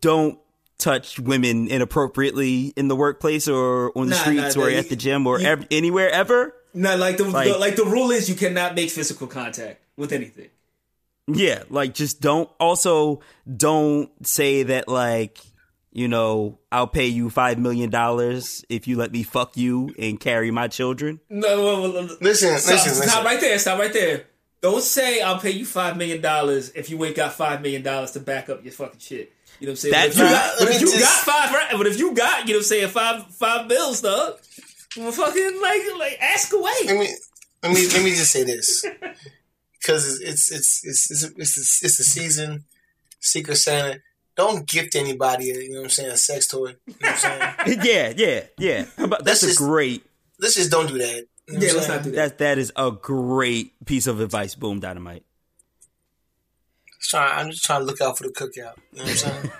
don't 0.00 0.38
touch 0.78 1.18
women 1.18 1.68
inappropriately 1.68 2.72
in 2.76 2.88
the 2.88 2.96
workplace 2.96 3.48
or 3.48 3.96
on 3.96 4.08
the 4.08 4.14
Nah, 4.16 4.20
streets 4.22 4.56
nah, 4.56 4.62
or 4.64 4.70
nah, 4.70 4.76
at 4.76 4.88
the 4.88 4.96
gym 4.96 5.26
or 5.26 5.40
you- 5.40 5.46
ev- 5.46 5.66
anywhere 5.70 6.10
ever. 6.10 6.54
No, 6.74 6.96
like 6.96 7.16
the, 7.16 7.24
Like- 7.24 7.48
the 7.52 7.58
like 7.58 7.76
the 7.76 7.86
rule 7.86 8.10
is 8.10 8.28
you 8.28 8.34
cannot 8.34 8.74
make 8.74 8.90
physical 8.90 9.26
contact 9.26 9.80
with 9.96 10.12
anything. 10.12 10.48
Yeah, 11.28 11.62
like 11.70 11.94
just 11.94 12.20
don't. 12.20 12.50
Also, 12.60 13.20
don't 13.56 14.10
say 14.26 14.64
that 14.64 14.86
like 14.86 15.38
you 15.96 16.08
know 16.08 16.58
I'll 16.70 16.86
pay 16.86 17.06
you 17.06 17.30
five 17.30 17.58
million 17.58 17.88
dollars 17.88 18.62
if 18.68 18.86
you 18.86 18.96
let 18.98 19.10
me 19.12 19.22
fuck 19.22 19.56
you 19.56 19.94
and 19.98 20.20
carry 20.20 20.50
my 20.50 20.68
children. 20.68 21.20
No, 21.30 21.56
no, 21.56 21.86
no, 21.90 22.00
no. 22.02 22.16
Listen, 22.20 22.58
Stop, 22.58 22.72
listen, 22.74 22.92
stop 22.94 23.04
listen. 23.06 23.24
right 23.24 23.40
there. 23.40 23.58
Stop 23.58 23.78
right 23.78 23.92
there. 23.92 24.26
Don't 24.60 24.82
say 24.82 25.22
I'll 25.22 25.38
pay 25.40 25.52
you 25.52 25.64
five 25.64 25.96
million 25.96 26.20
dollars 26.20 26.70
if 26.74 26.90
you 26.90 27.02
ain't 27.04 27.16
got 27.16 27.32
five 27.32 27.62
million 27.62 27.82
dollars 27.82 28.10
to 28.12 28.20
back 28.20 28.50
up 28.50 28.62
your 28.62 28.72
fucking 28.72 29.00
shit. 29.00 29.32
You 29.58 29.66
know 29.68 29.70
what 29.70 29.84
I'm 29.84 29.90
saying? 29.90 29.92
That- 29.92 30.08
but 30.08 30.12
if 30.12 30.18
you 30.18 30.28
got, 30.28 30.58
but 30.58 30.68
if 30.68 30.80
you 30.82 30.86
just- 30.88 31.00
got 31.26 31.34
five, 31.34 31.52
right? 31.54 31.68
But 31.78 31.86
if 31.86 31.98
you 31.98 32.14
got, 32.14 32.46
you 32.46 32.52
know 32.52 32.58
what 32.58 32.62
I'm 32.62 32.62
saying, 32.64 32.88
five 32.88 33.26
five 33.34 33.68
bills, 33.68 34.02
dog. 34.02 34.38
Well, 34.98 35.12
fucking 35.12 35.60
like 35.62 35.82
like 35.98 36.18
ask 36.20 36.52
away. 36.52 36.72
let 36.84 36.98
me 36.98 37.08
let 37.62 37.72
me 37.72 37.86
let 37.88 38.04
me 38.04 38.10
just 38.10 38.32
say 38.32 38.44
this 38.44 38.84
because 39.80 40.20
it's 40.20 40.50
it's 40.52 40.84
it's 40.84 41.10
it's 41.10 41.22
it's, 41.22 41.56
it's, 41.58 41.82
it's 41.84 41.96
the 41.98 42.04
season. 42.04 42.64
Secret 43.20 43.56
Santa. 43.56 44.00
Don't 44.36 44.66
gift 44.68 44.94
anybody, 44.96 45.46
you 45.46 45.70
know 45.70 45.78
what 45.78 45.84
I'm 45.84 45.90
saying, 45.90 46.10
a 46.10 46.16
sex 46.16 46.46
toy. 46.48 46.74
You 46.86 46.94
know 47.00 47.08
what 47.10 47.24
I'm 47.24 47.56
saying? 47.66 47.80
yeah, 47.84 48.12
yeah, 48.16 48.40
yeah. 48.58 48.84
How 48.96 49.04
about- 49.04 49.24
That's, 49.24 49.40
That's 49.40 49.54
a 49.58 49.64
great. 49.64 50.04
Let's 50.38 50.54
just 50.56 50.70
don't 50.70 50.86
do 50.88 50.98
that. 50.98 51.24
You 51.48 51.54
know 51.54 51.60
Yeah, 51.66 51.72
let's 51.72 51.88
not 51.88 52.02
do 52.02 52.10
that. 52.10 52.16
That 52.16 52.38
that 52.38 52.58
is 52.58 52.70
a 52.76 52.90
great 52.90 53.72
piece 53.86 54.06
of 54.06 54.20
advice. 54.20 54.54
Boom, 54.54 54.78
dynamite. 54.80 55.22
Trying- 57.00 57.38
I'm 57.46 57.50
just 57.50 57.64
trying 57.64 57.80
to 57.80 57.86
look 57.86 58.00
out 58.02 58.18
for 58.18 58.24
the 58.24 58.30
cookout. 58.30 58.74
You 58.92 58.98
know 58.98 59.04
what 59.04 59.08
I'm 59.08 59.16
saying? 59.16 59.50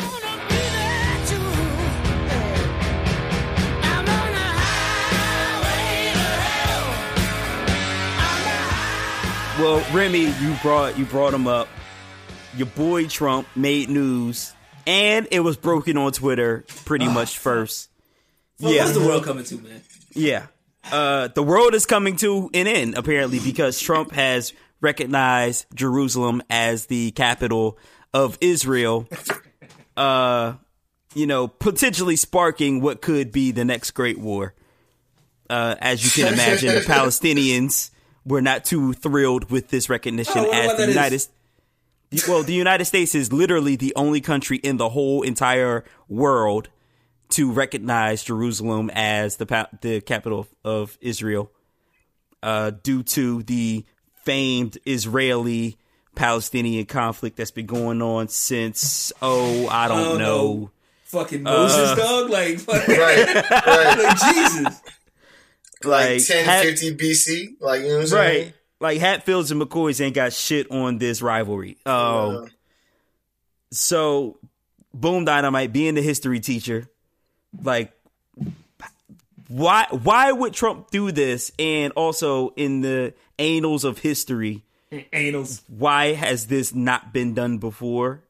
Wanna 0.00 0.46
be 0.48 0.54
there 0.54 1.26
too. 1.26 1.50
I'm 3.82 4.08
on 4.08 4.32
a 4.32 4.48
highway 4.62 6.12
to 6.14 6.26
hell. 9.58 9.60
Well, 9.60 9.84
Remy, 9.94 10.32
you 10.40 10.54
brought 10.62 10.96
you 10.98 11.04
brought 11.04 11.34
him 11.34 11.46
up. 11.46 11.68
Your 12.56 12.66
boy 12.66 13.06
Trump 13.08 13.46
made 13.56 13.88
news, 13.88 14.52
and 14.86 15.26
it 15.30 15.40
was 15.40 15.56
broken 15.56 15.96
on 15.96 16.12
Twitter 16.12 16.64
pretty 16.84 17.08
much 17.08 17.38
first. 17.38 17.88
Well, 18.60 18.72
yeah, 18.72 18.84
What's 18.84 18.98
the 18.98 19.04
world 19.04 19.24
coming 19.24 19.44
to, 19.44 19.58
man? 19.58 19.80
Yeah. 20.14 20.46
Uh, 20.90 21.28
the 21.28 21.42
world 21.42 21.74
is 21.74 21.86
coming 21.86 22.16
to 22.16 22.50
an 22.52 22.66
end, 22.66 22.94
apparently, 22.96 23.38
because 23.40 23.80
Trump 23.80 24.12
has 24.12 24.52
recognized 24.80 25.66
Jerusalem 25.74 26.42
as 26.50 26.86
the 26.86 27.12
capital 27.12 27.78
of 28.12 28.36
Israel. 28.40 29.08
Uh, 29.96 30.54
you 31.14 31.26
know, 31.26 31.48
potentially 31.48 32.16
sparking 32.16 32.80
what 32.80 33.00
could 33.00 33.32
be 33.32 33.52
the 33.52 33.64
next 33.64 33.92
Great 33.92 34.18
War. 34.18 34.54
Uh, 35.48 35.74
as 35.78 36.04
you 36.04 36.22
can 36.24 36.32
imagine, 36.34 36.74
the 36.74 36.80
Palestinians 36.86 37.90
were 38.24 38.40
not 38.42 38.64
too 38.64 38.92
thrilled 38.92 39.50
with 39.50 39.68
this 39.68 39.88
recognition 39.90 40.32
Oh, 40.36 40.50
as 40.50 40.76
the 40.76 40.82
United. 40.88 40.94
that 40.94 41.12
is? 41.12 41.28
United 42.12 42.18
States. 42.20 42.28
Well, 42.28 42.42
the 42.42 42.54
United 42.54 42.84
States 42.84 43.14
is 43.14 43.32
literally 43.32 43.76
the 43.76 43.92
only 43.96 44.20
country 44.20 44.58
in 44.58 44.76
the 44.76 44.88
whole 44.90 45.22
entire 45.22 45.84
world 46.08 46.68
to 47.30 47.50
recognize 47.50 48.22
Jerusalem 48.22 48.90
as 48.94 49.36
the 49.36 49.68
the 49.80 50.00
capital 50.00 50.46
of 50.64 50.98
Israel, 51.00 51.50
uh, 52.42 52.70
due 52.82 53.02
to 53.04 53.42
the 53.44 53.84
famed 54.24 54.78
Israeli 54.84 55.76
Palestinian 56.14 56.84
conflict 56.84 57.36
that's 57.38 57.50
been 57.50 57.66
going 57.66 58.02
on 58.02 58.28
since 58.28 59.12
oh 59.22 59.66
I 59.68 59.88
don't 59.88 59.98
Oh, 59.98 60.18
know. 60.18 60.52
no. 60.54 60.70
Fucking 61.04 61.42
Moses, 61.42 61.98
dog. 61.98 62.30
Like, 62.30 62.58
fucking, 62.58 62.96
right, 62.98 63.34
right. 63.34 63.98
like 63.98 64.34
Jesus. 64.34 64.82
Like 65.84 65.84
Like, 65.84 66.10
1050 66.20 66.96
BC. 66.96 67.46
Like, 67.60 67.80
you 67.82 67.88
know 67.88 67.94
what 67.96 68.00
I'm 68.02 68.06
saying? 68.06 68.52
Like 68.82 68.98
Hatfields 68.98 69.50
and 69.52 69.62
McCoys 69.62 70.00
ain't 70.00 70.14
got 70.14 70.32
shit 70.32 70.70
on 70.70 70.98
this 70.98 71.22
rivalry. 71.22 71.78
Um, 71.86 72.48
so 73.70 74.38
boom 74.94 75.24
dynamite 75.24 75.72
being 75.72 75.94
the 75.94 76.02
history 76.02 76.38
teacher 76.38 76.86
like 77.62 77.92
why 79.48 79.86
why 79.90 80.30
would 80.30 80.52
trump 80.52 80.90
do 80.90 81.10
this 81.10 81.50
and 81.58 81.92
also 81.94 82.50
in 82.50 82.82
the 82.82 83.14
annals 83.38 83.84
of 83.84 83.98
history 83.98 84.62
Anals. 84.90 85.62
why 85.68 86.12
has 86.12 86.46
this 86.46 86.74
not 86.74 87.12
been 87.12 87.32
done 87.32 87.56
before 87.58 88.22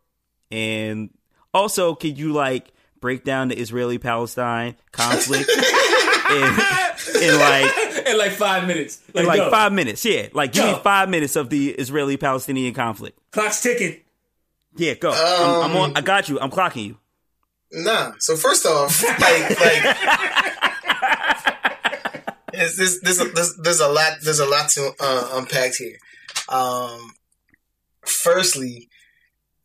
and 0.52 1.10
also 1.52 1.94
could 1.96 2.16
you 2.16 2.32
like 2.32 2.72
break 3.00 3.24
down 3.24 3.48
the 3.48 3.58
israeli 3.58 3.98
palestine 3.98 4.76
conflict 4.92 5.50
in, 6.30 6.54
in 7.20 7.38
like 7.38 7.91
In 8.06 8.18
like 8.18 8.32
five 8.32 8.66
minutes. 8.66 9.00
Like, 9.14 9.22
in 9.22 9.26
like 9.28 9.50
five 9.50 9.72
minutes 9.72 10.04
yeah 10.04 10.28
like 10.32 10.52
give 10.52 10.64
Go. 10.64 10.72
me 10.72 10.78
five 10.82 11.08
minutes 11.08 11.36
of 11.36 11.50
the 11.50 11.70
israeli 11.70 12.16
palestinian 12.16 12.74
conflict 12.74 13.18
Clock's 13.32 13.60
ticking. 13.62 14.00
yeah 14.76 14.94
go 14.94 15.10
I'm, 15.12 15.70
I'm 15.70 15.70
Um, 15.72 15.76
on 15.76 15.96
i 15.96 16.00
got 16.00 16.28
you 16.28 16.38
i'm 16.40 16.50
clocking 16.50 16.86
you 16.86 16.96
Nah. 17.74 18.12
So 18.18 18.36
first 18.36 18.66
off, 18.66 19.02
like, 19.18 19.58
like, 19.58 19.96
it's, 22.52 22.76
this, 22.76 23.00
this, 23.00 23.16
this, 23.32 23.56
there's 23.62 23.80
a 23.80 23.88
lot, 23.88 24.18
there's 24.22 24.40
a 24.40 24.46
lot 24.46 24.68
to 24.70 24.92
uh, 25.00 25.30
unpack 25.34 25.72
here. 25.76 25.96
Um, 26.50 27.12
firstly, 28.04 28.88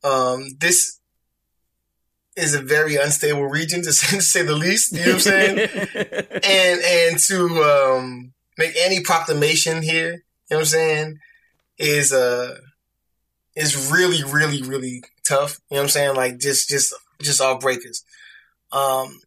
um, 0.06 0.46
this 0.60 1.00
is 2.38 2.54
a 2.54 2.62
very 2.62 2.96
unstable 2.96 3.48
region 3.48 3.82
to 3.84 3.92
say, 3.92 4.44
the 4.44 4.56
least. 4.56 4.94
You 4.94 5.00
know 5.00 5.06
what 5.06 5.14
I'm 5.16 5.20
saying? 5.20 5.60
and 6.44 6.82
and 6.82 7.20
to 7.20 7.64
um, 7.64 8.34
make 8.58 8.74
any 8.78 9.02
proclamation 9.02 9.82
here, 9.82 10.12
you 10.12 10.22
know 10.52 10.58
what 10.58 10.60
I'm 10.60 10.66
saying, 10.66 11.20
is 11.78 12.14
uh 12.14 12.56
is 13.56 13.92
really, 13.92 14.24
really, 14.24 14.62
really 14.62 15.04
tough. 15.28 15.60
You 15.70 15.76
know 15.76 15.82
what 15.82 15.84
I'm 15.84 15.90
saying? 15.90 16.16
Like 16.16 16.40
just 16.40 16.70
just 16.70 16.94
just 17.22 17.42
all 17.42 17.58
breakers. 17.58 18.04
Um 18.72 19.20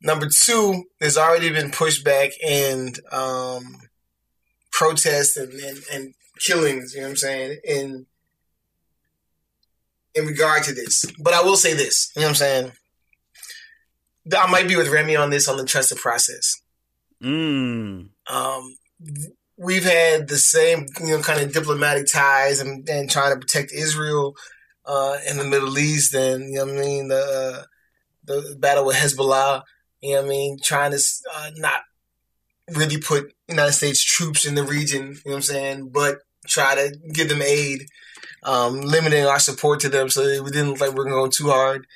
number 0.00 0.28
two, 0.28 0.84
there's 1.00 1.18
already 1.18 1.50
been 1.50 1.70
pushback 1.70 2.32
and 2.46 2.98
um 3.12 3.80
protests 4.70 5.36
and, 5.36 5.52
and, 5.52 5.78
and 5.92 6.14
killings, 6.40 6.94
you 6.94 7.00
know 7.00 7.06
what 7.06 7.10
I'm 7.10 7.16
saying, 7.16 7.58
in 7.64 8.06
in 10.14 10.26
regard 10.26 10.62
to 10.64 10.74
this. 10.74 11.04
But 11.18 11.34
I 11.34 11.42
will 11.42 11.56
say 11.56 11.74
this, 11.74 12.10
you 12.14 12.20
know 12.20 12.26
what 12.26 12.30
I'm 12.30 12.36
saying? 12.36 12.72
I 14.36 14.50
might 14.50 14.68
be 14.68 14.76
with 14.76 14.88
Remy 14.88 15.16
on 15.16 15.30
this 15.30 15.48
on 15.48 15.56
the 15.56 15.64
trusted 15.64 15.98
process. 15.98 16.54
mm. 17.22 18.08
Um, 18.30 18.76
we've 19.56 19.84
had 19.84 20.28
the 20.28 20.38
same, 20.38 20.86
you 21.00 21.08
know, 21.08 21.20
kind 21.20 21.42
of 21.42 21.52
diplomatic 21.52 22.06
ties 22.10 22.60
and, 22.60 22.88
and 22.88 23.10
trying 23.10 23.34
to 23.34 23.40
protect 23.40 23.72
Israel 23.72 24.34
uh, 24.86 25.18
in 25.28 25.36
the 25.36 25.44
Middle 25.44 25.78
East, 25.78 26.14
and 26.14 26.50
you 26.50 26.56
know 26.58 26.66
what 26.66 26.76
I 26.76 26.80
mean 26.80 27.08
the 27.08 27.16
uh, 27.16 27.62
the 28.24 28.56
battle 28.58 28.84
with 28.84 28.96
Hezbollah. 28.96 29.62
You 30.00 30.14
know 30.14 30.16
what 30.20 30.26
I 30.26 30.28
mean, 30.28 30.58
trying 30.62 30.90
to 30.92 31.00
uh, 31.34 31.50
not 31.56 31.80
really 32.74 32.98
put 32.98 33.32
United 33.48 33.72
States 33.72 34.02
troops 34.04 34.46
in 34.46 34.54
the 34.54 34.62
region. 34.62 35.02
You 35.02 35.08
know 35.08 35.20
what 35.24 35.34
I'm 35.36 35.42
saying, 35.42 35.88
but 35.90 36.18
try 36.46 36.74
to 36.74 36.92
give 37.12 37.28
them 37.28 37.42
aid, 37.42 37.86
um, 38.44 38.80
limiting 38.82 39.24
our 39.24 39.38
support 39.38 39.80
to 39.80 39.88
them 39.88 40.08
so 40.08 40.26
that 40.26 40.42
we 40.42 40.50
didn't 40.50 40.70
look 40.70 40.80
like 40.80 40.94
we're 40.94 41.08
going 41.08 41.30
too 41.30 41.48
hard 41.48 41.86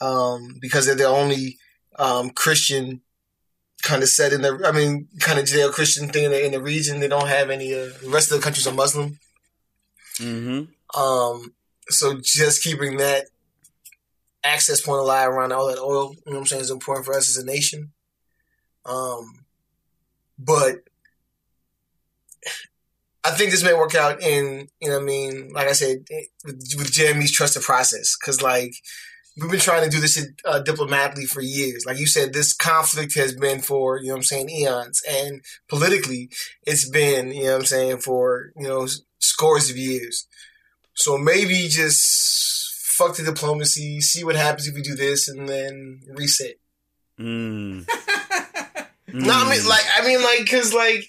um, 0.00 0.56
because 0.60 0.86
they're 0.86 0.94
the 0.94 1.06
only 1.06 1.58
um, 1.98 2.30
Christian 2.30 3.00
kind 3.82 4.02
of 4.02 4.08
set 4.08 4.32
in 4.32 4.42
the, 4.42 4.62
I 4.64 4.72
mean, 4.72 5.08
kind 5.20 5.38
of 5.38 5.44
Judeo 5.44 5.72
Christian 5.72 6.08
thing 6.08 6.24
in 6.24 6.30
the, 6.30 6.44
in 6.44 6.52
the 6.52 6.60
region. 6.60 7.00
They 7.00 7.08
don't 7.08 7.28
have 7.28 7.50
any. 7.50 7.72
Uh, 7.72 7.90
the 8.02 8.10
rest 8.10 8.30
of 8.30 8.38
the 8.38 8.42
countries 8.42 8.66
are 8.66 8.74
Muslim. 8.74 9.18
Mm-hmm. 10.18 11.00
Um, 11.00 11.54
so 11.88 12.20
just 12.22 12.62
keeping 12.62 12.98
that 12.98 13.26
access 14.44 14.80
point 14.80 15.00
alive 15.00 15.28
around 15.28 15.52
all 15.52 15.68
that 15.68 15.78
oil, 15.78 16.14
you 16.14 16.32
know 16.32 16.32
what 16.32 16.38
I'm 16.38 16.46
saying, 16.46 16.62
is 16.62 16.70
important 16.70 17.06
for 17.06 17.14
us 17.14 17.28
as 17.28 17.42
a 17.42 17.46
nation. 17.46 17.92
Um, 18.84 19.44
but 20.38 20.76
I 23.24 23.30
think 23.30 23.50
this 23.50 23.62
may 23.62 23.74
work 23.74 23.94
out 23.94 24.20
in, 24.20 24.68
you 24.80 24.88
know 24.88 24.96
what 24.96 25.02
I 25.02 25.06
mean, 25.06 25.52
like 25.52 25.68
I 25.68 25.72
said, 25.72 26.04
with, 26.44 26.74
with 26.76 26.92
Jeremy's 26.92 27.32
trusted 27.32 27.62
process. 27.62 28.16
Cause 28.16 28.42
like, 28.42 28.72
we've 29.40 29.50
been 29.50 29.60
trying 29.60 29.84
to 29.84 29.90
do 29.90 30.00
this 30.00 30.26
uh, 30.44 30.58
diplomatically 30.60 31.26
for 31.26 31.40
years. 31.40 31.84
Like 31.86 31.98
you 31.98 32.06
said, 32.06 32.32
this 32.32 32.52
conflict 32.52 33.14
has 33.14 33.34
been 33.34 33.60
for, 33.60 33.98
you 33.98 34.08
know 34.08 34.14
what 34.14 34.18
I'm 34.18 34.24
saying, 34.24 34.50
eons. 34.50 35.02
And 35.08 35.40
politically, 35.68 36.30
it's 36.66 36.88
been, 36.88 37.32
you 37.32 37.44
know 37.44 37.52
what 37.52 37.60
I'm 37.60 37.66
saying, 37.66 37.98
for, 37.98 38.52
you 38.56 38.66
know, 38.66 38.86
scores 39.20 39.70
of 39.70 39.76
years. 39.76 40.26
So 40.94 41.16
maybe 41.16 41.68
just 41.68 42.74
fuck 42.96 43.16
the 43.16 43.22
diplomacy, 43.22 44.00
see 44.00 44.24
what 44.24 44.36
happens 44.36 44.66
if 44.66 44.74
we 44.74 44.82
do 44.82 44.94
this, 44.94 45.28
and 45.28 45.48
then 45.48 46.00
reset. 46.08 46.56
Mm. 47.18 47.88
No, 49.14 49.34
I 49.34 49.50
mean 49.50 49.68
like 49.68 49.84
I 49.94 50.06
mean 50.06 50.22
like 50.22 50.38
because 50.38 50.72
like. 50.72 51.06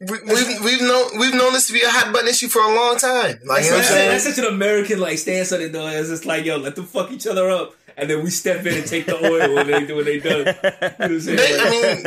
We, 0.00 0.16
we've 0.26 0.64
we've 0.64 0.80
known 0.80 1.18
we've 1.18 1.34
known 1.34 1.52
this 1.54 1.66
to 1.66 1.72
be 1.72 1.82
a 1.82 1.88
hot 1.90 2.12
button 2.12 2.28
issue 2.28 2.46
for 2.48 2.62
a 2.62 2.72
long 2.74 2.98
time. 2.98 3.40
Like 3.44 3.64
you 3.64 3.70
know 3.70 3.78
what 3.78 3.78
I'm 3.78 3.78
That's, 3.78 3.88
saying? 3.88 4.10
that's 4.10 4.24
such 4.24 4.38
an 4.38 4.44
American 4.44 5.00
like 5.00 5.18
stance 5.18 5.52
on 5.52 5.60
it 5.60 5.72
though. 5.72 5.88
It's 5.88 6.08
just 6.08 6.24
like 6.24 6.44
yo, 6.44 6.56
let 6.56 6.76
them 6.76 6.84
fuck 6.86 7.10
each 7.10 7.26
other 7.26 7.50
up, 7.50 7.74
and 7.96 8.08
then 8.08 8.22
we 8.22 8.30
step 8.30 8.64
in 8.64 8.74
and 8.78 8.86
take 8.86 9.06
the 9.06 9.16
oil 9.16 9.56
when 9.56 9.66
they 9.66 9.84
do 9.86 9.96
what 9.96 10.04
they 10.04 10.20
done. 10.20 10.38
You 10.38 10.44
know 10.44 10.52
what 10.52 11.00
I'm 11.00 11.20
saying? 11.20 11.36
They, 11.36 11.58
I 11.58 11.70
mean, 11.70 12.02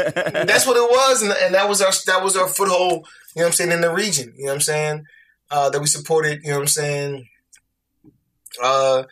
that's 0.48 0.66
what 0.66 0.78
it 0.78 0.90
was, 0.90 1.22
and, 1.22 1.34
and 1.34 1.54
that 1.54 1.68
was 1.68 1.82
our 1.82 1.92
that 2.06 2.24
was 2.24 2.38
our 2.38 2.48
foothold. 2.48 3.08
You 3.36 3.42
know 3.42 3.44
what 3.44 3.48
I'm 3.48 3.52
saying 3.54 3.72
in 3.72 3.82
the 3.82 3.94
region. 3.94 4.34
You 4.38 4.46
know 4.46 4.52
what 4.52 4.56
I'm 4.56 4.62
saying 4.62 5.06
uh, 5.50 5.70
that 5.72 5.82
we 5.82 5.88
supported. 5.88 6.40
You 6.44 6.52
know 6.52 6.56
what 6.58 6.62
I'm 6.62 6.68
saying 6.68 7.28
uh, 8.64 9.04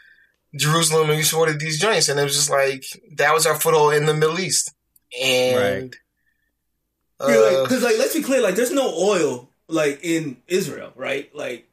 Jerusalem, 0.56 1.10
and 1.10 1.18
we 1.18 1.24
supported 1.24 1.60
these 1.60 1.80
joints, 1.82 2.08
and 2.10 2.20
it 2.20 2.24
was 2.24 2.36
just 2.36 2.50
like 2.50 2.86
that 3.18 3.34
was 3.34 3.46
our 3.46 3.56
foothold 3.56 3.94
in 3.94 4.06
the 4.06 4.14
Middle 4.14 4.40
East. 4.40 4.74
And 5.22 5.94
Yeah, 5.94 6.00
like, 7.20 7.54
uh, 7.54 7.66
cause 7.68 7.84
like 7.84 7.98
let's 7.98 8.14
be 8.16 8.22
clear, 8.24 8.42
like 8.42 8.56
there's 8.56 8.72
no 8.72 8.94
oil 8.96 9.50
like 9.68 10.00
in 10.04 10.38
Israel, 10.48 10.92
right? 10.96 11.34
Like, 11.36 11.68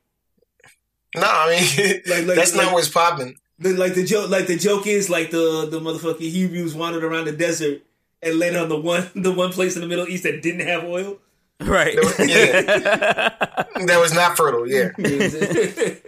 no, 1.14 1.22
I 1.24 1.50
mean 1.50 2.00
Like- 2.06 2.26
like- 2.26 2.36
that's 2.36 2.54
like- 2.54 2.66
not 2.66 2.72
what's 2.74 2.88
popping. 2.88 3.36
the, 3.58 3.70
like 3.74 3.94
the 3.94 4.04
joke, 4.04 4.28
like 4.30 4.46
the 4.46 4.56
joke 4.56 4.86
is 4.86 5.08
like 5.08 5.30
the 5.30 5.66
the 5.70 5.80
motherfucking 5.80 6.20
Hebrews 6.30 6.74
wandered 6.74 7.04
around 7.04 7.24
the 7.26 7.32
desert 7.32 7.82
and 8.22 8.38
landed 8.38 8.60
on 8.62 8.68
the 8.68 8.78
one 8.80 9.08
the 9.16 9.32
one 9.32 9.52
place 9.52 9.76
in 9.76 9.82
the 9.82 9.88
Middle 9.88 10.08
East 10.08 10.24
that 10.24 10.42
didn't 10.42 10.66
have 10.66 10.84
oil. 10.84 11.18
right. 11.60 11.94
Yeah, 12.18 12.60
that 13.86 13.98
was 14.00 14.12
not 14.14 14.36
fertile. 14.36 14.68
Yeah, 14.68 14.90
You 14.98 15.04
know 15.04 15.16
what 15.16 15.22
I'm 15.24 15.30
saying? 15.30 15.98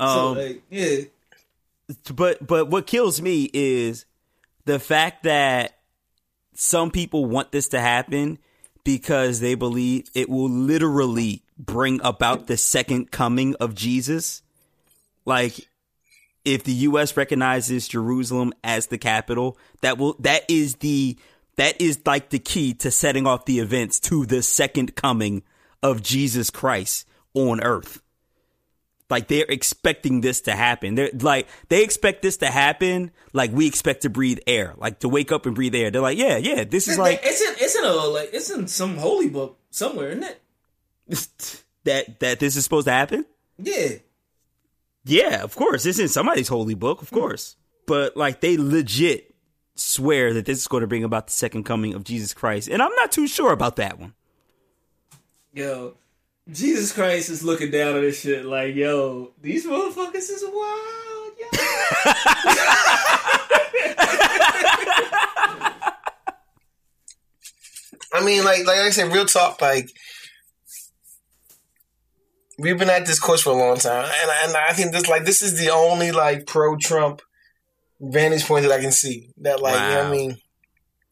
so 0.00 0.06
Um, 0.06 0.36
like, 0.38 0.62
yeah, 0.70 0.96
but 2.14 2.46
but 2.46 2.68
what 2.70 2.86
kills 2.86 3.20
me 3.20 3.50
is 3.52 4.06
the 4.64 4.78
fact 4.78 5.24
that 5.24 5.78
some 6.54 6.90
people 6.90 7.26
want 7.26 7.52
this 7.52 7.68
to 7.68 7.80
happen 7.80 8.38
because 8.84 9.40
they 9.40 9.54
believe 9.54 10.10
it 10.14 10.28
will 10.28 10.48
literally 10.48 11.42
bring 11.58 12.00
about 12.04 12.46
the 12.46 12.56
second 12.56 13.10
coming 13.10 13.54
of 13.56 13.74
Jesus. 13.74 14.42
Like 15.24 15.68
if 16.44 16.64
the 16.64 16.72
US 16.72 17.16
recognizes 17.16 17.88
Jerusalem 17.88 18.52
as 18.62 18.86
the 18.86 18.98
capital, 18.98 19.58
that 19.80 19.98
will 19.98 20.16
that 20.20 20.44
is 20.48 20.76
the 20.76 21.16
that 21.56 21.80
is 21.80 22.00
like 22.04 22.30
the 22.30 22.38
key 22.38 22.74
to 22.74 22.90
setting 22.90 23.26
off 23.26 23.46
the 23.46 23.60
events 23.60 24.00
to 24.00 24.26
the 24.26 24.42
second 24.42 24.94
coming 24.94 25.42
of 25.82 26.02
Jesus 26.02 26.50
Christ 26.50 27.06
on 27.32 27.62
earth. 27.62 28.02
Like 29.14 29.28
they're 29.28 29.46
expecting 29.48 30.22
this 30.22 30.40
to 30.40 30.56
happen. 30.56 30.96
They're 30.96 31.10
like 31.20 31.46
they 31.68 31.84
expect 31.84 32.22
this 32.22 32.38
to 32.38 32.50
happen 32.50 33.12
like 33.32 33.52
we 33.52 33.68
expect 33.68 34.02
to 34.02 34.10
breathe 34.10 34.40
air, 34.44 34.74
like 34.76 34.98
to 34.98 35.08
wake 35.08 35.30
up 35.30 35.46
and 35.46 35.54
breathe 35.54 35.72
air. 35.76 35.92
They're 35.92 36.02
like, 36.02 36.18
yeah, 36.18 36.36
yeah, 36.36 36.64
this 36.64 36.88
is 36.88 36.98
like 36.98 37.20
it's 37.22 37.40
in 37.40 37.54
it's 37.64 37.76
in 37.76 37.84
a 37.84 37.92
like 37.92 38.30
it's 38.32 38.50
in 38.50 38.66
some 38.66 38.96
holy 38.96 39.28
book 39.28 39.56
somewhere, 39.70 40.08
isn't 40.08 40.24
it? 40.24 40.40
that 41.84 42.18
that 42.18 42.40
this 42.40 42.56
is 42.56 42.64
supposed 42.64 42.88
to 42.88 42.92
happen. 42.92 43.24
Yeah, 43.56 43.98
Yeah, 45.04 45.44
of 45.44 45.54
course. 45.54 45.86
It's 45.86 46.00
in 46.00 46.08
somebody's 46.08 46.48
holy 46.48 46.74
book, 46.74 47.00
of 47.00 47.12
course. 47.12 47.54
But 47.86 48.16
like 48.16 48.40
they 48.40 48.56
legit 48.56 49.32
swear 49.76 50.34
that 50.34 50.44
this 50.44 50.58
is 50.58 50.66
going 50.66 50.80
to 50.80 50.88
bring 50.88 51.04
about 51.04 51.28
the 51.28 51.32
second 51.32 51.62
coming 51.62 51.94
of 51.94 52.02
Jesus 52.02 52.34
Christ. 52.34 52.68
And 52.68 52.82
I'm 52.82 52.94
not 52.96 53.12
too 53.12 53.28
sure 53.28 53.52
about 53.52 53.76
that 53.76 54.00
one. 54.00 54.14
yo, 55.52 55.94
Jesus 56.50 56.92
Christ 56.92 57.30
is 57.30 57.42
looking 57.42 57.70
down 57.70 57.94
on 57.94 58.02
this 58.02 58.20
shit 58.20 58.44
like, 58.44 58.74
yo, 58.74 59.32
these 59.40 59.66
motherfuckers 59.66 60.16
is 60.30 60.44
wild, 60.46 61.32
yo. 61.40 61.46
I 68.12 68.24
mean, 68.24 68.44
like 68.44 68.64
like 68.66 68.78
I 68.78 68.90
said, 68.90 69.12
real 69.12 69.26
talk. 69.26 69.60
Like 69.60 69.88
we've 72.58 72.78
been 72.78 72.90
at 72.90 73.06
this 73.06 73.18
course 73.18 73.42
for 73.42 73.50
a 73.50 73.56
long 73.56 73.76
time, 73.78 74.04
and 74.04 74.30
I- 74.30 74.44
and 74.44 74.56
I 74.56 74.72
think 74.72 74.92
this 74.92 75.08
like 75.08 75.24
this 75.24 75.42
is 75.42 75.58
the 75.58 75.70
only 75.70 76.12
like 76.12 76.46
pro 76.46 76.76
Trump 76.76 77.22
vantage 78.00 78.44
point 78.46 78.62
that 78.64 78.72
I 78.72 78.80
can 78.80 78.92
see. 78.92 79.30
That 79.38 79.60
like 79.60 79.74
you 79.74 79.80
know 79.80 79.96
what 79.98 80.06
I 80.06 80.10
mean, 80.10 80.38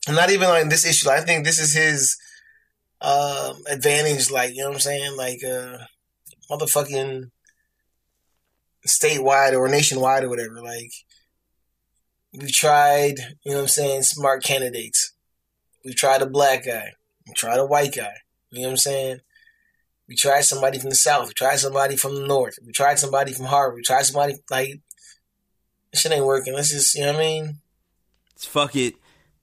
and 0.07 0.17
not 0.17 0.31
even 0.31 0.49
like 0.49 0.69
this 0.69 0.87
issue. 0.87 1.11
I 1.11 1.21
think 1.21 1.45
this 1.45 1.59
is 1.59 1.73
his 1.75 2.17
um 3.03 3.57
advantage. 3.69 4.31
Like 4.31 4.55
you 4.55 4.63
know 4.63 4.69
what 4.69 4.77
I'm 4.77 4.81
saying, 4.81 5.17
like 5.17 5.45
uh 5.45 5.79
motherfucking 6.51 7.31
statewide 8.87 9.53
or 9.53 9.69
nationwide 9.69 10.25
or 10.25 10.29
whatever. 10.29 10.63
Like 10.63 10.93
we 12.33 12.51
tried, 12.51 13.19
you 13.45 13.53
know 13.53 13.57
what 13.57 13.63
I'm 13.63 13.69
saying, 13.69 14.03
smart 14.03 14.43
candidates. 14.43 15.13
We 15.85 15.93
tried 15.93 16.23
a 16.23 16.27
black 16.27 16.65
guy. 16.65 16.93
We 17.27 17.35
tried 17.35 17.59
a 17.59 17.67
white 17.67 17.95
guy. 17.95 18.15
You 18.51 18.63
know 18.63 18.69
what 18.69 18.73
I'm 18.73 18.77
saying? 18.79 19.21
We 20.09 20.17
tried 20.17 20.43
somebody 20.43 20.79
from 20.79 20.91
the 20.91 20.97
south. 20.97 21.29
We 21.29 21.35
tried 21.35 21.59
somebody 21.59 21.97
from 21.97 22.15
the 22.15 22.27
north. 22.27 22.59
We 22.65 22.73
tried 22.73 22.99
somebody 22.99 23.33
from 23.33 23.47
Harvard. 23.47 23.77
We 23.77 23.83
tried 23.83 24.07
somebody 24.07 24.35
like 24.51 24.81
this 25.91 26.03
shit 26.03 26.13
ain't 26.13 26.25
working. 26.25 26.55
Let's 26.55 26.71
just 26.71 26.95
you 26.95 27.03
know 27.03 27.13
what 27.13 27.17
I 27.17 27.25
mean? 27.25 27.57
Let's 28.35 28.47
fuck 28.47 28.77
it. 28.77 28.95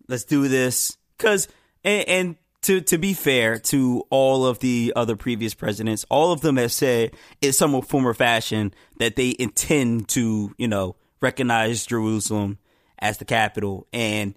Let's 0.07 0.23
do 0.23 0.47
this. 0.47 0.97
Cause 1.17 1.47
and, 1.83 2.07
and 2.07 2.35
to 2.61 2.81
to 2.81 2.97
be 2.97 3.13
fair 3.13 3.57
to 3.57 4.03
all 4.09 4.45
of 4.45 4.59
the 4.59 4.93
other 4.95 5.15
previous 5.15 5.53
presidents, 5.53 6.05
all 6.09 6.31
of 6.31 6.41
them 6.41 6.57
have 6.57 6.71
said 6.71 7.11
in 7.41 7.53
some 7.53 7.81
form 7.81 8.07
or 8.07 8.13
fashion 8.13 8.73
that 8.97 9.15
they 9.15 9.35
intend 9.39 10.09
to, 10.09 10.53
you 10.57 10.67
know, 10.67 10.95
recognize 11.21 11.85
Jerusalem 11.85 12.57
as 12.99 13.17
the 13.17 13.25
capital 13.25 13.87
and 13.93 14.35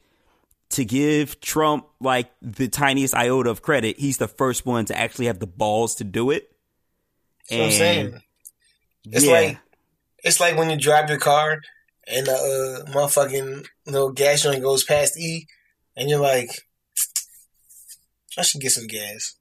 to 0.70 0.84
give 0.84 1.40
Trump 1.40 1.86
like 2.00 2.30
the 2.40 2.68
tiniest 2.68 3.14
iota 3.14 3.50
of 3.50 3.62
credit, 3.62 3.98
he's 3.98 4.18
the 4.18 4.28
first 4.28 4.64
one 4.64 4.84
to 4.86 4.98
actually 4.98 5.26
have 5.26 5.38
the 5.38 5.46
balls 5.46 5.96
to 5.96 6.04
do 6.04 6.30
it. 6.30 6.50
That's 7.50 7.58
what 7.58 7.66
I'm 7.66 7.72
saying. 7.72 8.22
It's 9.04 9.24
yeah. 9.24 9.32
like 9.32 9.58
it's 10.24 10.40
like 10.40 10.56
when 10.56 10.70
you 10.70 10.76
drive 10.76 11.10
your 11.10 11.18
car 11.18 11.60
and 12.06 12.26
the 12.26 12.84
uh, 12.86 12.90
motherfucking 12.90 13.66
little 13.86 14.12
gas 14.12 14.42
joint 14.42 14.62
goes 14.62 14.84
past 14.84 15.18
E, 15.18 15.46
and 15.96 16.08
you're 16.08 16.20
like, 16.20 16.50
I 18.38 18.42
should 18.42 18.60
get 18.60 18.72
some 18.72 18.86
gas. 18.86 19.36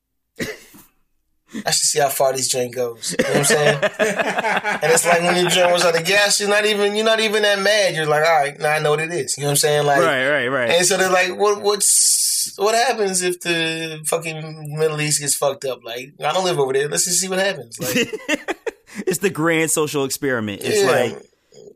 I 1.54 1.72
should 1.72 1.84
see 1.84 2.00
how 2.00 2.10
far 2.10 2.32
this 2.34 2.48
joint 2.48 2.74
goes. 2.74 3.14
You 3.18 3.24
know 3.26 3.30
what 3.32 3.38
I'm 3.40 3.44
saying? 3.44 3.80
and 3.84 4.92
it's 4.92 5.06
like 5.06 5.22
when 5.22 5.36
your 5.36 5.50
joint 5.50 5.74
was 5.74 5.84
out 5.84 6.00
of 6.00 6.06
gas, 6.06 6.40
you're 6.40 6.50
not 6.50 6.66
even 6.66 6.96
you're 6.96 7.06
not 7.06 7.20
even 7.20 7.44
that 7.44 7.60
mad. 7.60 7.94
You're 7.94 8.06
like, 8.06 8.26
all 8.26 8.40
right, 8.40 8.58
now 8.58 8.72
I 8.72 8.80
know 8.80 8.92
what 8.92 9.02
it 9.02 9.12
is. 9.12 9.36
You 9.38 9.44
know 9.44 9.48
what 9.48 9.52
I'm 9.52 9.58
saying? 9.58 9.86
Like, 9.86 10.02
right, 10.02 10.30
right, 10.30 10.48
right. 10.48 10.70
and 10.72 10.86
so 10.86 10.96
they're 10.96 11.12
like, 11.12 11.38
what 11.38 11.62
what's 11.62 12.54
what 12.58 12.74
happens 12.74 13.22
if 13.22 13.42
the 13.42 14.02
fucking 14.08 14.78
Middle 14.78 15.02
East 15.02 15.20
gets 15.20 15.36
fucked 15.36 15.66
up? 15.66 15.84
Like, 15.84 16.14
I 16.24 16.32
don't 16.32 16.46
live 16.46 16.60
over 16.60 16.72
there. 16.72 16.88
Let's 16.88 17.06
just 17.06 17.20
see 17.20 17.28
what 17.28 17.40
happens. 17.40 17.78
Like, 17.80 17.96
it's 19.06 19.20
the 19.20 19.30
grand 19.30 19.72
social 19.72 20.06
experiment. 20.06 20.62
It's 20.64 20.84
yeah. 20.84 20.90
like, 20.90 21.26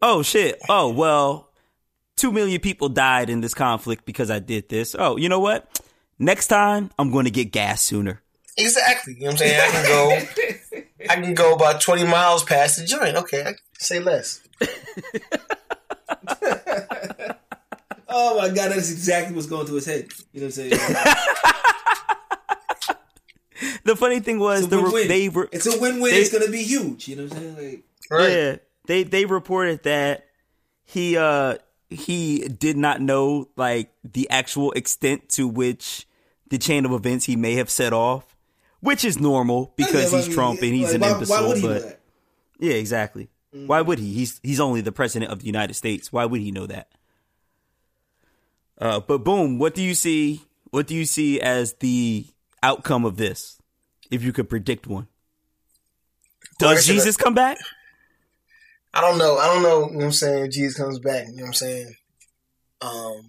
oh 0.02 0.22
shit. 0.22 0.58
Oh 0.70 0.90
well, 0.90 1.50
two 2.16 2.32
million 2.32 2.62
people 2.62 2.88
died 2.88 3.30
in 3.30 3.42
this 3.42 3.54
conflict 3.54 4.06
because 4.06 4.32
I 4.32 4.40
did 4.40 4.70
this. 4.70 4.96
Oh, 4.98 5.18
you 5.18 5.28
know 5.28 5.42
what? 5.42 5.82
Next 6.20 6.48
time 6.48 6.92
I'm 6.98 7.12
going 7.12 7.26
to 7.26 7.32
get 7.32 7.52
gas 7.52 7.82
sooner. 7.82 8.22
Exactly. 8.58 9.14
You 9.16 9.20
know 9.22 9.26
what 9.28 9.32
I'm 9.34 9.38
saying? 9.38 9.62
I 9.62 9.70
can 9.72 9.86
go 9.86 10.12
I 11.10 11.16
can 11.22 11.34
go 11.34 11.54
about 11.54 11.82
twenty 11.82 12.06
miles 12.06 12.44
past 12.44 12.80
the 12.80 12.86
joint. 12.86 13.16
Okay, 13.18 13.44
I 13.46 13.54
say 13.78 14.00
less. 14.00 14.42
Oh 18.18 18.38
my 18.38 18.48
god, 18.48 18.72
that's 18.72 18.92
exactly 18.92 19.36
what's 19.36 19.48
going 19.48 19.66
through 19.66 19.76
his 19.76 19.86
head. 19.88 20.08
You 20.32 20.40
know 20.42 20.48
what 20.48 20.58
I'm 20.58 20.70
saying? 20.70 20.72
The 23.84 23.96
funny 23.96 24.20
thing 24.20 24.40
was 24.40 24.62
It's 24.62 24.70
the 24.70 24.78
re- 24.78 24.84
win-win. 24.84 25.08
they 25.08 25.30
were 25.30 25.48
it's 25.52 25.66
a 25.68 25.80
win-win. 25.80 26.12
they- 26.12 26.20
it's 26.20 26.32
gonna 26.32 26.50
be 26.52 26.64
huge. 26.64 27.08
You 27.08 27.16
know 27.18 27.24
what 27.24 27.34
I'm 27.34 27.56
saying? 27.56 27.72
Like, 27.72 27.84
Right. 28.10 28.30
yeah 28.32 28.56
they 28.88 29.04
they 29.04 29.26
reported 29.26 29.84
that 29.84 30.26
he 30.86 31.18
uh 31.18 31.56
he 31.96 32.48
did 32.48 32.78
not 32.78 33.02
know 33.02 33.50
like 33.56 33.92
the 34.04 34.30
actual 34.30 34.72
extent 34.74 35.30
to 35.30 35.48
which 35.48 36.08
the 36.50 36.58
chain 36.58 36.86
of 36.86 36.92
events 36.92 37.26
he 37.26 37.36
may 37.36 37.56
have 37.56 37.70
set 37.70 37.94
off, 37.94 38.36
which 38.80 39.04
is 39.04 39.20
normal 39.20 39.74
because 39.76 40.12
Yeah, 40.12 40.18
he's 40.20 40.26
I 40.26 40.30
mean, 40.30 40.36
Trump 40.36 40.62
and 40.62 40.74
he's 40.74 40.86
like, 40.88 40.96
an 40.96 41.02
why, 41.02 41.12
imbecile. 41.12 41.42
Why 41.42 41.48
would 41.48 41.58
he 41.58 41.62
but 41.64 41.82
know 41.82 41.90
that? 41.90 42.00
Yeah, 42.60 42.74
exactly. 42.74 43.30
Why 43.52 43.82
would 43.82 44.00
he? 44.00 44.14
He's 44.14 44.40
he's 44.44 44.60
only 44.60 44.82
the 44.82 44.92
president 44.92 45.32
of 45.32 45.40
the 45.40 45.46
United 45.46 45.76
States. 45.76 46.12
Why 46.12 46.26
would 46.26 46.42
he 46.42 46.52
know 46.52 46.68
that? 46.68 46.90
Uh, 48.78 49.00
but 49.00 49.20
boom, 49.24 49.58
what 49.60 49.74
do 49.74 49.82
you 49.82 49.94
see? 49.94 50.42
What 50.72 50.88
do 50.88 50.96
you 50.96 51.06
see 51.06 51.40
as 51.40 51.74
the 51.76 52.28
outcome 52.62 53.06
of 53.06 53.16
this? 53.16 53.58
If 54.12 54.24
you 54.24 54.34
could 54.34 54.50
predict 54.50 54.88
one, 54.88 55.08
does 56.60 56.86
said, 56.86 56.94
Jesus 56.94 57.18
come 57.18 57.34
back? 57.34 57.58
I 58.96 59.02
don't 59.02 59.18
know. 59.18 59.38
I 59.38 59.48
don't 59.54 59.62
know, 59.64 59.86
you 59.88 59.92
know 59.92 59.98
what 59.98 60.06
I'm 60.06 60.12
saying, 60.14 60.46
if 60.46 60.52
Jesus 60.54 60.78
comes 60.78 61.00
back, 61.00 61.28
you 61.28 61.36
know 61.38 61.42
what 61.44 61.48
I'm 61.48 61.54
saying? 61.54 61.96
Um 62.82 63.22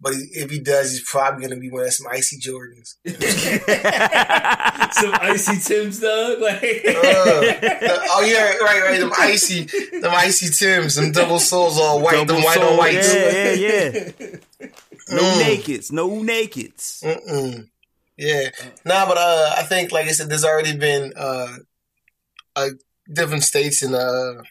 But 0.00 0.12
if 0.16 0.50
he 0.50 0.58
does, 0.60 0.92
he's 0.92 1.08
probably 1.08 1.42
gonna 1.46 1.60
be 1.60 1.70
wearing 1.70 1.90
some 1.90 2.06
icy 2.10 2.38
Jordans. 2.38 2.94
Some 4.92 5.14
icy 5.20 5.58
Tim's 5.58 6.00
dog. 6.00 6.38
Like 6.46 6.62
Uh, 6.62 7.40
the- 7.40 8.08
oh 8.14 8.22
yeah, 8.24 8.56
right, 8.58 8.82
right. 8.82 9.00
Them 9.00 9.12
icy, 9.18 9.64
them 10.00 10.12
icy 10.14 10.48
Tims, 10.50 10.94
them 10.94 11.12
double 11.12 11.38
soles 11.38 11.78
all 11.78 12.00
white, 12.00 12.16
them 12.16 12.26
Double 12.26 12.42
white 12.44 12.58
soul, 12.58 12.70
on 12.72 12.76
whites. 12.78 13.14
Yeah, 13.14 13.52
yeah, 13.52 14.10
yeah. 14.20 14.36
No 15.08 15.22
Mm. 15.22 15.42
nakeds, 15.42 15.92
no 15.92 16.08
nakeds. 16.10 17.02
Mm-mm. 17.04 17.68
Yeah, 18.16 18.50
nah, 18.84 19.06
but 19.06 19.18
uh, 19.18 19.54
I 19.56 19.62
think, 19.62 19.92
like 19.92 20.06
I 20.06 20.12
said, 20.12 20.28
there's 20.28 20.44
already 20.44 20.76
been 20.76 21.12
uh, 21.16 21.56
uh, 22.56 22.68
different 23.12 23.44
states 23.44 23.82
in 23.82 23.94
uh 23.94 24.42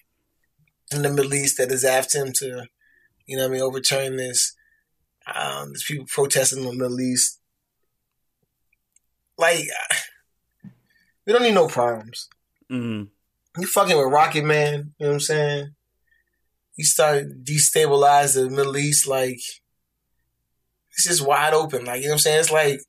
in 0.91 1.01
the 1.01 1.10
Middle 1.10 1.34
East 1.34 1.58
that 1.58 1.72
is 1.72 1.84
after 1.84 2.20
him 2.20 2.32
to, 2.34 2.68
you 3.26 3.38
know, 3.38 3.43
what 3.43 3.49
I 3.49 3.53
mean, 3.53 3.62
overturn 3.62 4.18
this. 4.18 4.56
Um, 5.28 5.70
there's 5.70 5.84
people 5.84 6.06
protesting 6.08 6.60
in 6.60 6.66
the 6.66 6.74
Middle 6.74 7.01
East. 7.01 7.39
Like, 9.38 9.66
we 11.26 11.34
don't 11.34 11.41
need 11.41 11.56
no 11.56 11.68
problems. 11.68 12.30
Mm. 12.72 13.10
You 13.58 13.68
fucking 13.68 13.97
with 13.97 14.12
Rocket 14.12 14.43
Man, 14.43 14.93
you 14.99 15.06
know 15.06 15.08
what 15.08 15.14
I'm 15.14 15.20
saying? 15.22 15.76
You 16.76 16.86
start 16.86 17.43
destabilize 17.43 18.36
the 18.36 18.49
Middle 18.49 18.78
East, 18.78 19.08
like 19.08 19.39
it's 20.91 21.06
just 21.06 21.26
wide 21.26 21.53
open. 21.53 21.86
Like, 21.86 22.01
you 22.01 22.08
know 22.08 22.12
what 22.12 22.16
I'm 22.16 22.20
saying? 22.20 22.39
It's 22.39 22.51
like 22.51 22.82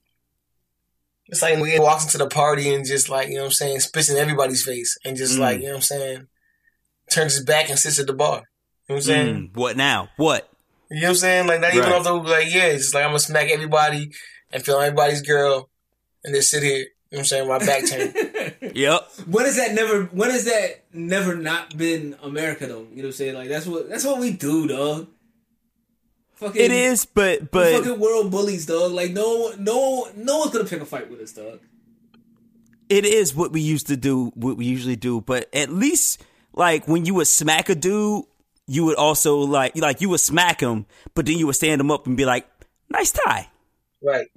it's 1.28 1.42
like 1.42 1.58
when 1.60 1.70
he 1.70 1.78
walks 1.78 2.04
into 2.04 2.18
the 2.18 2.28
party 2.28 2.72
and 2.74 2.84
just 2.86 3.08
like, 3.08 3.28
you 3.28 3.34
know 3.34 3.40
what 3.42 3.46
I'm 3.46 3.52
saying, 3.52 3.80
spits 3.80 4.08
in 4.10 4.16
everybody's 4.16 4.64
face 4.64 4.96
and 5.04 5.16
just 5.16 5.36
Mm. 5.36 5.40
like, 5.40 5.56
you 5.60 5.64
know 5.66 5.70
what 5.70 5.76
I'm 5.76 5.82
saying, 5.82 6.26
turns 7.10 7.34
his 7.34 7.44
back 7.44 7.68
and 7.68 7.78
sits 7.78 7.98
at 7.98 8.06
the 8.06 8.12
bar. 8.12 8.36
You 8.36 8.40
know 8.40 8.44
what 8.86 8.94
I'm 8.96 9.02
saying? 9.02 9.34
Mm. 9.52 9.56
What 9.56 9.76
now? 9.76 10.08
What? 10.16 10.48
You 10.90 11.00
know 11.00 11.08
what 11.08 11.10
I'm 11.10 11.16
saying? 11.16 11.46
Like 11.48 11.60
not 11.60 11.74
even 11.74 11.84
Right. 11.90 11.94
off 11.94 12.04
the 12.04 12.12
like, 12.14 12.52
yeah, 12.54 12.66
it's 12.66 12.84
just 12.84 12.94
like 12.94 13.02
I'm 13.04 13.10
gonna 13.10 13.18
smack 13.18 13.50
everybody 13.50 14.12
and 14.52 14.64
feel 14.64 14.78
everybody's 14.78 15.22
girl 15.22 15.68
and 16.24 16.34
just 16.34 16.50
sit 16.50 16.62
here, 16.62 16.78
you 16.78 16.84
know 16.84 16.88
what 17.10 17.18
I'm 17.20 17.24
saying, 17.24 17.48
my 17.48 17.58
back 17.58 17.86
turned. 17.86 18.14
Yep. 18.76 19.10
when 19.26 19.44
has 19.46 19.56
that 19.56 19.72
never? 19.74 20.04
When 20.06 20.30
has 20.30 20.44
that 20.44 20.84
never 20.92 21.34
not 21.34 21.76
been 21.76 22.14
America 22.22 22.66
though? 22.66 22.86
You 22.90 22.96
know 22.96 23.02
what 23.02 23.04
I'm 23.06 23.12
saying? 23.12 23.34
Like 23.34 23.48
that's 23.48 23.66
what 23.66 23.88
that's 23.88 24.04
what 24.04 24.18
we 24.20 24.32
do, 24.32 24.66
dog. 24.68 25.08
Fucking, 26.36 26.60
It 26.60 26.70
is, 26.70 27.06
but 27.06 27.40
we 27.40 27.46
but 27.50 27.72
fucking 27.84 27.98
world 28.00 28.30
bullies, 28.30 28.66
dog. 28.66 28.92
Like 28.92 29.12
no, 29.12 29.52
no, 29.58 30.08
no 30.16 30.38
one's 30.38 30.52
gonna 30.52 30.64
pick 30.66 30.80
a 30.82 30.84
fight 30.86 31.10
with 31.10 31.20
us, 31.20 31.32
dog. 31.32 31.60
it 32.88 33.04
is 33.06 33.34
what 33.34 33.52
we 33.52 33.60
used 33.60 33.86
to 33.88 33.96
do, 33.96 34.26
what 34.34 34.56
we 34.56 34.66
usually 34.66 34.96
do. 34.96 35.20
But 35.22 35.48
at 35.54 35.70
least, 35.70 36.22
like 36.52 36.86
when 36.86 37.06
you 37.06 37.14
would 37.14 37.26
smack 37.26 37.68
a 37.70 37.74
dude, 37.74 38.24
you 38.66 38.84
would 38.84 38.96
also 38.96 39.38
like 39.38 39.76
like 39.76 40.00
you 40.02 40.10
would 40.10 40.20
smack 40.20 40.60
him, 40.60 40.84
but 41.14 41.24
then 41.26 41.38
you 41.38 41.46
would 41.46 41.56
stand 41.56 41.80
him 41.80 41.90
up 41.90 42.06
and 42.06 42.16
be 42.16 42.24
like, 42.26 42.46
"Nice 42.90 43.12
tie." 43.12 43.48
right. 44.02 44.26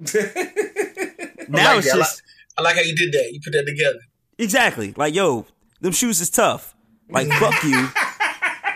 Now 1.48 1.74
like 1.74 1.78
it's 1.78 1.86
that. 1.88 1.94
I 1.94 1.98
like- 1.98 2.06
just 2.08 2.22
I 2.58 2.62
like 2.62 2.76
how 2.76 2.82
you 2.82 2.94
did 2.96 3.12
that. 3.12 3.32
You 3.32 3.40
put 3.42 3.52
that 3.54 3.66
together. 3.66 3.98
exactly 4.38 4.94
like, 4.96 5.14
yo, 5.14 5.46
them 5.80 5.92
shoes 5.92 6.20
is 6.20 6.30
tough. 6.30 6.74
Like 7.10 7.26
fuck 7.40 7.62
you, 7.64 7.88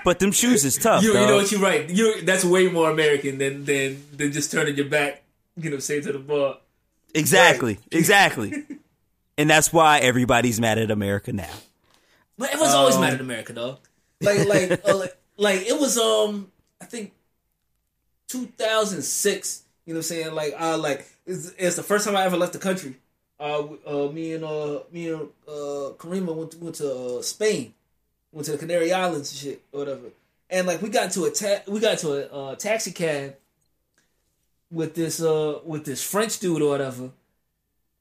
but 0.05 0.18
them 0.18 0.32
shoes 0.32 0.64
is 0.64 0.76
tough. 0.76 1.02
You, 1.02 1.14
you 1.14 1.26
know 1.26 1.36
what 1.36 1.50
you're 1.50 1.61
right. 1.61 1.88
You 1.88 2.22
that's 2.22 2.44
way 2.44 2.68
more 2.68 2.90
American 2.90 3.38
than 3.38 3.64
than 3.64 4.02
than 4.12 4.32
just 4.32 4.52
turning 4.52 4.76
your 4.76 4.88
back. 4.88 5.22
You 5.57 5.70
know, 5.70 5.78
say 5.78 6.00
to 6.00 6.12
the 6.12 6.18
bar. 6.18 6.59
exactly, 7.14 7.78
exactly, 7.90 8.64
and 9.38 9.48
that's 9.48 9.72
why 9.72 9.98
everybody's 9.98 10.61
mad 10.61 10.78
at 10.78 10.90
America 10.90 11.32
now. 11.32 11.50
But 12.36 12.50
everyone's 12.50 12.74
always 12.74 12.96
Um, 12.96 13.02
mad 13.02 13.14
at 13.14 13.20
America, 13.20 13.52
dog. 13.52 13.78
Like, 14.20 14.46
like, 14.46 14.88
uh, 14.88 14.96
like, 14.96 15.16
like, 15.36 15.61
it 15.66 15.78
was, 15.78 15.98
um, 15.98 16.50
I 16.80 16.84
think, 16.84 17.12
2006. 18.28 19.62
You 19.86 19.94
know 19.94 19.98
what 19.98 20.00
I'm 20.00 20.02
saying? 20.02 20.34
Like, 20.34 20.55
uh, 20.59 20.78
like 20.78 21.07
it's, 21.26 21.52
it's 21.59 21.76
the 21.76 21.82
first 21.82 22.07
time 22.07 22.16
I 22.16 22.24
ever 22.24 22.36
left 22.36 22.52
the 22.52 22.59
country. 22.59 22.96
Uh, 23.38 23.66
uh 23.86 24.09
me 24.12 24.32
and 24.32 24.44
uh, 24.44 24.80
me 24.90 25.11
and 25.11 25.28
uh, 25.46 25.92
Karima 25.98 26.34
went 26.34 26.52
to, 26.52 26.59
went 26.59 26.76
to 26.76 27.18
uh, 27.18 27.22
Spain, 27.22 27.74
went 28.35 28.45
to 28.47 28.53
the 28.53 28.59
Canary 28.59 28.93
Islands 28.93 29.30
and 29.32 29.39
shit, 29.39 29.62
or 29.72 29.80
whatever. 29.80 30.09
And 30.51 30.66
like, 30.66 30.82
we 30.82 30.91
got 30.91 31.05
into 31.05 31.24
a 31.24 31.30
ta- 31.30 31.62
we 31.66 31.80
got 31.80 31.95
into 31.95 32.12
a 32.12 32.51
uh, 32.51 32.55
taxi 32.57 32.93
cab 32.93 33.37
with 34.70 34.95
this 34.95 35.22
uh 35.22 35.61
with 35.64 35.85
this 35.85 36.03
French 36.03 36.39
dude 36.39 36.61
or 36.61 36.68
whatever. 36.68 37.11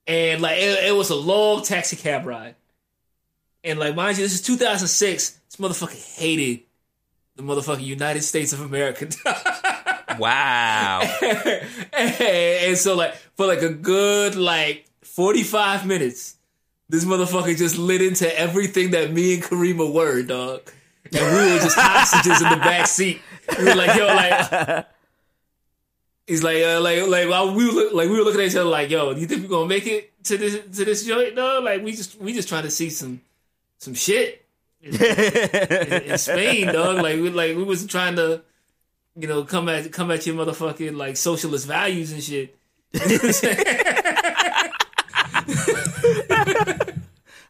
And 0.06 0.42
like, 0.42 0.58
it, 0.58 0.86
it 0.86 0.96
was 0.96 1.10
a 1.10 1.16
long 1.16 1.64
taxi 1.64 1.96
cab 1.96 2.26
ride. 2.26 2.56
And 3.64 3.80
like, 3.80 3.96
mind 3.96 4.18
you, 4.18 4.26
this 4.26 4.34
is 4.34 4.42
2006. 4.42 5.30
This 5.30 5.56
motherfucker 5.56 6.18
hated 6.18 6.64
the 7.38 7.44
motherfucking 7.44 7.84
United 7.84 8.24
States 8.24 8.52
of 8.52 8.60
America. 8.62 9.08
Wow. 10.20 11.02
and 11.94 12.78
so 12.78 12.96
like 12.96 13.16
for 13.36 13.48
like 13.48 13.62
a 13.62 13.74
good 13.74 14.36
like 14.36 14.86
45 15.02 15.86
minutes, 15.86 16.36
this 16.94 17.06
motherfucker 17.06 17.58
just 17.58 17.76
lit 17.76 18.04
into 18.04 18.40
everything 18.40 18.92
that 18.92 19.12
me 19.12 19.34
and 19.34 19.42
Karima 19.42 19.92
were, 19.92 20.22
dog. 20.22 20.62
And 21.12 21.26
we 21.36 21.54
were 21.54 21.58
just 21.58 21.76
hostages 21.76 22.40
in 22.40 22.50
the 22.50 22.58
back 22.58 22.86
seat. 22.86 23.20
We 23.58 23.66
were 23.66 23.74
like, 23.74 23.98
yo, 23.98 24.06
like 24.06 24.86
He's 26.28 26.44
like, 26.44 26.64
uh, 26.64 26.80
like, 26.82 27.08
like, 27.08 27.28
while 27.28 27.56
we 27.56 27.66
were 27.66 27.90
like, 27.92 28.10
we 28.10 28.16
were 28.16 28.24
looking 28.24 28.42
at 28.42 28.48
each 28.48 28.56
other, 28.56 28.70
like, 28.70 28.92
yo, 28.92 29.12
do 29.12 29.20
you 29.20 29.26
think 29.26 29.42
we're 29.42 29.50
gonna 29.50 29.68
make 29.68 29.88
it 29.88 30.24
to 30.26 30.38
this 30.38 30.78
to 30.78 30.86
this 30.86 31.04
joint? 31.04 31.34
No, 31.34 31.62
like, 31.62 31.82
we 31.82 31.94
just 31.94 32.22
we 32.22 32.32
just 32.32 32.48
trying 32.48 32.62
to 32.62 32.70
see 32.70 32.92
some 32.92 33.22
some 33.80 33.96
shit 33.96 34.46
in, 34.84 34.94
in 34.94 36.18
Spain, 36.20 36.68
dog. 36.68 37.02
Like, 37.02 37.16
we 37.16 37.32
like 37.32 37.58
we 37.58 37.64
was 37.64 37.88
trying 37.88 38.18
to, 38.18 38.44
you 39.16 39.28
know, 39.28 39.44
come 39.46 39.68
at 39.68 39.92
come 39.92 40.12
at 40.12 40.28
your 40.28 40.36
motherfucking 40.36 40.96
like 40.96 41.18
socialist 41.18 41.66
values 41.66 42.12
and 42.12 42.22
shit. 42.24 42.56
You 42.94 43.18
know? 45.66 45.84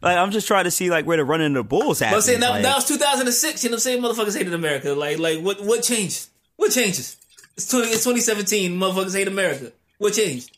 Like 0.04 0.18
I'm 0.18 0.30
just 0.30 0.46
trying 0.46 0.64
to 0.64 0.70
see 0.70 0.90
like 0.90 1.06
where 1.06 1.16
the 1.16 1.24
running 1.24 1.48
of 1.48 1.54
the 1.54 1.64
bulls 1.64 2.00
But 2.00 2.12
I'm 2.12 2.20
saying 2.20 2.40
that, 2.40 2.50
like, 2.50 2.62
now 2.62 2.76
it's 2.76 2.86
2006. 2.86 3.64
You 3.64 3.70
know 3.70 3.74
what 3.74 3.76
I'm 3.76 3.80
saying? 3.80 4.02
Motherfuckers 4.02 4.36
hated 4.36 4.52
America. 4.52 4.92
Like, 4.92 5.18
like 5.18 5.40
what 5.40 5.64
what 5.64 5.82
changed? 5.82 6.28
What 6.56 6.70
changes? 6.72 7.16
It's 7.56 7.68
20, 7.70 7.86
it's 7.88 8.04
2017. 8.04 8.78
Motherfuckers 8.78 9.14
hate 9.16 9.28
America. 9.28 9.72
What 9.98 10.12
changed? 10.12 10.54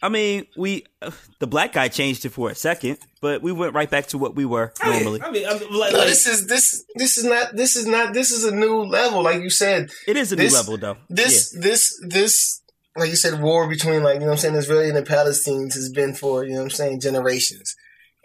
I 0.00 0.10
mean, 0.10 0.46
we 0.56 0.84
uh, 1.00 1.10
the 1.38 1.46
black 1.46 1.72
guy 1.72 1.88
changed 1.88 2.24
it 2.26 2.28
for 2.28 2.50
a 2.50 2.54
second, 2.54 2.98
but 3.22 3.42
we 3.42 3.52
went 3.52 3.72
right 3.74 3.88
back 3.90 4.06
to 4.08 4.18
what 4.18 4.36
we 4.36 4.44
were 4.44 4.72
I 4.80 4.90
mean, 4.90 5.02
normally. 5.02 5.22
I 5.22 5.30
mean, 5.30 5.46
I'm 5.46 5.58
like, 5.58 5.92
No, 5.92 5.98
like 5.98 6.08
this 6.08 6.26
is 6.26 6.46
this 6.46 6.84
this 6.94 7.16
is 7.16 7.24
not 7.24 7.56
this 7.56 7.74
is 7.74 7.86
not 7.86 8.12
this 8.12 8.30
is 8.30 8.44
a 8.44 8.54
new 8.54 8.82
level, 8.82 9.22
like 9.22 9.40
you 9.42 9.50
said. 9.50 9.90
it 10.06 10.16
is 10.16 10.30
a 10.30 10.36
this- 10.36 10.52
new 10.52 10.58
level, 10.58 10.76
though. 10.76 10.96
This 11.08 11.50
this 11.58 11.98
this 12.06 12.60
like 12.96 13.10
you 13.10 13.16
said, 13.16 13.42
war 13.42 13.68
between 13.68 14.02
like 14.02 14.14
you 14.14 14.20
know 14.20 14.26
what 14.26 14.32
I'm 14.32 14.38
saying 14.38 14.54
Israeli 14.54 14.88
and 14.88 14.96
the 14.96 15.02
Palestinians 15.02 15.74
has 15.74 15.90
been 15.90 16.14
for 16.14 16.44
you 16.44 16.52
know 16.52 16.58
what 16.58 16.64
I'm 16.64 16.70
saying 16.70 17.00
generations, 17.00 17.74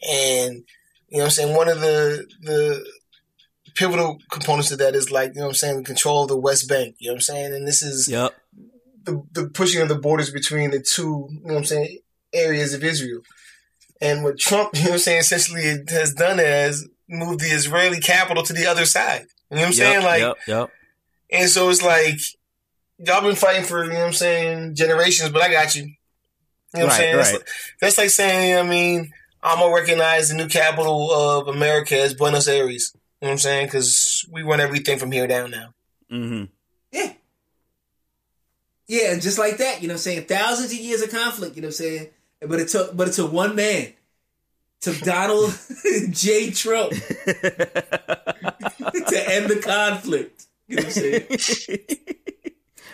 and 0.07 0.63
you 1.09 1.17
know 1.17 1.19
what 1.19 1.25
I'm 1.25 1.31
saying 1.31 1.55
one 1.55 1.69
of 1.69 1.79
the 1.81 2.25
the 2.41 2.85
pivotal 3.75 4.19
components 4.31 4.71
of 4.71 4.79
that 4.79 4.95
is 4.95 5.11
like 5.11 5.33
you 5.33 5.39
know 5.39 5.47
what 5.47 5.51
I'm 5.51 5.55
saying 5.55 5.83
control 5.83 6.23
of 6.23 6.29
the 6.29 6.37
West 6.37 6.67
Bank. 6.67 6.95
You 6.99 7.09
know 7.09 7.13
what 7.13 7.17
I'm 7.17 7.21
saying, 7.21 7.53
and 7.53 7.67
this 7.67 7.81
is. 7.81 8.07
Yep. 8.07 8.33
the, 9.03 9.23
the 9.31 9.49
pushing 9.49 9.81
of 9.81 9.89
the 9.89 9.95
borders 9.95 10.31
between 10.31 10.71
the 10.71 10.81
two, 10.81 11.27
you 11.31 11.39
know 11.45 11.53
what 11.53 11.57
I'm 11.59 11.65
saying, 11.65 11.99
areas 12.33 12.73
of 12.73 12.83
Israel. 12.83 13.21
And 14.01 14.23
what 14.23 14.37
Trump, 14.37 14.71
you 14.75 14.81
know 14.81 14.89
what 14.89 14.93
I'm 14.93 14.99
saying, 14.99 15.19
essentially 15.19 15.63
has 15.89 16.13
done 16.13 16.39
is 16.39 16.87
moved 17.07 17.39
the 17.39 17.47
Israeli 17.47 17.99
capital 17.99 18.43
to 18.43 18.53
the 18.53 18.67
other 18.67 18.85
side. 18.85 19.25
You 19.49 19.57
know 19.57 19.61
what 19.63 19.67
I'm 19.67 19.73
saying? 19.73 20.03
Like, 20.03 20.21
yep. 20.21 20.37
Yep. 20.47 20.69
and 21.31 21.49
so 21.49 21.69
it's 21.69 21.81
like, 21.81 22.19
y'all 22.99 23.21
been 23.21 23.35
fighting 23.35 23.63
for, 23.65 23.83
you 23.83 23.91
know 23.91 23.99
what 23.99 24.07
I'm 24.07 24.13
saying, 24.13 24.75
generations, 24.75 25.29
but 25.29 25.41
I 25.41 25.51
got 25.51 25.75
you. 25.75 25.83
You 25.83 25.89
know 26.81 26.85
what 26.85 26.89
Right, 26.89 26.91
I'm 26.91 26.91
saying? 26.91 27.17
That's, 27.17 27.33
like, 27.33 27.47
that's 27.81 27.97
like 27.97 28.09
saying, 28.09 28.57
I 28.57 28.63
mean, 28.69 29.11
I'm 29.41 29.59
going 29.59 29.71
to 29.73 29.81
recognize 29.81 30.29
the 30.29 30.35
new 30.35 30.47
capital 30.47 31.11
of 31.11 31.47
America 31.47 31.99
as 31.99 32.13
Buenos 32.13 32.47
Aires. 32.47 32.91
You 33.21 33.25
know 33.25 33.29
what 33.29 33.31
I'm 33.33 33.37
saying? 33.39 33.67
Because 33.67 34.25
we 34.31 34.43
run 34.43 34.59
everything 34.61 34.99
from 34.99 35.11
here 35.11 35.27
down 35.27 35.51
now. 35.51 35.73
hmm 36.09 36.43
Yeah. 36.91 37.13
Yeah, 38.87 39.11
and 39.13 39.21
just 39.21 39.37
like 39.37 39.57
that, 39.57 39.81
you 39.81 39.87
know 39.87 39.93
what 39.93 39.99
I'm 39.99 40.03
saying? 40.03 40.25
Thousands 40.25 40.71
of 40.71 40.77
years 40.79 41.01
of 41.01 41.11
conflict, 41.11 41.55
you 41.55 41.61
know 41.61 41.67
what 41.67 41.79
I'm 41.79 41.85
saying? 41.85 42.07
But 42.41 42.59
it 42.59 42.69
took 42.69 42.95
but 42.95 43.07
it 43.07 43.13
took 43.13 43.31
one 43.31 43.55
man. 43.55 43.93
Took 44.81 44.99
Donald 45.03 45.57
J. 46.11 46.51
Trump 46.51 46.91
to 47.25 49.23
end 49.27 49.49
the 49.49 49.61
conflict. 49.63 50.45
You 50.67 50.77
know 50.77 50.83
what 50.83 50.87
I'm 50.87 50.91
saying? 50.91 51.23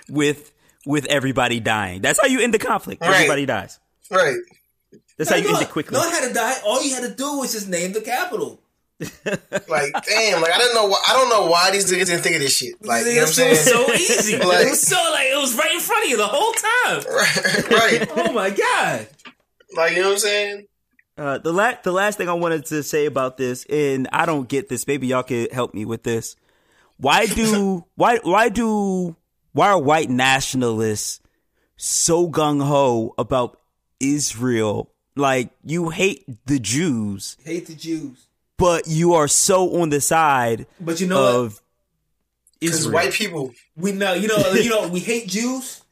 With 0.09 0.51
with 0.85 1.05
everybody 1.05 1.59
dying. 1.59 2.01
That's 2.01 2.19
how 2.19 2.27
you 2.27 2.41
end 2.41 2.53
the 2.53 2.59
conflict. 2.59 3.01
Right. 3.01 3.13
Everybody 3.15 3.45
dies. 3.45 3.79
Right. 4.11 4.37
That's 5.17 5.29
how 5.29 5.37
you 5.37 5.45
no, 5.45 5.55
end 5.55 5.63
it 5.63 5.71
quickly. 5.71 5.93
No 5.93 5.99
one 6.01 6.11
had 6.11 6.27
to 6.27 6.33
die. 6.33 6.55
All 6.65 6.83
you 6.83 6.93
had 6.93 7.03
to 7.03 7.15
do 7.15 7.39
was 7.39 7.53
just 7.53 7.67
name 7.69 7.93
the 7.93 8.01
capital. 8.01 8.59
Like, 9.67 9.91
damn, 10.05 10.41
like 10.41 10.51
I 10.53 10.57
don't 10.57 10.73
know 10.75 10.85
why 10.87 11.01
I 11.07 11.13
don't 11.13 11.29
know 11.29 11.47
why 11.49 11.71
these 11.71 11.91
niggas 11.91 12.05
didn't 12.05 12.21
think 12.21 12.35
of 12.35 12.41
this 12.41 12.55
shit. 12.55 12.75
Like, 12.85 13.05
you 13.05 13.15
know 13.15 13.21
what 13.23 13.23
I'm 13.23 13.27
it 13.29 13.33
saying? 13.33 13.49
was 13.51 13.59
so 13.65 13.93
easy. 13.93 14.37
Like- 14.37 14.65
it 14.67 14.69
was 14.69 14.81
so 14.81 14.95
like 15.11 15.27
it 15.27 15.37
was 15.37 15.57
right 15.57 15.71
in 15.73 15.79
front 15.79 16.03
of 16.05 16.09
you 16.09 16.17
the 16.17 16.27
whole 16.27 16.53
time. 16.53 17.03
right, 17.69 17.69
right. 17.71 18.11
Oh 18.15 18.31
my 18.31 18.49
god. 18.51 19.07
Like, 19.75 19.95
you 19.95 20.01
know 20.01 20.09
what 20.09 20.13
I'm 20.13 20.19
saying? 20.19 20.67
Uh, 21.17 21.37
the 21.39 21.51
last 21.51 21.83
the 21.83 21.91
last 21.91 22.17
thing 22.17 22.29
I 22.29 22.33
wanted 22.33 22.65
to 22.67 22.83
say 22.83 23.05
about 23.05 23.37
this, 23.37 23.65
and 23.65 24.07
I 24.13 24.25
don't 24.25 24.47
get 24.47 24.69
this. 24.69 24.85
Maybe 24.87 25.07
y'all 25.07 25.23
could 25.23 25.51
help 25.51 25.73
me 25.73 25.85
with 25.85 26.03
this. 26.03 26.35
Why 26.97 27.25
do 27.25 27.85
why 27.95 28.19
why 28.23 28.49
do 28.49 29.15
why 29.55 29.69
are 29.69 29.79
white 29.81 30.09
nationalists 30.09 31.21
so 31.77 32.29
gung 32.29 32.61
ho 32.61 33.15
about 33.17 33.57
Israel? 34.01 34.91
Like 35.15 35.49
you 35.63 35.89
hate 35.91 36.25
the 36.45 36.59
Jews, 36.59 37.37
Hate 37.45 37.65
the 37.67 37.73
Jews. 37.73 38.27
but 38.57 38.85
you 38.85 39.13
are 39.13 39.29
so 39.29 39.79
on 39.81 39.89
the 39.91 40.01
side 40.01 40.67
But 40.81 40.99
you 40.99 41.07
know 41.07 41.43
of 41.45 41.61
Because 42.59 42.79
Israel. 42.81 42.93
white 42.95 43.13
people, 43.13 43.53
We 43.77 43.93
know, 43.93 44.13
you 44.13 44.27
know, 44.27 44.51
you 44.51 44.69
know, 44.69 44.89
we 44.89 44.99
hate 44.99 45.29
Jews, 45.29 45.83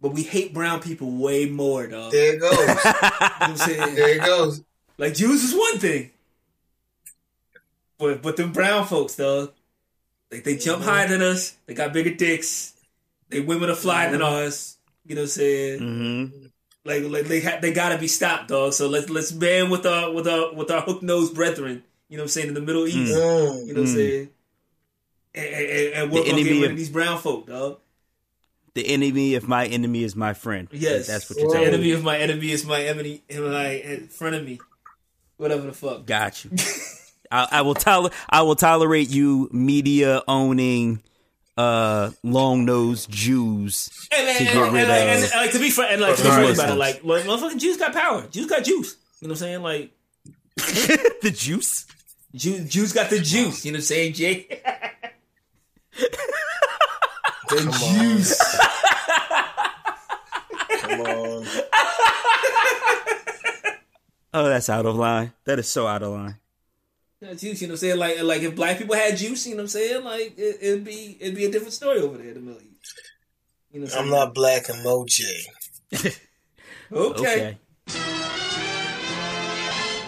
but 0.00 0.12
we 0.12 0.22
hate 0.22 0.54
brown 0.54 0.80
people 0.80 1.10
way 1.10 1.46
more, 1.46 1.88
dog. 1.88 2.12
There 2.12 2.34
it 2.36 2.40
goes. 2.40 2.56
what 2.56 3.32
I'm 3.40 3.56
saying? 3.56 3.96
there 3.96 4.14
it 4.16 4.22
goes. 4.24 4.62
Like 4.96 5.14
Jews 5.14 5.42
is 5.42 5.54
one 5.58 5.80
thing, 5.80 6.12
but 7.98 8.22
but 8.22 8.36
them 8.36 8.52
brown 8.52 8.86
folks, 8.86 9.16
dog, 9.16 9.50
like 10.30 10.44
they 10.44 10.56
jump 10.56 10.82
mm-hmm. 10.82 10.88
higher 10.88 11.08
than 11.08 11.20
us. 11.20 11.56
They 11.66 11.74
got 11.74 11.92
bigger 11.92 12.14
dicks. 12.14 12.71
They 13.32 13.40
women 13.40 13.70
are 13.70 13.74
flyer 13.74 14.10
than 14.12 14.22
us. 14.22 14.76
You 15.06 15.14
know 15.16 15.22
what 15.22 15.24
I'm 15.24 15.30
saying? 15.30 15.80
Mhm. 15.80 16.50
Like 16.84 17.04
like 17.04 17.24
they 17.26 17.40
ha- 17.40 17.58
they 17.60 17.72
gotta 17.72 17.98
be 17.98 18.08
stopped, 18.08 18.48
dog. 18.48 18.72
So 18.74 18.88
let's 18.88 19.08
let's 19.10 19.32
band 19.32 19.70
with 19.70 19.86
our 19.86 20.12
with 20.12 20.28
our 20.28 20.52
with 20.54 20.70
our 20.70 20.82
hook 20.82 21.02
nosed 21.02 21.34
brethren. 21.34 21.82
You 22.08 22.16
know 22.18 22.22
what 22.22 22.26
I'm 22.26 22.28
saying 22.28 22.48
in 22.48 22.54
the 22.54 22.60
Middle 22.60 22.86
East. 22.86 23.14
Mm. 23.14 23.66
You 23.66 23.74
know 23.74 23.80
what 23.82 23.88
I'm 23.88 23.94
saying? 23.94 24.28
And, 25.34 25.46
and, 25.46 25.94
and 25.94 26.12
we're 26.12 26.24
The 26.24 26.30
gonna 26.30 26.42
get 26.42 26.50
rid 26.50 26.64
of- 26.64 26.70
of 26.72 26.76
these 26.76 26.90
brown 26.90 27.18
folk, 27.20 27.46
dog. 27.46 27.78
the 28.74 28.86
enemy 28.86 29.34
of 29.34 29.48
my 29.48 29.66
enemy 29.66 30.02
is 30.04 30.14
my 30.14 30.34
friend. 30.34 30.68
Yes, 30.72 31.06
that's 31.06 31.28
what 31.30 31.38
you're 31.38 31.46
Whoa. 31.48 31.52
the 31.54 31.58
telling 31.60 31.74
enemy 31.74 31.84
me. 31.88 31.92
of 31.92 32.04
my 32.04 32.18
enemy 32.18 32.50
is 32.50 32.66
my 32.66 32.82
enemy, 32.82 33.22
my 33.30 34.02
friend 34.10 34.34
of 34.36 34.44
me. 34.44 34.60
Whatever 35.38 35.66
the 35.68 35.72
fuck. 35.72 36.04
Got 36.06 36.44
you. 36.44 36.50
I, 37.32 37.48
I 37.50 37.62
will 37.62 37.74
tol- 37.74 38.10
I 38.28 38.42
will 38.42 38.56
tolerate 38.56 39.08
you 39.08 39.48
media 39.52 40.22
owning 40.28 41.02
uh 41.56 42.10
long 42.22 42.64
nosed 42.64 43.10
Jews 43.10 43.90
Hey 44.10 44.24
man, 44.24 44.34
to 44.36 44.40
and, 44.40 44.48
get 44.48 44.56
and, 44.56 44.72
rid 44.74 44.88
like, 44.88 45.00
and, 45.02 45.24
of 45.24 45.30
like 45.34 45.52
to 45.52 45.58
be 45.58 45.70
frank, 45.70 45.92
and 45.92 46.00
like 46.00 46.16
to 46.16 46.22
be 46.22 46.28
Right. 46.28 46.54
about 46.54 46.70
it, 46.70 46.74
like, 46.76 47.04
like 47.04 47.24
motherfucking 47.24 47.58
Jews 47.60 47.76
got 47.76 47.92
power. 47.92 48.26
Jews 48.30 48.46
got 48.46 48.64
juice. 48.64 48.96
You 49.20 49.28
know 49.28 49.32
what 49.32 49.42
I'm 49.42 49.60
saying? 49.60 49.62
Like 49.62 49.90
the 51.22 51.30
juice. 51.34 51.86
Jews, 52.34 52.68
Jews 52.70 52.92
got 52.94 53.10
the 53.10 53.18
juice. 53.18 53.64
You 53.66 53.72
know 53.72 53.76
what 53.76 53.80
I'm 53.80 53.84
saying, 53.84 54.14
Jay? 54.14 54.46
the 57.50 57.60
juice. 58.00 58.38
Come 60.80 61.00
on. 61.02 61.46
Oh, 64.34 64.48
that's 64.48 64.70
out 64.70 64.86
of 64.86 64.96
line. 64.96 65.32
That 65.44 65.58
is 65.58 65.68
so 65.68 65.86
out 65.86 66.02
of 66.02 66.12
line. 66.12 66.36
Got 67.22 67.38
juice. 67.38 67.62
You 67.62 67.68
know 67.68 67.72
what 67.72 67.74
I'm 67.74 67.78
saying? 67.78 67.98
Like, 67.98 68.22
like 68.22 68.42
if 68.42 68.56
black 68.56 68.78
people 68.78 68.96
had 68.96 69.16
juice, 69.16 69.46
you 69.46 69.52
know 69.52 69.58
what 69.58 69.62
I'm 69.62 69.68
saying? 69.68 70.04
Like 70.04 70.34
it, 70.36 70.58
it'd 70.60 70.84
be 70.84 71.16
it'd 71.20 71.36
be 71.36 71.44
a 71.44 71.50
different 71.52 71.72
story 71.72 72.00
over 72.00 72.18
there 72.18 72.28
in 72.28 72.34
the 72.34 72.40
Middle 72.40 72.60
East. 72.60 73.00
You 73.70 73.80
know 73.80 73.86
I'm 73.94 74.04
I'm 74.06 74.10
not 74.10 74.34
black 74.34 74.64
emoji. 74.64 75.30
okay. 75.92 76.18
Okay. 76.92 77.58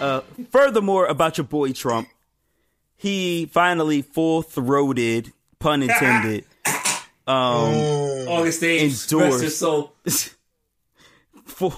Uh, 0.01 0.23
furthermore, 0.51 1.07
about 1.07 1.39
your 1.39 1.47
boy 1.47 1.73
Trump, 1.73 2.09
he 2.97 3.47
finally 3.47 4.03
full 4.03 4.43
throated, 4.43 5.33
pun 5.61 5.83
intended, 5.85 6.45
um, 7.27 7.73
Mm. 8.25 8.29
August 8.29 8.63
8th, 8.63 9.13
Endorsed. 9.13 9.43
your 9.43 9.51
soul. 9.51 9.93
full, 11.45 11.75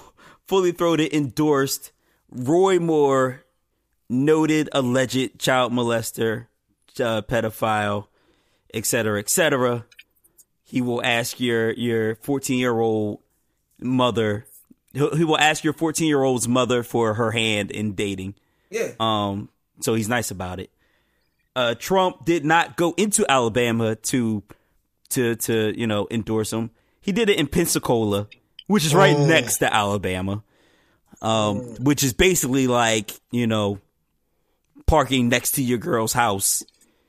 fully 0.46 0.72
throated 0.72 1.12
endorsed 1.12 1.92
Roy 2.30 2.78
Moore, 2.78 3.44
noted 4.08 4.68
alleged 4.72 5.38
child 5.38 5.72
molester, 5.72 6.46
uh, 7.00 7.22
pedophile, 7.22 8.06
etc., 8.72 9.18
etc. 9.18 9.84
He 10.64 10.80
will 10.80 11.02
ask 11.04 11.40
your 11.40 11.72
your 11.72 12.16
14 12.16 12.58
year 12.58 12.78
old 12.78 13.20
mother. 13.80 14.46
He 14.92 15.24
will 15.24 15.38
ask 15.38 15.62
your 15.62 15.74
14 15.74 16.06
year 16.06 16.22
old's 16.22 16.48
mother 16.48 16.82
for 16.82 17.14
her 17.14 17.30
hand 17.30 17.70
in 17.70 17.92
dating. 17.92 18.34
Yeah. 18.70 18.92
Um, 18.98 19.50
so 19.80 19.94
he's 19.94 20.08
nice 20.08 20.30
about 20.30 20.58
it. 20.58 20.70
Uh, 21.54 21.74
Trump 21.74 22.24
did 22.24 22.44
not 22.44 22.76
go 22.76 22.94
into 22.96 23.24
Alabama 23.30 23.96
to 23.96 24.42
to 25.10 25.36
to 25.36 25.78
you 25.78 25.86
know 25.86 26.06
endorse 26.10 26.52
him. 26.52 26.70
He 27.00 27.12
did 27.12 27.30
it 27.30 27.38
in 27.38 27.46
Pensacola, 27.46 28.28
which 28.66 28.84
is 28.84 28.94
right 28.94 29.18
next 29.18 29.58
to 29.58 29.72
Alabama. 29.72 30.42
Um, 31.22 31.76
which 31.76 32.02
is 32.02 32.12
basically 32.12 32.66
like 32.66 33.12
you 33.30 33.46
know 33.46 33.80
parking 34.86 35.28
next 35.28 35.52
to 35.52 35.62
your 35.62 35.78
girl's 35.78 36.12
house, 36.12 36.62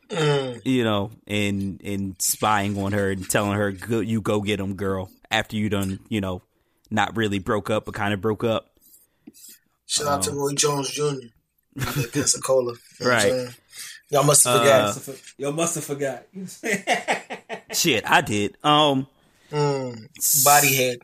you 0.09 0.83
know, 0.83 1.11
and 1.27 1.81
and 1.83 2.15
spying 2.21 2.77
on 2.81 2.91
her 2.93 3.11
and 3.11 3.29
telling 3.29 3.53
her 3.57 3.71
go, 3.71 3.99
you 3.99 4.21
go 4.21 4.41
get 4.41 4.59
him, 4.59 4.75
girl. 4.75 5.09
After 5.29 5.55
you 5.57 5.69
done, 5.69 5.99
you 6.09 6.21
know, 6.21 6.41
not 6.89 7.17
really 7.17 7.39
broke 7.39 7.69
up, 7.69 7.85
but 7.85 7.93
kind 7.93 8.13
of 8.13 8.21
broke 8.21 8.43
up. 8.43 8.69
Shout 9.85 10.07
out 10.07 10.23
to 10.23 10.31
Roy 10.31 10.53
Jones 10.53 10.89
Jr. 10.89 11.03
at 11.79 12.11
Pensacola. 12.13 12.73
You 12.99 13.05
know 13.05 13.05
what 13.05 13.05
I'm 13.05 13.07
Right. 13.09 13.21
saying? 13.21 13.49
Y'all 14.09 14.23
must 14.23 14.45
have 14.45 14.57
forgot. 14.61 15.09
Uh, 15.09 15.17
Y'all 15.37 15.51
must 15.51 15.75
have 15.75 15.83
forgot. 15.83 16.23
Shit, 17.75 18.09
I 18.09 18.21
did. 18.21 18.55
Um. 18.63 19.07
mm. 19.51 20.43
Body 20.45 20.75
head. 20.75 20.99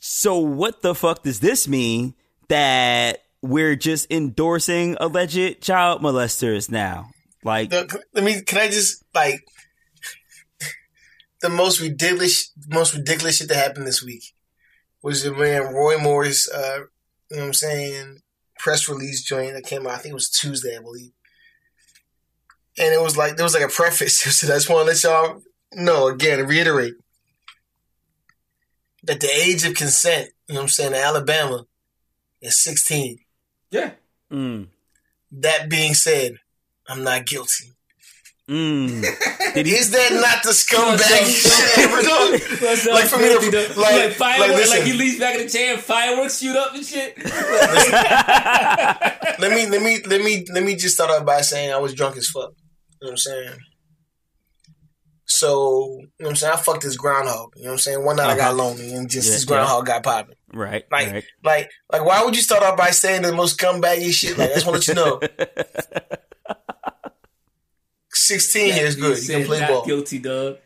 So 0.00 0.38
what 0.38 0.80
the 0.80 0.94
fuck 0.94 1.22
does 1.22 1.40
this 1.40 1.68
mean 1.68 2.14
that 2.48 3.22
we're 3.48 3.76
just 3.76 4.06
endorsing 4.10 4.96
alleged 5.00 5.60
child 5.62 6.02
molesters 6.02 6.70
now? 6.70 7.10
Like 7.44 7.70
The- 7.70 8.02
Let 8.12 8.24
me. 8.24 8.40
Can 8.42 8.58
I 8.58 8.68
just 8.68 9.04
like 9.14 9.44
the 11.40 11.48
most 11.48 11.80
ridiculous, 11.80 12.52
most 12.68 12.94
ridiculous 12.94 13.36
shit 13.36 13.48
that 13.48 13.56
happened 13.56 13.86
this 13.86 14.02
week 14.02 14.34
was 15.02 15.22
the 15.22 15.32
man 15.32 15.72
Roy 15.72 15.98
Moore's. 15.98 16.48
Uh, 16.52 16.84
you 17.30 17.36
know 17.36 17.42
what 17.42 17.46
I'm 17.48 17.54
saying? 17.54 18.18
Press 18.58 18.88
release 18.88 19.22
joint 19.22 19.54
that 19.54 19.64
came 19.64 19.86
out. 19.86 19.92
I 19.92 19.96
think 19.98 20.12
it 20.12 20.14
was 20.14 20.30
Tuesday, 20.30 20.76
I 20.76 20.80
believe. 20.80 21.10
And 22.78 22.92
it 22.92 23.00
was 23.00 23.16
like 23.16 23.36
there 23.36 23.44
was 23.44 23.54
like 23.54 23.64
a 23.64 23.68
preface. 23.68 24.22
So 24.32 24.46
I 24.52 24.56
just 24.56 24.68
want 24.68 24.86
to 24.86 24.92
let 24.92 25.02
y'all 25.02 25.42
know 25.72 26.08
again, 26.08 26.46
reiterate 26.46 26.94
that 29.04 29.20
the 29.20 29.28
age 29.30 29.64
of 29.64 29.74
consent. 29.74 30.30
You 30.48 30.54
know 30.54 30.60
what 30.60 30.64
I'm 30.64 30.68
saying? 30.68 30.92
In 30.92 30.98
Alabama 30.98 31.64
is 32.40 32.62
16. 32.62 33.18
Yeah. 33.76 33.90
mm, 34.32 34.68
That 35.32 35.68
being 35.68 35.94
said, 35.94 36.38
I'm 36.88 37.02
not 37.04 37.26
guilty. 37.26 37.72
mm. 38.48 39.02
Did 39.54 39.66
he 39.66 39.72
Is 39.74 39.90
that 39.92 40.12
not 40.12 40.42
the 40.42 40.50
scumbag 40.50 41.24
shit 41.26 41.78
ever 41.84 42.02
done? 42.02 42.32
Like, 42.94 43.06
for 43.08 43.16
me 43.18 43.28
to- 43.28 43.38
like- 43.50 43.76
like, 43.76 43.94
like, 43.94 44.12
fireworks, 44.12 44.52
like, 44.52 44.80
listen. 44.80 44.86
he 44.86 44.92
leaves 44.92 45.18
back 45.18 45.34
in 45.36 45.42
the 45.46 45.48
chair 45.50 45.74
and 45.74 45.82
fireworks 45.82 46.38
shoot 46.40 46.54
up 46.56 46.74
and 46.74 46.84
shit. 46.84 47.16
let 49.40 49.50
me 49.52 49.66
let 49.66 49.82
me 49.82 50.00
let 50.06 50.20
me 50.22 50.44
let 50.52 50.62
me 50.62 50.76
just 50.76 50.94
start 50.94 51.10
off 51.10 51.24
by 51.24 51.40
saying 51.40 51.72
I 51.72 51.78
was 51.78 51.94
drunk 51.94 52.16
as 52.16 52.28
fuck. 52.28 52.50
You 53.00 53.06
know 53.06 53.08
what 53.08 53.10
I'm 53.12 53.16
saying? 53.18 53.58
So, 55.28 55.98
you 56.00 56.06
know 56.20 56.26
what 56.26 56.30
I'm 56.30 56.36
saying? 56.36 56.52
I 56.52 56.56
fucked 56.56 56.82
this 56.82 56.96
groundhog. 56.96 57.52
You 57.56 57.64
know 57.64 57.70
what 57.70 57.72
I'm 57.74 57.78
saying? 57.80 58.04
One 58.04 58.16
night 58.16 58.30
I 58.30 58.36
got 58.36 58.52
Uh-huh. 58.54 58.62
lonely 58.64 58.92
and 58.94 59.10
just 59.10 59.26
Yeah, 59.28 59.34
this 59.34 59.42
yeah. 59.44 59.48
groundhog 59.48 59.86
got 59.86 60.02
popping. 60.04 60.35
Right, 60.52 60.84
Like, 60.90 61.12
right. 61.12 61.24
like, 61.44 61.70
like, 61.92 62.04
why 62.04 62.24
would 62.24 62.36
you 62.36 62.42
start 62.42 62.62
off 62.62 62.76
by 62.76 62.90
saying 62.90 63.22
the 63.22 63.32
most 63.32 63.58
scumbaggy 63.58 64.12
shit? 64.12 64.36
Like, 64.38 64.50
I 64.50 64.54
just 64.54 64.66
want 64.66 64.82
to 64.82 64.94
let 64.94 64.98
you 64.98 65.04
know. 65.04 65.20
16 68.12 68.72
here 68.72 68.86
is 68.86 68.96
good. 68.96 69.10
You 69.10 69.22
Said 69.22 69.38
can 69.38 69.46
play 69.46 69.60
not 69.60 69.68
ball. 69.68 69.84
guilty, 69.86 70.18
dog. 70.18 70.56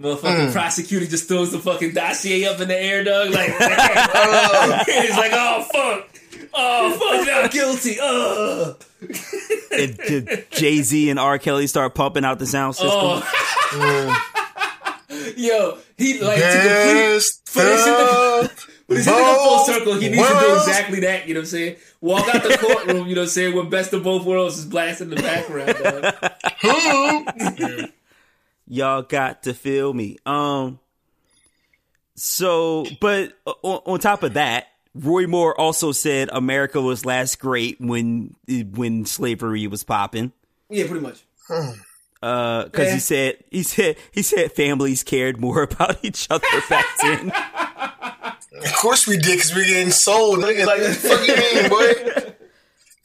Motherfucking 0.00 0.52
prosecutor 0.52 1.06
just 1.06 1.28
throws 1.28 1.52
the 1.52 1.58
fucking 1.60 1.92
dossier 1.94 2.46
up 2.46 2.58
in 2.60 2.66
the 2.68 2.76
air, 2.76 3.04
dog. 3.04 3.30
Like, 3.30 3.50
it's 3.60 5.16
like, 5.16 5.30
oh 5.32 5.64
fuck, 5.72 6.08
oh 6.52 6.98
fuck, 7.16 7.26
not 7.26 7.50
guilty. 7.52 7.98
Uh. 8.02 8.74
Jay 10.50 10.82
Z 10.82 11.10
and 11.10 11.20
R. 11.20 11.38
Kelly 11.38 11.66
start 11.68 11.94
pumping 11.94 12.24
out 12.24 12.38
the 12.40 12.46
sound 12.46 12.74
system. 12.74 12.90
Oh. 12.92 14.20
Yo, 15.36 15.78
he 15.96 16.18
like 16.20 16.38
to 16.40 17.22
complete 17.22 17.22
Yes, 18.88 18.98
he's 18.98 19.06
this 19.06 19.14
shit 19.14 19.14
to, 19.14 19.14
for 19.14 19.14
this 19.14 19.14
shit 19.14 19.14
to 19.14 19.20
go 19.20 19.44
full 19.44 19.64
circle. 19.64 19.94
He 19.94 20.08
needs 20.10 20.28
to 20.28 20.34
do 20.40 20.54
exactly 20.56 21.00
that. 21.00 21.26
You 21.28 21.34
know 21.34 21.40
what 21.40 21.44
I'm 21.44 21.50
saying? 21.50 21.76
Walk 22.00 22.34
out 22.34 22.42
the 22.42 22.58
courtroom. 22.58 23.06
You 23.08 23.14
know 23.14 23.20
what 23.22 23.26
I'm 23.26 23.28
saying? 23.28 23.56
When 23.56 23.70
best 23.70 23.92
of 23.92 24.02
both 24.02 24.24
worlds 24.24 24.58
is 24.58 24.64
blasting 24.66 25.10
in 25.10 25.16
the 25.16 25.22
background. 25.22 25.74
Dog. 26.62 27.90
Y'all 28.66 29.02
got 29.02 29.42
to 29.44 29.54
feel 29.54 29.92
me. 29.92 30.18
Um. 30.26 30.78
So, 32.16 32.86
but 33.00 33.32
on, 33.44 33.80
on 33.86 33.98
top 34.00 34.22
of 34.22 34.34
that, 34.34 34.68
Roy 34.94 35.26
Moore 35.26 35.58
also 35.58 35.90
said 35.92 36.28
America 36.32 36.80
was 36.80 37.04
last 37.04 37.40
great 37.40 37.80
when 37.80 38.34
when 38.46 39.04
slavery 39.04 39.66
was 39.66 39.82
popping. 39.82 40.32
Yeah, 40.70 40.86
pretty 40.86 41.00
much. 41.00 41.24
Uh, 42.22 42.64
because 42.64 42.86
Yeah. 42.88 42.94
he 42.94 43.00
said 43.00 43.36
he 43.50 43.62
said 43.64 43.96
he 44.12 44.22
said 44.22 44.52
families 44.52 45.02
cared 45.02 45.40
more 45.40 45.62
about 45.70 46.04
each 46.04 46.26
other 46.30 46.46
back 46.68 46.86
then. 47.02 47.32
Of 48.54 48.72
course 48.76 49.06
we 49.06 49.16
did, 49.16 49.36
because 49.36 49.54
we're 49.54 49.64
getting 49.66 49.90
sold. 49.90 50.38
Nigga, 50.38 50.66
like, 50.66 50.80
what 50.80 50.96
fuck 50.96 51.26
you 51.26 51.36
mean, 51.36 51.68
boy? 51.70 52.22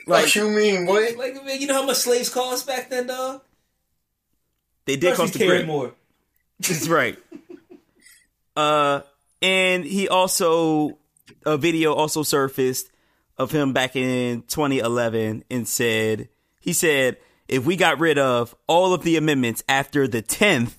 Like 0.07 0.23
Like, 0.25 0.35
you 0.35 0.49
mean, 0.49 0.85
boy? 0.87 1.15
Like, 1.17 1.45
man, 1.45 1.61
you 1.61 1.67
know 1.67 1.75
how 1.75 1.85
much 1.85 1.97
slaves 1.97 2.29
cost 2.29 2.65
back 2.65 2.89
then, 2.89 3.05
dog? 3.07 3.41
they 4.85 4.95
did 4.95 5.15
cost 5.15 5.35
we 5.35 5.41
a 5.41 5.47
cared 5.47 5.57
grip. 5.59 5.67
more. 5.67 5.93
That's 6.59 6.87
right. 6.87 7.17
Uh, 8.57 9.01
and 9.41 9.85
he 9.85 10.09
also 10.09 10.97
a 11.45 11.57
video 11.57 11.93
also 11.93 12.23
surfaced 12.23 12.91
of 13.37 13.51
him 13.51 13.71
back 13.71 13.95
in 13.95 14.41
2011 14.41 15.45
and 15.49 15.65
said 15.65 16.27
he 16.59 16.73
said 16.73 17.15
if 17.47 17.65
we 17.65 17.77
got 17.77 17.99
rid 17.99 18.17
of 18.17 18.53
all 18.67 18.93
of 18.93 19.03
the 19.03 19.15
amendments 19.15 19.63
after 19.69 20.09
the 20.09 20.21
10th 20.21 20.73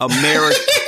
America 0.00 0.58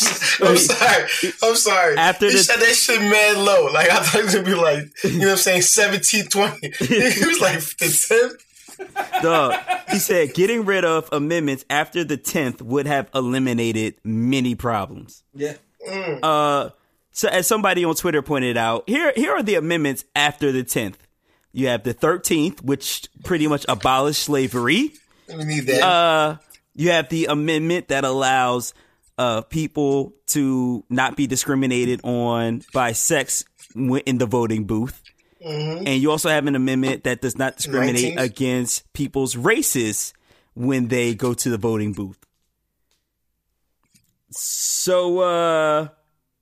I'm 0.40 0.56
sorry. 0.56 1.32
I'm 1.42 1.54
sorry. 1.56 1.96
After 1.96 2.26
he 2.26 2.32
the- 2.32 2.38
said 2.38 2.56
that 2.60 2.74
shit 2.74 3.00
mad 3.00 3.38
low. 3.38 3.66
Like 3.72 3.90
I 3.90 4.00
thought 4.02 4.20
it 4.20 4.24
was 4.24 4.34
gonna 4.34 4.46
be 4.46 4.54
like, 4.54 4.84
you 5.04 5.18
know 5.18 5.26
what 5.26 5.30
I'm 5.32 5.36
saying, 5.38 5.62
17, 5.62 6.26
20. 6.28 6.58
he 6.78 7.26
was 7.26 7.40
like 7.40 7.54
the 7.60 7.86
10th. 7.86 9.22
Dog, 9.22 9.54
he 9.90 9.98
said 9.98 10.32
getting 10.32 10.64
rid 10.64 10.84
of 10.86 11.08
amendments 11.12 11.64
after 11.68 12.02
the 12.02 12.16
10th 12.16 12.62
would 12.62 12.86
have 12.86 13.10
eliminated 13.14 13.94
many 14.04 14.54
problems. 14.54 15.22
Yeah. 15.34 15.56
Uh, 16.22 16.70
so 17.12 17.28
as 17.28 17.46
somebody 17.46 17.84
on 17.84 17.94
Twitter 17.94 18.22
pointed 18.22 18.56
out, 18.56 18.84
here 18.88 19.12
here 19.16 19.32
are 19.32 19.42
the 19.42 19.56
amendments 19.56 20.04
after 20.16 20.50
the 20.52 20.62
10th. 20.64 20.94
You 21.52 21.66
have 21.68 21.82
the 21.82 21.92
13th, 21.92 22.62
which 22.62 23.08
pretty 23.24 23.48
much 23.48 23.66
abolished 23.68 24.22
slavery. 24.22 24.92
We 25.28 25.44
need 25.44 25.66
that. 25.66 25.82
Uh, 25.82 26.36
you 26.74 26.90
have 26.92 27.08
the 27.08 27.26
amendment 27.26 27.88
that 27.88 28.04
allows 28.04 28.72
uh 29.20 29.42
people 29.42 30.14
to 30.28 30.82
not 30.88 31.14
be 31.14 31.26
discriminated 31.26 32.00
on 32.04 32.62
by 32.72 32.92
sex 32.92 33.44
in 33.74 34.16
the 34.18 34.26
voting 34.26 34.64
booth. 34.64 35.02
And 35.42 35.88
you 35.88 36.10
also 36.10 36.28
have 36.28 36.46
an 36.46 36.54
amendment 36.54 37.04
that 37.04 37.20
does 37.20 37.36
not 37.36 37.56
discriminate 37.56 38.16
19th. 38.16 38.20
against 38.22 38.92
people's 38.92 39.36
races 39.36 40.12
when 40.54 40.88
they 40.88 41.14
go 41.14 41.34
to 41.34 41.50
the 41.50 41.58
voting 41.58 41.92
booth. 41.92 42.18
So 44.30 45.20
uh 45.20 45.88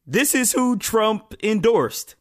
this 0.06 0.34
is 0.34 0.52
who 0.52 0.76
Trump 0.76 1.34
endorsed. 1.42 2.14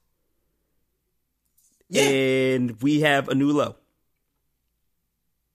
Yeah. 1.90 2.02
And 2.02 2.82
we 2.82 3.02
have 3.02 3.30
a 3.30 3.36
new 3.36 3.52
low. 3.52 3.76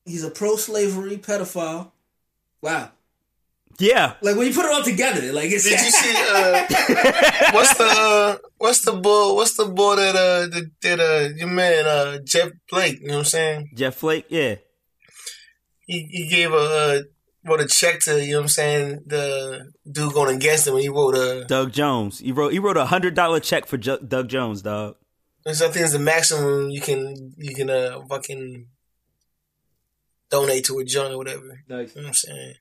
He's 0.04 0.24
a 0.24 0.30
pro-slavery 0.30 1.18
pedophile. 1.18 1.90
Wow. 2.62 2.92
Yeah. 3.78 4.14
Like 4.22 4.36
when 4.36 4.46
you 4.46 4.54
put 4.54 4.64
it 4.64 4.72
all 4.72 4.82
together, 4.82 5.32
like 5.32 5.50
it's 5.50 5.64
Did 5.64 5.80
you 5.80 5.90
see 5.90 6.14
uh 6.16 7.52
what's 7.52 7.76
the 7.76 7.84
uh 7.84 8.36
what's 8.58 8.84
the 8.84 8.92
bull 8.92 9.36
what's 9.36 9.56
the 9.56 9.66
bull 9.66 9.96
that 9.96 10.14
uh 10.14 10.46
that, 10.46 10.70
that 10.82 11.00
uh 11.00 11.34
your 11.36 11.48
man 11.48 11.86
uh 11.86 12.18
Jeff 12.24 12.50
Blake, 12.70 13.00
you 13.00 13.08
know 13.08 13.14
what 13.14 13.18
I'm 13.20 13.24
saying? 13.24 13.70
Jeff 13.74 13.96
Flake, 13.96 14.26
yeah. 14.28 14.56
He 15.86 16.06
he 16.10 16.28
gave 16.28 16.52
a 16.52 16.56
uh 16.56 17.00
wrote 17.44 17.60
a 17.60 17.66
check 17.66 18.00
to, 18.00 18.24
you 18.24 18.32
know 18.32 18.38
what 18.38 18.42
I'm 18.42 18.48
saying, 18.48 19.00
the 19.06 19.72
dude 19.90 20.12
going 20.12 20.36
against 20.36 20.66
him 20.66 20.74
and 20.74 20.82
he 20.82 20.88
wrote 20.88 21.16
a 21.16 21.44
Doug 21.46 21.72
Jones. 21.72 22.20
He 22.20 22.32
wrote 22.32 22.52
he 22.52 22.58
wrote 22.58 22.76
a 22.76 22.86
hundred 22.86 23.14
dollar 23.14 23.40
check 23.40 23.66
for 23.66 23.76
Ju- 23.78 23.98
Doug 24.06 24.28
Jones, 24.28 24.62
dog. 24.62 24.96
I 25.44 25.52
think 25.54 25.76
it's 25.76 25.92
the 25.92 25.98
maximum 25.98 26.70
you 26.70 26.80
can 26.80 27.34
you 27.36 27.54
can 27.54 27.68
uh 27.68 28.00
fucking 28.08 28.66
donate 30.30 30.64
to 30.64 30.78
a 30.78 30.84
joint 30.84 31.12
or 31.12 31.18
whatever. 31.18 31.60
Nice. 31.68 31.94
You 31.94 32.02
know 32.02 32.06
what 32.06 32.08
I'm 32.08 32.14
saying? 32.14 32.54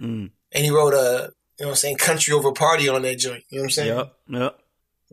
Mm. 0.00 0.30
And 0.52 0.64
he 0.64 0.70
wrote 0.70 0.94
a 0.94 1.32
you 1.58 1.64
know 1.64 1.68
what 1.68 1.72
I'm 1.72 1.76
saying, 1.76 1.96
country 1.96 2.34
over 2.34 2.52
party 2.52 2.88
on 2.88 3.02
that 3.02 3.18
joint. 3.18 3.44
You 3.48 3.58
know 3.58 3.62
what 3.62 3.66
I'm 3.66 3.70
saying? 3.70 3.96
Yep, 3.96 4.12
yep. 4.28 4.58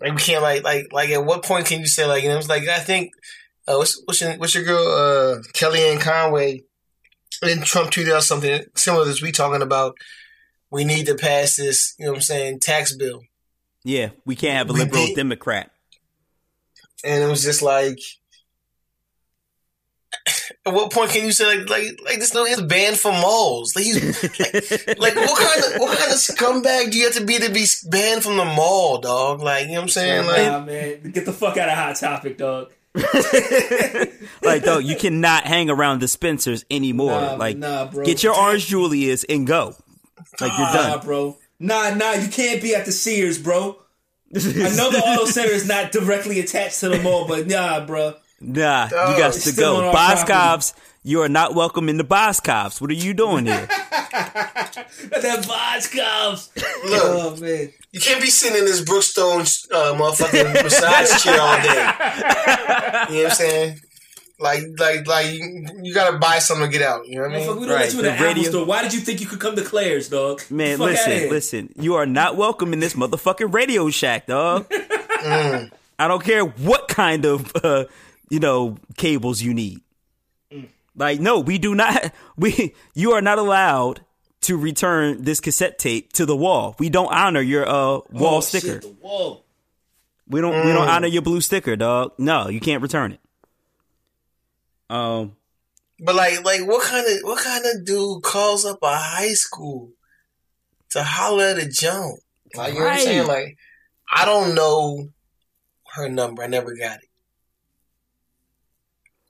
Like 0.02 0.12
we 0.14 0.22
can't 0.22 0.42
like 0.44 0.64
like 0.64 0.92
like 0.92 1.10
at 1.10 1.24
what 1.26 1.44
point 1.44 1.68
can 1.68 1.80
you 1.80 1.88
say 1.88 2.06
like 2.06 2.24
you 2.24 2.30
know 2.30 2.38
it's 2.38 2.50
like 2.50 2.68
I 2.68 2.80
think 2.80 3.12
uh, 3.68 3.76
what's 3.76 4.02
what's 4.06 4.20
your 4.22 4.34
what's 4.34 4.56
your 4.56 4.64
girl 4.64 4.88
uh 4.88 5.42
Kellyanne 5.54 6.02
Conway 6.02 6.64
and 7.42 7.64
Trump 7.64 7.92
tweeted 7.92 8.12
out 8.12 8.24
something 8.24 8.64
similar 8.76 9.04
to 9.06 9.10
this 9.10 9.22
we 9.22 9.32
talking 9.32 9.62
about 9.62 9.96
we 10.72 10.84
need 10.84 11.06
to 11.06 11.16
pass 11.16 11.56
this 11.56 11.94
you 12.00 12.06
know 12.06 12.12
what 12.12 12.18
I'm 12.18 12.22
saying 12.22 12.60
tax 12.60 12.94
bill 12.96 13.22
Yeah, 13.84 14.10
we 14.26 14.36
can't 14.36 14.58
have 14.58 14.70
a 14.70 14.74
We 14.74 14.80
liberal 14.80 15.06
did- 15.08 15.16
Democrat. 15.16 15.72
and 17.06 17.24
it 17.24 17.28
was 17.28 17.44
just 17.44 17.62
like 17.62 18.00
at 20.66 20.74
what 20.74 20.92
point 20.92 21.12
can 21.12 21.26
you 21.26 21.32
say 21.32 21.46
like 21.58 21.70
like 21.70 22.00
like 22.06 22.20
this 22.20 22.34
no 22.34 22.46
is 22.46 22.62
banned 22.62 22.98
from 22.98 23.20
malls 23.20 23.76
like 23.76 23.84
he's 23.86 24.24
like, 24.24 24.88
like 25.00 25.16
what 25.16 25.38
kind 25.38 25.74
of 25.76 25.82
what 25.82 25.98
kind 25.98 26.12
of 26.12 26.18
scumbag 26.18 26.92
do 26.92 26.98
you 26.98 27.06
have 27.06 27.14
to 27.16 27.26
be 27.26 27.38
to 27.38 27.50
be 27.52 27.66
banned 27.90 28.24
from 28.24 28.38
the 28.38 28.46
mall 28.46 29.00
dog 29.00 29.42
like 29.42 29.66
you 29.66 29.74
know 29.74 29.80
what 29.80 29.84
I'm 29.84 29.90
saying 29.90 30.26
like 30.26 30.46
Nah, 30.48 30.60
man, 30.62 31.12
get 31.12 31.26
the 31.26 31.34
fuck 31.34 31.58
out 31.58 31.68
of 31.70 31.76
hot 31.76 31.96
topic, 31.98 32.38
dog. 32.38 32.72
like, 34.44 34.64
though, 34.64 34.78
you 34.78 34.96
cannot 34.96 35.46
hang 35.46 35.70
around 35.70 36.00
the 36.00 36.08
Spencers 36.08 36.64
anymore. 36.70 37.20
Nah, 37.20 37.34
like, 37.36 37.58
nah, 37.58 37.86
bro. 37.86 38.06
get 38.06 38.22
your 38.24 38.36
orange 38.36 38.68
Julius 38.68 39.24
and 39.24 39.48
go. 39.48 39.76
Like, 40.40 40.52
you're 40.58 40.68
Nah, 40.68 40.74
done. 40.74 41.06
bro. 41.06 41.38
Nah, 41.60 41.90
nah, 41.96 42.12
you 42.14 42.28
can't 42.28 42.62
be 42.62 42.76
at 42.76 42.86
the 42.86 42.92
Sears, 42.92 43.40
bro. 43.40 43.80
I 44.36 44.40
know 44.76 44.92
the 44.92 45.02
auto 45.04 45.26
center 45.26 45.52
is 45.54 45.68
not 45.68 45.92
directly 45.92 46.40
attached 46.40 46.80
to 46.82 46.90
the 46.90 47.00
mall, 47.02 47.28
but 47.28 47.48
nah, 47.48 47.84
bro. 47.86 48.14
Nah, 48.44 48.86
you 48.86 49.18
got 49.18 49.34
to 49.34 49.52
go. 49.54 49.86
our 49.88 49.94
Boscovs, 49.96 50.74
you 51.04 51.22
are 51.22 51.30
not 51.30 51.54
welcome 51.56 51.90
in 51.90 51.98
the 51.98 52.04
Boscovs. 52.04 52.80
What 52.82 52.90
are 52.90 52.94
you 52.94 53.14
doing 53.14 53.46
here? 53.46 53.68
That 54.14 55.44
Vodkovs. 55.44 56.50
look 56.56 57.02
Oh 57.04 57.38
man. 57.42 57.70
You 57.92 58.00
can't 58.00 58.22
be 58.22 58.30
sitting 58.30 58.58
in 58.60 58.66
this 58.66 58.82
Brookstone 58.82 59.42
uh, 59.72 59.94
motherfucking 59.98 60.54
massage 60.64 61.24
chair 61.24 61.40
all 61.40 61.58
day. 61.62 61.68
You 63.14 63.18
know 63.18 63.24
what 63.24 63.32
I'm 63.32 63.36
saying? 63.36 63.80
Like, 64.40 64.62
like, 64.80 65.08
like, 65.08 65.28
you, 65.34 65.66
you 65.82 65.94
gotta 65.94 66.18
buy 66.18 66.40
something 66.40 66.66
to 66.70 66.72
get 66.72 66.82
out. 66.88 67.08
You 67.08 67.18
know 67.18 67.22
what 67.24 67.32
I 67.32 67.40
Motherfucker, 67.40 67.48
mean? 67.48 67.60
we 67.60 67.66
don't 67.68 67.76
Right, 67.76 67.82
let 67.86 67.94
you 67.94 68.00
in 68.00 68.06
the 68.06 68.12
the 68.12 68.16
Apple 68.16 68.28
radio- 68.28 68.50
store. 68.50 68.66
Why 68.66 68.82
did 68.82 68.94
you 68.94 69.00
think 69.00 69.22
you 69.22 69.28
could 69.28 69.40
come 69.40 69.56
to 69.56 69.64
Claire's, 69.64 70.10
dog? 70.10 70.42
Man, 70.50 70.78
Fuck 70.78 70.88
listen, 70.88 71.30
listen. 71.30 71.74
You 71.80 71.96
are 71.96 72.06
not 72.06 72.36
welcome 72.36 72.74
in 72.74 72.80
this 72.80 72.94
motherfucking 72.94 73.54
Radio 73.54 73.90
Shack, 73.90 74.28
dog. 74.28 74.70
Mm. 75.24 75.72
I 75.98 76.10
don't 76.10 76.22
care 76.22 76.44
what 76.44 76.90
kind 76.90 77.24
of, 77.26 77.50
uh, 77.64 77.86
you 78.30 78.40
know, 78.40 78.78
cables 78.98 79.42
you 79.42 79.54
need. 79.54 79.82
Mm. 80.52 80.68
Like, 80.96 81.20
no, 81.20 81.40
we 81.40 81.58
do 81.58 81.76
not. 81.76 82.12
We, 82.36 82.74
you 82.96 83.12
are 83.12 83.22
not 83.22 83.38
allowed 83.38 84.02
to 84.42 84.58
return 84.58 85.24
this 85.24 85.40
cassette 85.40 85.78
tape 85.78 86.12
to 86.14 86.26
the 86.26 86.36
wall. 86.36 86.76
We 86.80 86.90
don't 86.90 87.14
honor 87.14 87.42
your 87.42 87.68
uh 87.68 88.00
wall 88.10 88.38
Oh, 88.38 88.40
sticker. 88.42 88.68
Shit, 88.68 88.82
the 88.82 88.96
wall. 89.02 89.46
We 90.28 90.42
don't. 90.42 90.66
We 90.66 90.74
don't 90.74 90.88
honor 90.88 91.08
your 91.08 91.22
blue 91.22 91.42
sticker, 91.42 91.76
dog. 91.76 92.14
No, 92.18 92.50
you 92.50 92.60
can't 92.60 92.82
return 92.82 93.12
it. 93.14 93.20
Um. 94.90 95.36
But 96.00 96.16
like, 96.16 96.44
like, 96.44 96.68
what 96.68 96.84
kind 96.84 97.06
of, 97.08 97.20
what 97.22 97.44
kind 97.44 97.64
of 97.66 97.86
dude 97.86 98.24
calls 98.24 98.66
up 98.66 98.80
a 98.82 98.96
high 98.98 99.34
school 99.34 99.92
to 100.90 101.04
holler 101.04 101.46
at 101.46 101.60
a 101.60 101.70
jump? 101.70 102.16
Like, 102.56 102.74
you 102.74 102.80
know 102.80 102.86
what 102.86 102.94
I'm 102.94 103.00
saying? 103.00 103.28
Like, 103.28 103.58
I 104.12 104.26
don't 104.26 104.56
know 104.56 105.10
her 105.94 106.10
number. 106.10 106.44
I 106.44 106.48
never 106.48 106.76
got 106.76 106.98
it. 106.98 107.10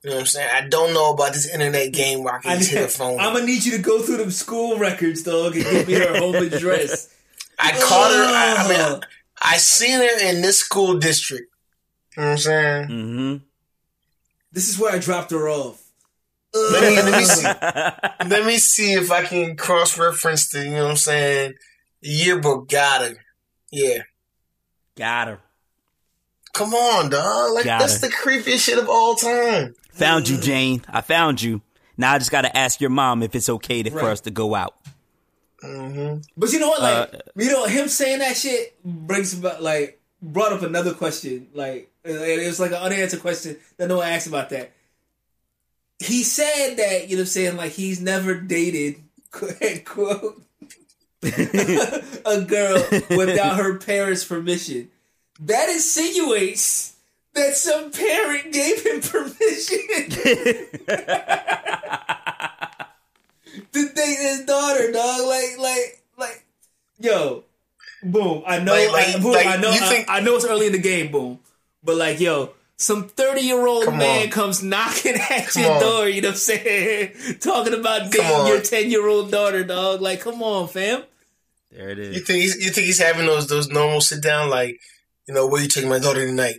You 0.04 0.10
know 0.10 0.16
what 0.18 0.22
I'm 0.22 0.26
saying? 0.28 0.50
I 0.54 0.68
don't 0.68 0.94
know 0.94 1.14
about 1.14 1.32
this 1.34 1.48
internet 1.50 1.94
game 1.94 2.24
where 2.24 2.34
I 2.34 2.38
I 2.38 2.42
can 2.42 2.58
just 2.60 2.72
hit 2.72 2.84
a 2.84 2.88
phone. 2.98 3.20
am 3.20 3.34
gonna 3.34 3.46
need 3.46 3.64
you 3.64 3.72
to 3.74 3.78
go 3.82 4.02
through 4.02 4.18
them 4.18 4.32
school 4.32 4.78
records, 4.78 5.24
dog, 5.24 5.56
and 5.56 5.64
give 5.64 5.88
me 5.88 5.94
her 5.94 6.18
home 6.18 6.36
address. 6.54 7.08
I 7.58 7.72
caught 7.72 8.12
her. 8.12 8.24
I, 8.24 8.56
I 8.58 8.68
mean, 8.70 8.80
Ugh. 8.98 9.06
I 9.42 9.58
seen 9.58 10.00
her 10.00 10.28
in 10.30 10.42
this 10.42 10.60
school 10.60 10.98
district. 11.00 11.52
You 12.18 12.22
know 12.24 12.28
what 12.30 12.32
I'm 12.34 12.38
saying? 12.38 12.88
hmm 12.88 13.36
this 14.52 14.70
is 14.70 14.78
where 14.78 14.94
I 14.94 15.00
dropped 15.00 15.32
her 15.32 15.50
off. 15.50 15.82
Let 16.54 16.84
me 16.84 17.02
let 17.02 17.18
me 17.18 17.24
see. 17.26 17.44
Let 18.30 18.46
me 18.46 18.58
see 18.60 18.94
if 18.94 19.12
I 19.12 19.24
can 19.24 19.56
cross 19.58 19.98
reference 19.98 20.50
the. 20.50 20.64
You 20.66 20.72
know 20.74 20.84
what 20.84 20.90
I'm 20.92 20.96
saying? 20.98 21.54
The 22.04 22.10
yearbook 22.10 22.70
got 22.70 23.02
her. 23.02 23.16
Yeah. 23.72 24.04
Got 24.96 25.30
her. 25.30 25.40
Come 26.54 26.76
on, 26.76 27.10
dog. 27.10 27.54
Like 27.54 27.66
Got 27.66 27.80
that's 27.80 28.00
her. 28.02 28.08
the 28.08 28.14
creepiest 28.14 28.60
shit 28.64 28.78
of 28.78 28.88
all 28.90 29.16
time. 29.16 29.74
Found 29.94 30.28
you, 30.28 30.38
Jane. 30.38 30.84
I 30.88 31.02
found 31.02 31.42
you. 31.42 31.62
Now 31.98 32.14
I 32.14 32.18
just 32.18 32.32
got 32.32 32.42
to 32.42 32.58
ask 32.58 32.82
your 32.82 32.90
mom 32.90 33.22
if 33.24 33.36
it's 33.36 33.50
okay 33.50 33.84
to, 33.84 33.92
for 33.92 34.10
us 34.10 34.22
to 34.22 34.32
go 34.32 34.56
out. 34.56 34.76
But 35.62 36.52
you 36.52 36.60
know 36.60 36.70
what? 36.70 36.82
Like, 36.82 37.14
Uh, 37.14 37.18
you 37.38 37.50
know, 37.50 37.66
him 37.66 37.88
saying 37.88 38.20
that 38.20 38.36
shit 38.36 38.76
brings 38.84 39.34
about 39.38 39.62
like 39.64 40.02
brought 40.22 40.52
up 40.52 40.62
another 40.62 40.94
question. 40.94 41.48
Like, 41.54 41.92
it 42.04 42.46
was 42.48 42.60
like 42.60 42.72
an 42.72 42.78
unanswered 42.78 43.22
question 43.22 43.58
that 43.78 43.88
no 43.88 43.98
one 43.98 44.08
asked 44.08 44.28
about 44.28 44.50
that. 44.50 44.74
He 46.00 46.24
said 46.24 46.76
that 46.78 47.10
you 47.10 47.16
know, 47.16 47.22
what 47.22 47.28
I'm 47.28 47.28
saying 47.28 47.56
like 47.58 47.72
he's 47.72 48.02
never 48.02 48.36
dated 48.36 48.96
quote, 49.32 49.86
quote 49.86 50.44
a 51.24 52.42
girl 52.46 52.84
without 53.12 53.56
her 53.58 53.78
parents' 53.78 54.26
permission. 54.26 54.90
That 55.40 55.70
insinuates 55.70 56.93
that 57.36 57.56
some 57.56 57.92
parent 57.92 58.52
gave 58.54 58.86
him 58.86 59.02
permission 59.02 59.80
to 63.72 63.90
date 63.94 64.18
his 64.20 64.46
daughter, 64.46 64.92
dog. 64.92 65.28
Like, 65.28 65.58
like, 65.60 66.02
like, 66.18 66.46
yo, 67.00 67.44
boom. 68.04 68.44
I 68.46 68.60
know, 68.60 68.74
Like- 68.74 68.92
like- 68.92 69.08
I, 69.16 69.20
boom, 69.20 69.32
like, 69.34 69.48
I 69.48 69.58
know, 69.58 69.72
you 69.72 69.80
I- 69.82 69.90
think- 69.90 70.10
I, 70.10 70.20
know 70.20 70.36
it's 70.36 70.46
early 70.46 70.68
in 70.68 70.72
the 70.74 70.78
game, 70.80 71.12
boom. 71.12 71.40
But 71.84 71.98
like, 71.98 72.20
yo, 72.20 72.52
some 72.78 73.08
thirty 73.10 73.42
year 73.42 73.66
old 73.68 73.86
Come 73.86 73.98
man 73.98 74.24
on. 74.26 74.30
comes 74.32 74.64
knocking 74.64 75.16
at 75.16 75.48
Come 75.50 75.64
your 75.64 75.72
on. 75.74 75.82
door. 75.82 76.08
You 76.10 76.22
know 76.22 76.30
what 76.30 76.36
I'm 76.36 76.40
saying? 76.40 77.38
Talking 77.42 77.74
about 77.74 78.10
dating 78.12 78.48
your 78.48 78.62
ten 78.62 78.90
year 78.90 79.06
old 79.08 79.32
daughter, 79.32 79.64
dog. 79.66 80.02
Like, 80.02 80.22
come 80.22 80.42
on, 80.42 80.68
fam. 80.70 81.04
There 81.72 81.90
it 81.90 82.00
is. 82.00 82.16
You 82.16 82.22
think 82.22 82.42
he's, 82.42 82.64
you 82.66 82.72
think 82.72 82.86
he's 82.86 83.02
having 83.02 83.26
those 83.26 83.48
those 83.48 83.68
normal 83.70 84.00
sit 84.00 84.24
down 84.24 84.50
like, 84.50 84.80
you 85.28 85.34
know, 85.34 85.46
where 85.48 85.62
you 85.62 85.68
taking 85.68 85.90
my 85.90 86.00
daughter 86.00 86.26
tonight, 86.26 86.56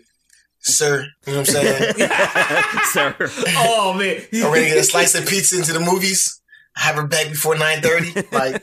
sir? 0.64 1.06
You 1.26 1.32
know 1.32 1.38
what 1.40 1.48
I'm 1.48 1.54
saying? 1.54 1.94
Sir. 2.92 3.16
Oh 3.56 3.94
man, 3.96 4.20
I'm 4.32 4.52
ready 4.52 4.64
to 4.64 4.70
get 4.70 4.78
a 4.78 4.84
slice 4.84 5.14
of 5.14 5.26
pizza 5.26 5.56
into 5.58 5.72
the 5.72 5.80
movies. 5.80 6.40
I 6.76 6.80
have 6.80 6.96
her 6.96 7.06
back 7.06 7.28
before 7.28 7.56
nine 7.56 7.80
thirty. 7.82 8.12
Like, 8.32 8.62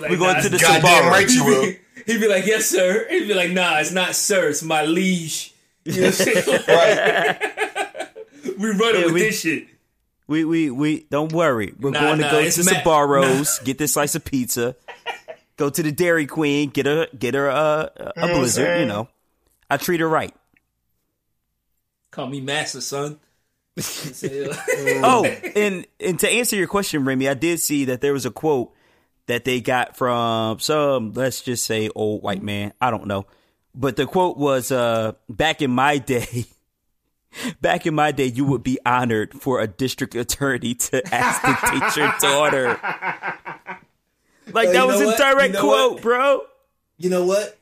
Like, 0.00 0.10
We're 0.10 0.16
going 0.18 0.34
nah, 0.34 0.40
to 0.42 0.48
the 0.50 0.56
it's- 0.56 0.62
goddamn 0.82 1.08
right 1.10 1.28
you 1.28 1.44
will. 1.44 1.72
He'd 2.06 2.20
be 2.20 2.28
like, 2.28 2.46
"Yes, 2.46 2.66
sir." 2.66 3.06
He'd 3.10 3.26
be 3.28 3.34
like, 3.34 3.50
"Nah, 3.50 3.78
it's 3.80 3.90
not 3.92 4.14
sir. 4.14 4.48
It's 4.48 4.62
my 4.62 4.84
liege." 4.84 5.54
You 5.84 5.92
know 6.02 6.06
what 6.08 6.20
I'm 6.20 6.26
saying? 6.44 6.60
Right. 6.68 8.08
we 8.58 8.68
running 8.70 9.00
Yeah, 9.00 9.04
with 9.06 9.14
we- 9.14 9.20
this 9.22 9.40
shit. 9.40 9.66
We 10.26 10.44
we 10.44 10.70
we 10.70 11.06
don't 11.10 11.32
worry. 11.32 11.72
We're 11.80 11.90
Nah, 11.90 12.00
going 12.00 12.18
to 12.18 12.28
go 12.30 12.38
it's 12.38 12.56
to 12.56 12.64
ma- 12.64 12.80
Sbarro's, 12.80 13.58
get 13.64 13.78
this 13.78 13.94
slice 13.94 14.14
of 14.14 14.24
pizza, 14.26 14.76
go 15.56 15.70
to 15.70 15.82
the 15.82 15.90
Dairy 15.90 16.26
Queen, 16.26 16.68
get 16.68 16.84
her 16.84 17.06
get 17.18 17.32
her 17.32 17.48
uh, 17.50 17.88
a 17.96 18.04
what 18.14 18.18
I'm 18.18 18.36
blizzard. 18.36 18.80
You 18.80 18.86
know, 18.86 19.08
I 19.70 19.76
treat 19.76 20.00
her 20.00 20.08
right. 20.08 20.34
Call 22.10 22.26
me 22.26 22.40
master, 22.40 22.80
son. 22.80 23.18
Oh, 25.00 25.24
and 25.54 25.86
and 26.00 26.18
to 26.20 26.28
answer 26.28 26.56
your 26.56 26.66
question, 26.66 27.04
Remy, 27.04 27.28
I 27.28 27.34
did 27.34 27.60
see 27.60 27.84
that 27.86 28.00
there 28.00 28.12
was 28.12 28.26
a 28.26 28.30
quote 28.30 28.72
that 29.26 29.44
they 29.44 29.60
got 29.60 29.96
from 29.96 30.58
some, 30.58 31.12
let's 31.12 31.42
just 31.42 31.64
say, 31.64 31.88
old 31.94 32.22
white 32.22 32.42
man. 32.42 32.72
I 32.80 32.90
don't 32.90 33.06
know, 33.06 33.26
but 33.74 33.96
the 33.96 34.06
quote 34.06 34.36
was, 34.36 34.72
uh, 34.72 35.12
"Back 35.28 35.62
in 35.62 35.70
my 35.70 35.98
day." 35.98 36.46
Back 37.60 37.86
in 37.86 37.94
my 37.94 38.10
day, 38.10 38.24
you 38.24 38.46
would 38.46 38.62
be 38.62 38.78
honored 38.86 39.34
for 39.34 39.60
a 39.60 39.66
district 39.68 40.14
attorney 40.14 40.74
to 40.74 41.14
ask 41.14 41.42
to 41.42 41.70
teach 41.70 41.96
your 41.98 42.12
daughter. 42.20 42.68
Like 44.50 44.72
that 44.72 44.86
was 44.86 45.00
a 45.02 45.14
direct 45.16 45.48
You 45.48 45.60
know 45.60 45.60
quote, 45.60 45.92
what? 45.92 46.02
bro. 46.02 46.40
you 46.96 47.10
know 47.10 47.26
what? 47.26 47.57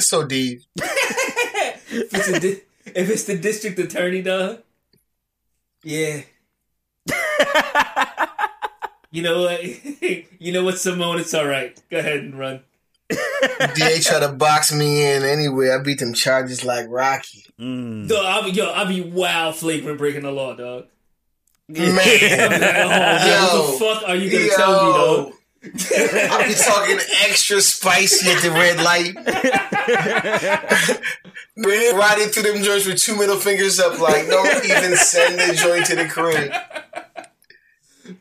It's 0.00 0.08
so 0.08 0.24
deep. 0.24 0.62
If 0.76 2.14
it's, 2.14 2.28
a 2.28 2.40
di- 2.40 2.60
if 2.86 3.10
it's 3.10 3.24
the 3.24 3.36
district 3.36 3.78
attorney, 3.78 4.22
dog. 4.22 4.60
Yeah. 5.84 6.22
you 9.10 9.22
know 9.22 9.42
what? 9.42 9.62
you 10.40 10.52
know 10.52 10.64
what, 10.64 10.78
Simone? 10.78 11.20
It's 11.20 11.34
all 11.34 11.44
right. 11.44 11.78
Go 11.90 11.98
ahead 11.98 12.20
and 12.20 12.38
run. 12.38 12.60
DA 13.10 14.00
try 14.00 14.20
to 14.20 14.32
box 14.32 14.72
me 14.72 15.04
in 15.04 15.22
anyway. 15.22 15.68
I 15.70 15.82
beat 15.82 15.98
them 15.98 16.14
charges 16.14 16.64
like 16.64 16.86
Rocky. 16.88 17.44
Mm. 17.60 18.08
Dog, 18.08 18.24
I'll 18.24 18.44
be, 18.44 18.52
yo, 18.52 18.70
I'll 18.70 18.88
be 18.88 19.02
wow 19.02 19.52
flagrant 19.52 19.98
breaking 19.98 20.22
the 20.22 20.32
law, 20.32 20.54
dog. 20.54 20.86
Man, 21.68 21.94
Like, 21.94 22.22
oh, 22.22 23.76
what 23.78 23.78
the 23.78 23.84
fuck 24.00 24.08
are 24.08 24.16
you 24.16 24.30
gonna 24.30 24.48
tell 24.56 24.86
me, 24.86 24.92
dog? 25.30 25.39
I 25.62 26.44
be 26.48 26.54
talking 26.54 26.98
extra 27.28 27.60
spicy 27.60 28.30
at 28.30 28.42
the 28.42 28.50
red 28.50 28.82
light. 28.82 29.14
Man, 31.56 31.96
riding 31.96 32.28
through 32.28 32.44
them 32.44 32.62
joints 32.62 32.86
with 32.86 32.98
two 32.98 33.16
middle 33.16 33.36
fingers 33.36 33.78
up, 33.78 33.98
like 33.98 34.26
don't 34.26 34.64
even 34.64 34.96
send 34.96 35.38
the 35.38 35.54
joint 35.54 35.86
to 35.86 35.96
the 35.96 36.06
crib. 36.08 36.50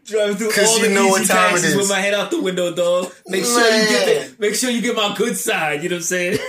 Driving 0.05 0.35
through 0.35 0.51
all 0.65 0.77
you 0.79 0.87
the 0.89 0.93
know 0.93 1.05
easy 1.05 1.11
what 1.11 1.27
time 1.27 1.51
passes 1.51 1.75
with 1.75 1.89
my 1.89 1.99
head 2.01 2.13
out 2.13 2.29
the 2.29 2.41
window, 2.41 2.73
dog. 2.75 3.13
Make 3.27 3.45
sure 3.45 3.63
you 3.63 3.87
get 3.87 4.05
Man. 4.05 4.31
the, 4.31 4.35
make 4.39 4.55
sure 4.55 4.69
you 4.69 4.81
get 4.81 4.95
my 4.95 5.15
good 5.15 5.37
side. 5.37 5.81
You 5.81 5.89
know 5.89 5.95
what 5.95 5.99
I'm 5.99 6.03
saying? 6.03 6.39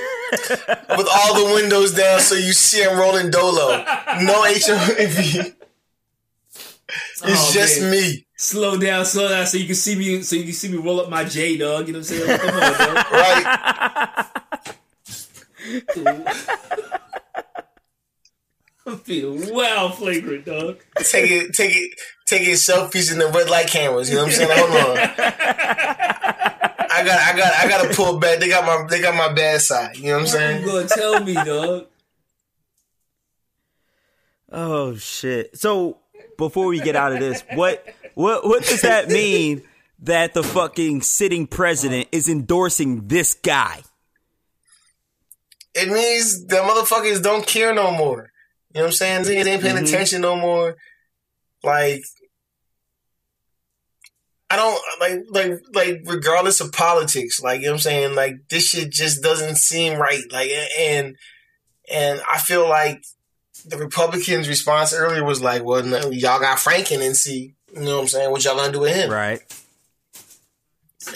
With 0.96 1.08
all 1.12 1.34
the 1.34 1.54
windows 1.54 1.94
down 1.94 2.20
so 2.20 2.34
you 2.34 2.52
see 2.52 2.84
I'm 2.84 2.98
rolling 2.98 3.30
dolo. 3.30 3.84
No 4.22 4.44
HOV. 4.44 5.54
It's 7.22 7.22
Oh, 7.24 7.50
just 7.52 7.80
man. 7.82 7.90
me. 7.90 8.26
Slow 8.36 8.78
down, 8.78 9.04
slow 9.04 9.28
down, 9.28 9.46
so 9.46 9.58
you 9.58 9.66
can 9.66 9.74
see 9.74 9.94
me, 9.96 10.22
so 10.22 10.36
you 10.36 10.44
can 10.44 10.52
see 10.52 10.68
me 10.68 10.78
roll 10.78 11.00
up 11.00 11.10
my 11.10 11.24
J, 11.24 11.56
dog. 11.58 11.86
You 11.86 11.92
know 11.92 11.98
what 12.00 12.10
I'm 12.10 12.16
saying? 12.16 12.38
Come 12.38 12.54
on, 12.54 12.60
dog. 12.60 13.12
Right? 13.12 14.26
I'm 18.86 18.98
feeling 18.98 19.54
wow 19.54 19.90
flagrant, 19.90 20.46
dog. 20.46 20.78
Take 20.98 21.30
it, 21.30 21.52
take 21.54 21.76
it, 21.76 21.92
taking 22.26 22.54
selfies 22.54 23.12
in 23.12 23.18
the 23.18 23.28
red 23.28 23.50
light 23.50 23.68
cameras. 23.68 24.08
You 24.08 24.16
know 24.16 24.22
what 24.24 24.32
I'm 24.32 24.36
saying? 24.36 24.50
Hold 24.52 24.70
on. 24.70 24.96
I 26.92 27.04
got, 27.04 27.20
I 27.20 27.36
got, 27.36 27.52
I 27.54 27.68
got 27.68 27.88
to 27.88 27.94
pull 27.94 28.18
back. 28.18 28.40
They 28.40 28.48
got 28.48 28.64
my, 28.66 28.86
they 28.88 29.00
got 29.00 29.14
my 29.14 29.32
bad 29.32 29.60
side. 29.60 29.96
You 29.96 30.06
know 30.06 30.14
what 30.14 30.20
I'm 30.22 30.26
saying? 30.26 30.62
You 30.62 30.68
saying? 30.68 30.86
gonna 30.86 30.88
tell 30.88 31.24
me, 31.24 31.34
dog? 31.34 31.86
Oh 34.50 34.96
shit! 34.96 35.56
So 35.56 35.98
before 36.40 36.66
we 36.66 36.80
get 36.80 36.96
out 36.96 37.12
of 37.12 37.20
this, 37.20 37.44
what 37.54 37.86
what 38.14 38.44
what 38.44 38.64
does 38.64 38.82
that 38.82 39.08
mean 39.08 39.62
that 40.00 40.34
the 40.34 40.42
fucking 40.42 41.02
sitting 41.02 41.46
president 41.46 42.08
is 42.10 42.28
endorsing 42.28 43.06
this 43.06 43.34
guy? 43.34 43.82
It 45.74 45.88
means 45.88 46.46
the 46.46 46.56
motherfuckers 46.56 47.22
don't 47.22 47.46
care 47.46 47.72
no 47.72 47.92
more. 47.92 48.32
You 48.74 48.80
know 48.80 48.86
what 48.86 48.86
I'm 48.86 48.92
saying? 48.92 49.22
Niggas 49.24 49.46
ain't 49.46 49.62
paying 49.62 49.76
mm-hmm. 49.76 49.84
attention 49.84 50.20
no 50.20 50.34
more. 50.34 50.76
Like, 51.62 52.02
I 54.48 54.56
don't 54.56 54.80
like, 55.00 55.18
like, 55.30 55.60
like, 55.74 56.00
regardless 56.06 56.60
of 56.60 56.72
politics, 56.72 57.40
like, 57.40 57.60
you 57.60 57.66
know 57.66 57.72
what 57.72 57.76
I'm 57.76 57.82
saying? 57.82 58.14
Like, 58.16 58.48
this 58.48 58.68
shit 58.68 58.90
just 58.90 59.22
doesn't 59.22 59.56
seem 59.56 59.98
right. 59.98 60.22
Like, 60.32 60.50
and, 60.78 61.16
and 61.92 62.20
I 62.28 62.38
feel 62.38 62.68
like 62.68 63.04
the 63.66 63.76
Republicans' 63.78 64.48
response 64.48 64.92
earlier 64.94 65.24
was 65.24 65.42
like, 65.42 65.64
well, 65.64 65.82
no, 65.82 66.10
y'all 66.10 66.40
got 66.40 66.58
Franken 66.58 67.04
and 67.04 67.16
see, 67.16 67.54
you 67.74 67.80
know 67.82 67.96
what 67.96 68.02
I'm 68.02 68.08
saying? 68.08 68.30
What 68.30 68.44
y'all 68.44 68.56
gonna 68.56 68.72
do 68.72 68.80
with 68.80 68.94
him? 68.94 69.10
Right? 69.10 69.40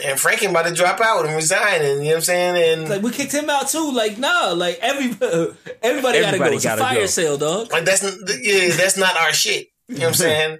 And 0.02 0.18
Franken 0.18 0.50
about 0.50 0.66
to 0.66 0.74
drop 0.74 1.00
out 1.00 1.26
and 1.26 1.34
resign, 1.36 1.82
and 1.82 1.98
you 1.98 2.04
know 2.04 2.08
what 2.10 2.14
I'm 2.16 2.20
saying? 2.22 2.80
And 2.80 2.88
Like 2.88 3.02
we 3.02 3.10
kicked 3.10 3.32
him 3.32 3.50
out 3.50 3.68
too. 3.68 3.92
Like 3.92 4.18
nah, 4.18 4.52
like 4.56 4.78
every 4.80 5.06
everybody, 5.82 6.20
gotta 6.20 6.38
go. 6.38 6.44
Everybody 6.44 6.56
It's 6.56 6.64
a 6.64 6.68
gotta 6.68 6.80
fire 6.82 7.00
go. 7.00 7.06
sale, 7.06 7.36
dog. 7.38 7.70
Like 7.70 7.84
that's 7.84 8.02
yeah, 8.02 8.74
that's 8.76 8.96
not 8.96 9.16
our 9.16 9.32
shit. 9.32 9.68
You 9.88 9.96
know 9.96 10.00
what 10.00 10.08
I'm 10.08 10.14
saying? 10.14 10.58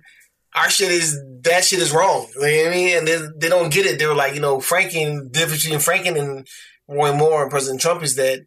Our 0.55 0.70
shit 0.70 0.91
is 0.91 1.18
that 1.43 1.64
shit 1.64 1.80
is 1.80 1.91
wrong. 1.93 2.28
You 2.37 2.41
know 2.43 2.64
what 2.64 2.68
I 2.68 2.70
mean? 2.70 2.99
And 2.99 3.09
they, 3.09 3.18
they 3.39 3.49
don't 3.49 3.72
get 3.72 3.87
it. 3.87 3.99
They 3.99 4.07
were 4.07 4.14
like, 4.14 4.35
you 4.35 4.41
know, 4.41 4.59
Franken, 4.59 5.24
the 5.24 5.30
difference 5.30 5.64
between 5.64 5.80
Franken 5.80 6.18
and 6.20 6.47
Roy 6.87 7.12
Moore 7.14 7.43
and 7.43 7.51
President 7.51 7.80
Trump 7.80 8.03
is 8.03 8.16
that 8.16 8.47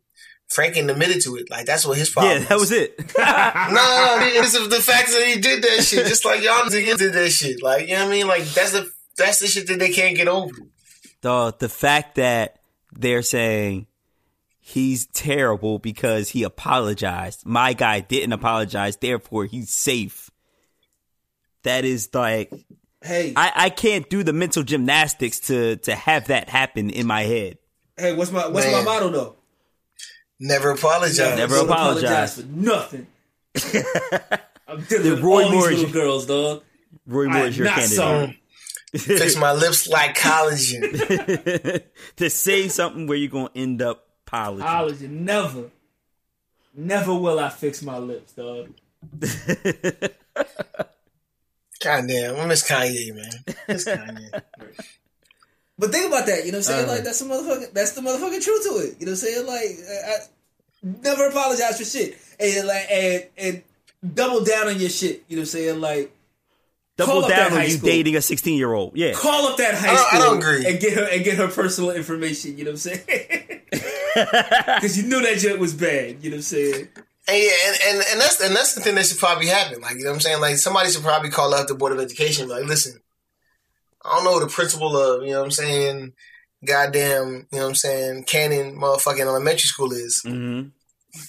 Franken 0.50 0.90
admitted 0.90 1.22
to 1.24 1.36
it. 1.36 1.50
Like 1.50 1.66
that's 1.66 1.86
what 1.86 1.98
his 1.98 2.10
problem. 2.10 2.42
Yeah, 2.42 2.48
that 2.48 2.58
was 2.60 2.72
it. 2.72 2.98
No, 3.18 4.18
it's 4.22 4.54
the 4.54 4.82
fact 4.82 5.10
that 5.10 5.24
he 5.28 5.40
did 5.42 5.64
that 5.64 5.84
shit, 5.84 6.08
just 6.08 6.24
like 6.26 6.42
y'all 6.42 6.64
niggas 6.64 6.98
did 6.98 7.14
that 7.14 7.30
shit. 7.30 7.62
Like 7.62 7.88
you 7.88 7.96
know 7.96 8.06
what 8.06 8.10
I 8.10 8.12
mean? 8.12 8.28
Like 8.28 8.44
that's 8.46 8.72
the 8.72 8.90
that's 9.18 9.40
the 9.40 9.48
shit 9.48 9.68
that 9.68 9.80
they 9.80 9.90
can't 9.92 10.16
get 10.16 10.28
over. 10.28 10.56
the 11.22 11.54
the 11.60 11.70
fact 11.70 12.16
that 12.16 12.60
they're 12.94 13.22
saying 13.22 13.88
he's 14.60 15.06
terrible 15.08 15.80
because 15.80 16.30
he 16.30 16.44
apologized. 16.44 17.46
My 17.46 17.74
guy 17.74 18.00
didn't 18.00 18.34
apologize, 18.34 18.98
therefore 18.98 19.46
he's 19.46 19.70
safe. 19.74 20.30
That 21.64 21.84
is 21.86 22.10
like 22.14 22.52
Hey, 23.02 23.34
I, 23.36 23.52
I 23.56 23.70
can't 23.70 24.10
do 24.10 24.24
the 24.24 24.34
mental 24.34 24.64
gymnastics 24.64 25.40
to 25.42 25.76
to 25.78 25.96
have 25.96 26.28
that 26.28 26.50
happen 26.50 26.90
in 26.90 27.06
my 27.08 27.24
head. 27.24 27.58
hey, 27.98 28.14
what's 28.14 28.32
my 28.32 28.48
what's 28.48 28.66
Man. 28.66 28.84
my 28.86 28.92
motto 28.92 29.10
though? 29.10 29.37
Never 30.40 30.72
apologize. 30.72 31.38
Never 31.38 31.56
Don't 31.56 31.70
apologize. 31.70 32.36
for 32.42 32.48
nothing. 32.48 33.08
I'm 34.68 34.84
dealing 34.84 35.12
with 35.12 35.22
Roy 35.22 35.44
all 35.46 35.52
Moore 35.52 35.68
these 35.70 35.78
is- 35.80 35.84
little 35.86 36.02
girls, 36.02 36.26
dog. 36.28 36.64
Roy 37.06 37.24
I 37.26 37.28
Moore 37.28 37.38
am 37.44 37.48
is 37.48 37.58
your 37.58 37.66
not 37.66 37.76
candidate. 37.76 37.96
sorry. 37.98 38.42
Fix 38.98 39.36
my 39.38 39.54
lips 39.54 39.88
like 39.88 40.16
collagen. 40.18 41.84
to 42.18 42.30
say 42.30 42.68
something 42.68 43.08
where 43.08 43.18
you're 43.18 43.30
gonna 43.30 43.50
end 43.56 43.82
up 43.82 44.08
polishing. 44.26 44.62
Apology, 44.68 45.08
never, 45.08 45.66
never 46.74 47.14
will 47.14 47.40
I 47.40 47.50
fix 47.50 47.82
my 47.82 47.98
lips, 47.98 48.34
dog. 48.34 48.70
God 51.84 52.08
damn, 52.08 52.36
I 52.38 52.46
miss 52.46 52.68
Kanye, 52.70 53.14
man. 53.16 53.32
Miss 53.68 53.86
Kanye. 53.86 54.42
But 55.80 55.92
think 55.92 56.08
about 56.08 56.26
that, 56.26 56.46
you 56.46 56.52
know 56.52 56.58
what 56.60 56.68
I'm 56.70 56.74
saying? 56.74 56.90
Uh. 56.90 56.92
like 56.94 57.04
that's 57.04 57.20
the 57.20 57.26
motherfucking 57.26 57.74
that's 57.74 57.92
the 57.92 58.02
motherfucking 58.02 58.44
truth 58.44 58.64
to 58.64 58.70
it. 58.80 58.96
You 59.00 59.06
know 59.06 59.12
what 59.12 59.24
I'm 59.24 59.28
saying? 59.28 59.46
Like 59.46 59.78
I, 59.88 60.12
I 60.14 60.18
never 61.04 61.28
apologize 61.28 61.78
for 61.78 61.86
shit. 61.86 62.18
And 62.40 62.68
like 62.68 62.86
and 62.92 63.24
and 63.38 63.64
double 64.16 64.44
down 64.44 64.68
on 64.68 64.80
your 64.80 64.90
shit. 64.90 65.24
You 65.28 65.38
know 65.38 65.42
what 65.42 65.44
I'm 65.44 65.46
saying? 65.46 65.82
Like 65.82 66.12
Double 66.98 67.14
Call 67.14 67.24
up 67.26 67.30
that 67.30 67.36
down 67.36 67.52
on 67.52 67.58
high 67.60 67.64
you 67.66 67.78
school. 67.78 67.90
dating 67.90 68.16
a 68.16 68.22
16 68.24 68.58
year 68.58 68.74
old. 68.74 68.98
Yeah. 68.98 69.14
call 69.14 69.46
up 69.48 69.58
that 69.58 69.76
high 69.76 69.90
I 69.92 69.94
don't- 69.94 70.06
I 70.06 70.18
school 70.18 70.20
don't 70.32 70.38
agree. 70.40 70.66
and 70.66 70.80
get 70.80 70.94
her 70.98 71.04
and 71.04 71.24
get 71.24 71.38
her 71.38 71.48
personal 71.48 71.92
information. 71.92 72.58
You 72.58 72.64
know 72.66 72.72
what 72.72 72.86
I'm 72.88 72.98
saying? 72.98 73.62
Because 74.18 74.98
you 74.98 75.04
knew 75.08 75.22
that 75.22 75.40
shit 75.40 75.60
was 75.60 75.76
bad. 75.76 76.18
You 76.24 76.32
know 76.32 76.36
what 76.36 76.40
I'm 76.40 76.42
saying? 76.42 76.88
And, 77.30 77.38
yeah, 77.38 77.52
and, 77.68 77.78
and, 77.88 78.06
and 78.14 78.22
that's 78.22 78.42
and 78.42 78.56
that's 78.56 78.74
the 78.74 78.82
thing 78.82 78.96
that 78.96 79.06
should 79.06 79.20
probably 79.20 79.46
happen. 79.48 79.80
Like 79.82 79.98
you 79.98 80.04
know 80.06 80.10
what 80.10 80.16
I'm 80.16 80.22
saying? 80.22 80.42
Like 80.42 80.58
somebody 80.58 80.90
should 80.90 81.04
probably 81.04 81.30
call 81.30 81.54
up 81.54 81.68
the 81.68 81.76
Board 81.76 81.92
of 81.92 82.00
Education 82.00 82.48
like, 82.50 82.64
listen, 82.66 83.00
I 84.08 84.16
don't 84.16 84.24
know 84.24 84.40
the 84.40 84.48
principal 84.48 84.96
of, 84.98 85.24
you 85.24 85.32
know 85.32 85.40
what 85.40 85.46
I'm 85.46 85.52
saying, 85.52 86.14
goddamn, 86.66 87.48
you 87.52 87.58
know 87.58 87.64
what 87.64 87.70
I'm 87.70 87.76
saying, 87.76 88.24
Cannon 88.26 88.78
motherfucking 88.80 89.20
elementary 89.22 89.68
school 89.68 89.92
is. 89.92 90.22
hmm 90.26 90.64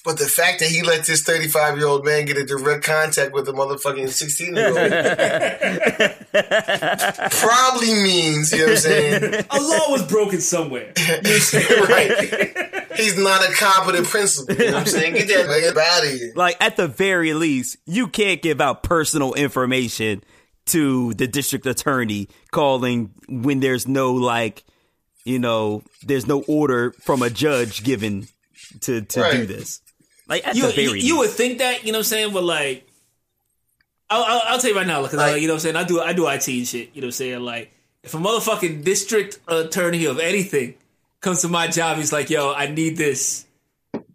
But 0.05 0.19
the 0.19 0.27
fact 0.27 0.61
that 0.61 0.69
he 0.69 0.83
let 0.83 1.05
this 1.07 1.23
35 1.23 1.79
year 1.79 1.87
old 1.87 2.05
man 2.05 2.25
get 2.27 2.37
a 2.37 2.45
direct 2.45 2.85
contact 2.85 3.33
with 3.33 3.49
a 3.49 3.53
motherfucking 3.53 4.09
16 4.09 4.57
year 4.57 4.69
old 4.69 4.77
probably 7.31 7.95
means, 7.95 8.53
you 8.53 8.59
know 8.59 8.65
what 8.65 8.71
I'm 8.73 8.77
saying? 8.79 9.45
A 9.51 9.61
law 9.61 9.91
was 9.91 10.03
broken 10.07 10.41
somewhere. 10.41 10.93
You 10.97 11.07
know 11.09 11.17
what 11.17 11.27
I'm 11.27 11.41
saying? 11.41 11.83
right. 11.85 12.97
He's 12.97 13.19
not 13.19 13.49
a 13.49 13.53
competent 13.53 14.07
principal. 14.07 14.55
You 14.55 14.71
know 14.71 14.79
what 14.79 14.81
I'm 14.81 14.87
saying? 14.87 15.15
Get 15.15 15.29
that 15.29 15.47
nigga 15.47 15.77
out 15.77 16.05
of 16.05 16.11
here. 16.11 16.33
like 16.35 16.57
at 16.61 16.77
the 16.77 16.89
very 16.89 17.35
least, 17.35 17.77
you 17.87 18.09
can't 18.09 18.43
give 18.43 18.61
out 18.61 18.83
personal 18.83 19.35
information 19.35 20.23
to 20.69 21.15
the 21.15 21.27
district 21.27 21.67
attorney 21.67 22.29
calling 22.51 23.13
when 23.29 23.61
there's 23.61 23.87
no 23.89 24.13
like, 24.15 24.65
you 25.25 25.39
know, 25.39 25.83
there's 26.03 26.27
no 26.27 26.43
order 26.49 26.93
from 26.93 27.23
a 27.23 27.31
judge 27.31 27.83
given 27.85 28.29
to 28.81 29.01
to 29.03 29.31
do 29.33 29.47
this. 29.47 29.81
Like 30.29 30.47
at 30.47 30.57
You, 30.57 30.67
the 30.67 30.73
very 30.73 31.01
you, 31.01 31.07
you 31.07 31.19
would 31.19 31.31
think 31.31 31.59
that, 31.59 31.85
you 31.85 31.93
know 31.93 31.99
what 31.99 32.07
I'm 32.07 32.11
saying? 32.11 32.33
But 32.33 32.45
like, 32.45 32.87
I'll, 34.11 34.23
I'll, 34.25 34.43
I'll 34.47 34.59
tell 34.59 34.71
you 34.71 34.77
right 34.77 34.87
now, 34.87 35.03
because 35.03 35.19
Like- 35.19 35.41
you 35.43 35.49
know 35.49 35.55
what 35.55 35.59
I'm 35.59 35.75
saying? 35.75 35.77
I 35.77 35.85
do, 35.85 36.01
I 36.01 36.13
do 36.13 36.27
IT 36.29 36.49
and 36.49 36.67
shit. 36.67 36.91
You 36.95 37.01
know 37.03 37.07
what 37.07 37.09
I'm 37.09 37.13
saying? 37.13 37.41
Like, 37.41 37.73
if 38.03 38.15
a 38.15 38.19
motherfucking 38.19 38.85
district 38.85 39.39
attorney 39.49 40.05
of 40.07 40.19
anything 40.19 40.75
comes 41.21 41.43
to 41.43 41.49
my 41.49 41.67
job, 41.69 41.97
he's 41.99 42.13
like, 42.13 42.31
yo, 42.31 42.53
I 42.53 42.67
need 42.69 42.97
this. 42.97 43.45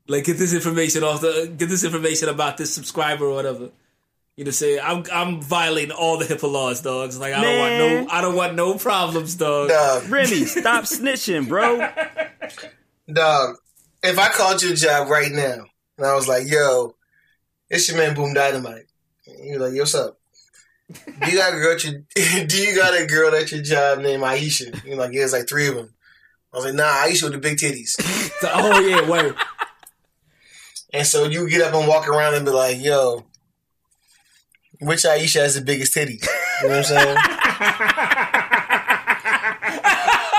Like, 0.07 0.25
get 0.25 0.37
this 0.37 0.53
information 0.53 1.03
off 1.03 1.21
the, 1.21 1.51
get 1.57 1.69
this 1.69 1.83
information 1.83 2.29
about 2.29 2.57
this 2.57 2.73
subscriber 2.73 3.25
or 3.25 3.35
whatever. 3.35 3.69
You 4.35 4.45
know 4.45 4.47
what 4.47 4.53
I'm 4.53 4.53
saying? 4.53 4.79
I'm, 4.83 5.03
I'm 5.11 5.41
violating 5.41 5.91
all 5.91 6.17
the 6.17 6.25
HIPAA 6.25 6.51
laws, 6.51 6.81
dogs. 6.81 7.19
Like, 7.19 7.33
I 7.33 7.41
don't 7.41 7.59
want 7.59 8.07
no, 8.07 8.13
I 8.13 8.21
don't 8.21 8.35
want 8.35 8.55
no 8.55 8.75
problems, 8.79 9.35
dog. 9.35 9.69
Dog, 9.69 10.09
Remy, 10.09 10.45
stop 10.45 10.85
snitching, 10.85 11.47
bro. 11.47 11.77
dog, 13.13 13.57
if 14.01 14.17
I 14.17 14.29
called 14.29 14.63
your 14.63 14.73
job 14.73 15.09
right 15.09 15.31
now 15.31 15.65
and 15.97 16.07
I 16.07 16.15
was 16.15 16.27
like, 16.27 16.49
yo, 16.49 16.95
it's 17.69 17.87
your 17.87 17.97
man 17.97 18.15
Boom 18.15 18.33
Dynamite. 18.33 18.85
You're 19.39 19.59
like, 19.59 19.73
yo, 19.73 19.81
what's 19.81 19.93
up? 19.93 20.17
Do 20.89 21.31
you 21.31 21.37
got 21.37 21.53
a 21.53 21.57
girl 21.57 21.73
at 21.73 21.83
your, 21.83 22.01
do 22.47 22.57
you 22.57 22.75
got 22.75 22.99
a 22.99 23.05
girl 23.05 23.35
at 23.35 23.51
your 23.51 23.61
job 23.61 23.99
named 23.99 24.23
Aisha? 24.23 24.83
You're 24.83 24.97
like, 24.97 25.13
yeah, 25.13 25.23
it's 25.23 25.33
like 25.33 25.47
three 25.47 25.67
of 25.67 25.75
them. 25.75 25.93
I 26.51 26.57
was 26.57 26.65
like, 26.65 26.75
nah, 26.75 26.83
Aisha 26.83 27.23
with 27.23 27.33
the 27.33 27.37
big 27.37 27.57
titties. 27.57 27.91
Oh, 28.45 28.79
yeah, 28.81 29.09
wait. 29.09 29.33
And 30.91 31.07
so 31.07 31.23
you 31.23 31.49
get 31.49 31.61
up 31.61 31.73
and 31.73 31.87
walk 31.87 32.09
around 32.09 32.33
and 32.33 32.43
be 32.43 32.51
like, 32.51 32.81
yo, 32.81 33.23
which 34.85 35.03
Aisha 35.03 35.41
has 35.41 35.55
the 35.55 35.61
biggest 35.61 35.93
titties? 35.93 36.27
You 36.61 36.69
know 36.69 36.77
what 36.77 36.77
I'm 36.77 36.83
saying? 36.83 37.17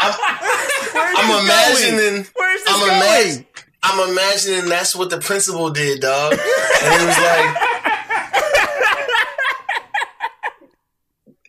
I'm, 0.05 1.17
I'm 1.17 1.45
imagining. 1.45 2.27
Where's 2.37 2.65
this 2.65 2.75
I'm 2.75 2.81
going? 2.81 2.97
imagining. 2.97 3.47
I'm 3.83 4.11
imagining 4.11 4.69
that's 4.69 4.97
what 4.97 5.11
the 5.11 5.19
principal 5.19 5.71
did, 5.71 6.01
dog. 6.01 6.33
And 6.33 6.41
it 6.41 7.07
was 7.07 7.19
like, 7.19 7.57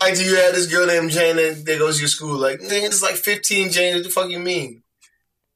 like, 0.01 0.15
do 0.15 0.23
you 0.23 0.35
have 0.35 0.53
this 0.53 0.67
girl 0.67 0.85
named 0.85 1.11
Jane 1.11 1.37
that, 1.37 1.63
that 1.65 1.79
goes 1.79 1.95
to 1.95 2.01
your 2.01 2.09
school? 2.09 2.37
Like, 2.37 2.59
nigga, 2.59 2.85
it's 2.85 3.01
like 3.01 3.15
15 3.15 3.71
Jane. 3.71 3.95
What 3.95 4.03
the 4.03 4.09
fuck 4.09 4.29
you 4.29 4.39
mean? 4.39 4.83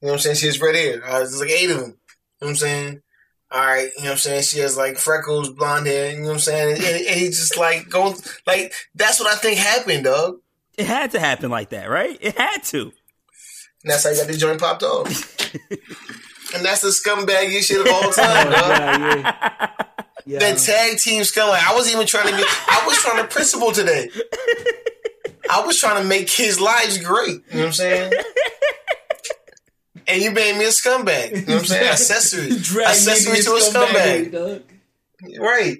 You 0.01 0.07
know 0.07 0.13
what 0.13 0.13
I'm 0.13 0.19
saying? 0.19 0.35
She 0.37 0.45
has 0.45 0.61
red 0.61 0.75
hair. 0.75 1.05
Uh, 1.05 1.19
there's 1.19 1.39
like 1.39 1.49
eight 1.49 1.69
of 1.69 1.77
them. 1.77 1.89
You 1.89 1.91
know 1.91 1.95
what 2.39 2.49
I'm 2.49 2.55
saying? 2.55 3.01
All 3.51 3.65
right, 3.65 3.89
you 3.97 4.03
know 4.03 4.09
what 4.09 4.11
I'm 4.11 4.17
saying? 4.17 4.43
She 4.43 4.59
has 4.59 4.77
like 4.77 4.97
freckles, 4.97 5.49
blonde 5.49 5.87
hair, 5.87 6.11
you 6.11 6.19
know 6.19 6.27
what 6.27 6.33
I'm 6.33 6.39
saying? 6.39 6.75
And, 6.75 6.83
and 6.83 7.19
he 7.19 7.27
just 7.29 7.57
like 7.57 7.89
going, 7.89 8.15
like, 8.45 8.73
that's 8.93 9.19
what 9.19 9.27
I 9.27 9.35
think 9.37 9.57
happened, 9.57 10.03
dog. 10.03 10.39
It 10.77 10.85
had 10.85 11.11
to 11.11 11.19
happen 11.19 11.49
like 11.49 11.69
that, 11.69 11.89
right? 11.89 12.17
It 12.21 12.37
had 12.37 12.63
to. 12.65 12.81
And 12.81 13.91
that's 13.91 14.03
how 14.03 14.11
you 14.11 14.17
got 14.17 14.27
the 14.27 14.37
joint 14.37 14.59
popped 14.59 14.83
off. 14.83 15.07
and 16.53 16.63
that's 16.63 16.81
the 16.81 16.89
scumbagiest 16.89 17.63
shit 17.63 17.81
of 17.81 17.87
all 17.91 18.11
time, 18.11 18.51
dog. 18.51 18.69
Yeah, 18.69 19.15
yeah. 19.15 19.71
Yeah. 20.25 20.39
That 20.39 20.59
tag 20.59 20.99
team 20.99 21.23
scum. 21.23 21.49
Like, 21.49 21.67
I 21.67 21.73
wasn't 21.73 21.95
even 21.95 22.05
trying 22.05 22.27
to 22.27 22.35
be, 22.37 22.43
I 22.43 22.83
was 22.85 22.97
trying 22.97 23.17
to 23.17 23.27
principal 23.27 23.71
today. 23.71 24.09
I 25.49 25.65
was 25.65 25.79
trying 25.79 25.99
to 25.99 26.07
make 26.07 26.27
kids' 26.27 26.59
lives 26.59 26.99
great. 26.99 27.29
You 27.29 27.53
know 27.53 27.59
what 27.61 27.65
I'm 27.65 27.73
saying? 27.73 28.13
And 30.09 30.21
you 30.21 30.31
made 30.31 30.57
me 30.57 30.65
a 30.65 30.69
scumbag. 30.69 31.31
You 31.31 31.45
know 31.45 31.53
what 31.55 31.59
I'm 31.61 31.65
saying? 31.65 31.87
Accessory. 31.91 32.49
Drag 32.59 32.85
me 32.87 32.91
Accessory 32.91 33.41
to 33.41 33.49
a 33.51 33.53
your 33.53 33.59
scumbag. 33.61 34.31
dog. 34.31 34.61
Right. 35.39 35.77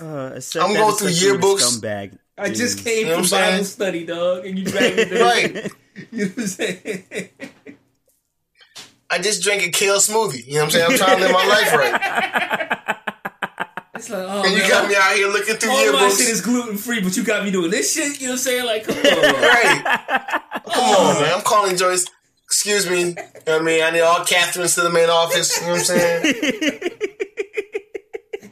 Uh, 0.00 0.40
I'm 0.60 0.74
going 0.74 0.94
through 0.96 1.08
yearbooks. 1.08 1.80
Scumbag. 1.80 2.18
I 2.36 2.50
just 2.50 2.84
came 2.84 3.06
You 3.06 3.16
know 3.16 3.22
from 3.22 3.30
what 3.30 3.42
I'm? 3.42 3.52
Bible 3.54 3.64
study, 3.64 4.06
dog, 4.06 4.46
and 4.46 4.58
you 4.58 4.64
dragged 4.64 4.96
me 4.96 5.04
there. 5.04 5.24
Right. 5.24 5.72
You 6.12 6.26
know 6.26 6.30
what 6.30 6.38
I'm 6.38 6.46
saying? 6.46 7.04
I 9.10 9.18
just 9.18 9.42
drank 9.42 9.64
a 9.64 9.70
kale 9.70 9.96
smoothie. 9.96 10.46
You 10.46 10.54
know 10.54 10.58
what 10.60 10.64
I'm 10.66 10.70
saying? 10.70 10.86
I'm 10.92 10.96
trying 10.96 11.16
to 11.18 11.22
live 11.24 11.32
my 11.32 11.44
life 11.48 11.72
right. 11.74 12.98
It's 13.96 14.08
like, 14.10 14.22
oh, 14.28 14.42
And 14.44 14.52
you 14.52 14.58
man, 14.60 14.70
got 14.70 14.88
me 14.88 14.94
out 14.94 15.16
here 15.16 15.26
looking 15.26 15.56
through 15.56 15.70
all 15.72 15.92
my 15.94 16.08
shit 16.10 16.28
is 16.28 16.40
gluten 16.40 16.76
free, 16.76 17.00
but 17.00 17.16
you 17.16 17.24
got 17.24 17.44
me 17.44 17.50
doing 17.50 17.72
this 17.72 17.92
shit. 17.94 18.20
You 18.20 18.28
know 18.28 18.34
what 18.34 18.38
I'm 18.38 18.38
saying? 18.44 18.64
Like, 18.66 18.84
come 18.84 18.96
on. 18.96 19.02
Right. 19.42 19.82
Come 20.72 20.84
on, 20.84 21.20
man. 21.22 21.32
I'm 21.34 21.40
calling 21.42 21.76
Joyce. 21.76 22.06
Excuse 22.48 22.88
me. 22.88 23.00
You 23.00 23.14
know 23.14 23.22
what 23.44 23.60
I 23.60 23.62
mean? 23.62 23.82
I 23.82 23.90
need 23.90 24.00
all 24.00 24.24
Catherines 24.24 24.74
to 24.76 24.80
the 24.80 24.90
main 24.90 25.10
office. 25.10 25.54
You 25.60 25.66
know 25.66 25.72
what 25.72 25.78
I'm 25.80 25.84
saying? 25.84 26.90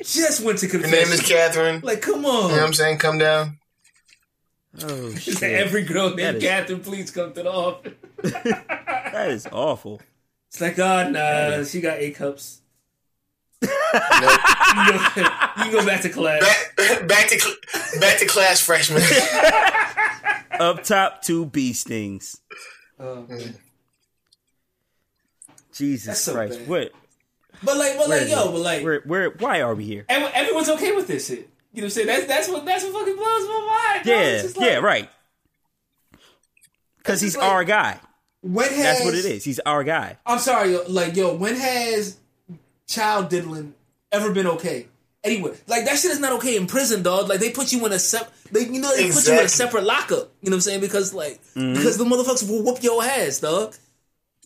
Just 0.03 0.43
went 0.45 0.59
to 0.61 0.67
Your 0.67 0.73
confession. 0.83 1.05
name 1.09 1.13
is 1.13 1.21
Catherine. 1.27 1.81
like, 1.83 2.01
come 2.03 2.25
on. 2.27 2.51
You 2.51 2.57
know 2.57 2.61
what. 2.61 2.67
I'm 2.67 2.75
saying? 2.75 2.99
Come 2.99 3.19
down. 3.19 3.59
Oh 4.83 5.15
shit! 5.17 5.43
Every 5.43 5.83
girl 5.85 6.11
That 6.11 6.17
named 6.17 6.37
is- 6.37 6.43
Catherine, 6.43 6.81
please 6.81 7.11
come 7.11 7.33
to 7.33 7.43
the 7.43 7.51
office. 7.51 7.95
that 8.23 9.29
is 9.31 9.47
awful. 9.51 10.01
It's 10.49 10.61
like, 10.61 10.77
God, 10.77 11.13
nah, 11.13 11.65
she 11.65 11.81
got 11.81 11.97
eight 11.99 12.15
cups. 12.17 12.61
Nope. 13.63 13.71
You 13.73 14.01
can 14.01 14.93
go, 14.93 15.23
you 15.25 15.63
can 15.65 15.73
go 15.73 15.87
back 15.87 16.03
to 16.03 16.11
class. 16.11 16.43
back, 16.77 17.09
back 17.09 17.29
to 17.29 17.39
cl- 17.41 17.57
back 18.01 18.19
to 18.19 18.27
class, 18.27 18.61
freshman. 18.61 19.03
Up 20.61 20.85
top, 20.85 21.23
two 21.23 21.47
bee 21.47 21.73
stings. 21.73 22.37
Oh. 23.01 23.27
Jesus 25.77 26.21
so 26.21 26.33
Christ! 26.35 26.59
bad. 26.61 26.69
What? 26.69 26.93
But 27.63 27.77
like, 27.77 27.97
but 27.97 28.09
Where 28.09 28.21
like, 28.21 28.31
yo, 28.31 28.49
it? 28.49 28.53
but 28.53 28.61
like, 28.61 28.85
where? 28.85 29.01
Where? 29.01 29.31
Why 29.31 29.61
are 29.63 29.75
we 29.75 29.85
here? 29.85 30.05
ev- 30.09 30.31
everyone's 30.35 30.69
okay 30.71 30.93
with 30.93 31.07
this 31.07 31.27
shit. 31.29 31.49
You 31.73 31.83
know 31.83 31.85
what 31.85 31.85
I'm 31.85 31.91
saying? 31.91 32.07
That's 32.07 32.27
that's 32.27 32.49
what 32.49 32.65
that's 32.65 32.85
what 32.85 32.93
fucking 32.93 33.17
blows 33.17 33.49
my 33.49 33.93
mind. 33.95 34.07
Yeah, 34.07 34.43
like, 34.61 34.71
yeah, 34.71 34.77
right. 34.79 35.11
Because 36.99 37.21
he's 37.21 37.37
like- 37.37 37.47
our 37.51 37.65
guy. 37.65 38.01
When 38.43 38.69
has 38.69 38.77
That's 38.79 39.05
what 39.05 39.15
it 39.15 39.25
is. 39.25 39.43
He's 39.43 39.59
our 39.61 39.83
guy. 39.83 40.19
I'm 40.25 40.39
sorry, 40.39 40.77
like 40.89 41.17
yo, 41.17 41.35
when 41.35 41.57
has 41.57 42.17
child 42.87 43.29
diddling 43.29 43.75
ever 44.13 44.31
been 44.33 44.47
okay? 44.47 44.87
Anyway, 45.25 45.57
like 45.67 45.85
that 45.87 45.99
shit 45.99 46.13
is 46.13 46.21
not 46.21 46.33
okay 46.35 46.57
in 46.57 46.69
prison, 46.69 47.03
dog. 47.03 47.29
Like 47.29 47.41
they 47.41 47.51
put 47.51 47.73
you 47.73 47.85
in 47.87 47.93
a 47.93 47.99
sep, 47.99 48.33
they 48.53 48.61
you 48.61 48.81
know 48.81 48.95
they 48.95 49.11
put 49.11 49.27
you 49.27 49.33
in 49.33 49.45
a 49.47 49.49
separate 49.49 49.83
lockup. 49.83 50.31
You 50.43 50.51
know 50.51 50.55
what 50.55 50.55
I'm 50.55 50.61
saying? 50.61 50.81
Because 50.81 51.13
like 51.13 51.41
Mm-hmm. 51.57 51.75
because 51.75 51.97
the 51.99 52.05
motherfuckers 52.05 52.49
will 52.49 52.63
whoop 52.63 52.83
your 52.85 53.03
ass, 53.03 53.41
dog, 53.41 53.75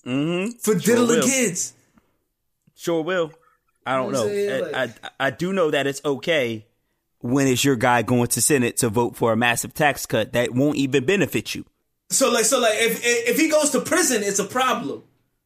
Mm-hmm. 0.07 0.59
for 0.59 0.75
diddling 0.75 1.19
will. 1.21 1.23
kids. 1.27 1.75
Sure 2.75 3.03
will. 3.03 3.33
I 3.87 3.97
don't 3.97 4.07
You 4.07 4.13
know 4.13 4.27
know. 4.27 4.59
what 4.63 4.69
I'm? 4.69 4.75
I, 4.75 4.81
Like- 4.87 5.05
I 5.21 5.27
I 5.27 5.31
do 5.31 5.53
know 5.53 5.71
that 5.71 5.87
it's 5.87 6.01
okay 6.05 6.67
when 7.21 7.47
it's 7.47 7.65
your 7.65 7.77
guy 7.77 8.03
going 8.03 8.29
to 8.29 8.41
Senate 8.41 8.79
to 8.79 8.89
vote 8.89 9.17
for 9.17 9.33
a 9.33 9.37
massive 9.37 9.75
tax 9.75 10.07
cut 10.07 10.33
that 10.33 10.53
won't 10.55 10.77
even 10.77 11.05
benefit 11.05 11.55
you. 11.55 11.65
So 12.09 12.31
like 12.33 12.45
so 12.47 12.59
like 12.61 12.75
if 12.77 13.01
if 13.05 13.39
he 13.39 13.49
goes 13.51 13.71
to 13.71 13.81
prison, 13.81 14.23
it's 14.23 14.39
a 14.39 14.45
problem. 14.45 15.03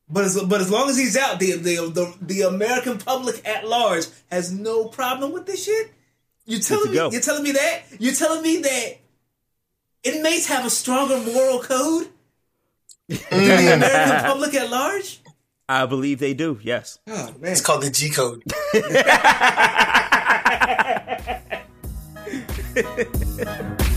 But 0.09 0.25
as, 0.25 0.41
but 0.43 0.61
as 0.61 0.71
long 0.71 0.89
as 0.91 0.97
he's 0.99 1.17
out, 1.17 1.41
the, 1.41 1.53
the 1.53 1.77
the 1.91 2.15
the 2.21 2.43
American 2.43 2.99
public 2.99 3.47
at 3.49 3.67
large 3.67 4.05
has 4.31 4.53
no 4.53 4.85
problem 4.87 5.33
with 5.33 5.47
this 5.47 5.65
shit. 5.65 5.93
You 6.47 6.59
telling 6.61 6.91
me 6.91 6.97
you're 6.97 7.21
telling 7.23 7.43
me 7.43 7.53
that 7.53 7.83
you're 7.99 8.15
telling 8.15 8.43
me 8.43 8.59
that 8.59 8.99
inmates 10.05 10.47
have 10.47 10.65
a 10.67 10.71
stronger 10.71 11.19
moral 11.19 11.61
code 11.61 12.05
than 12.05 12.13
the 13.09 13.75
American 13.75 14.25
public 14.25 14.55
at 14.55 14.71
large? 14.71 15.21
I 15.69 15.87
believe 15.87 16.19
they 16.19 16.35
do. 16.35 16.59
Yes. 16.63 16.99
Oh, 17.07 17.33
it's 17.43 17.61
called 17.61 17.83
the 17.83 17.91
G 17.91 18.11
code. 18.11 18.43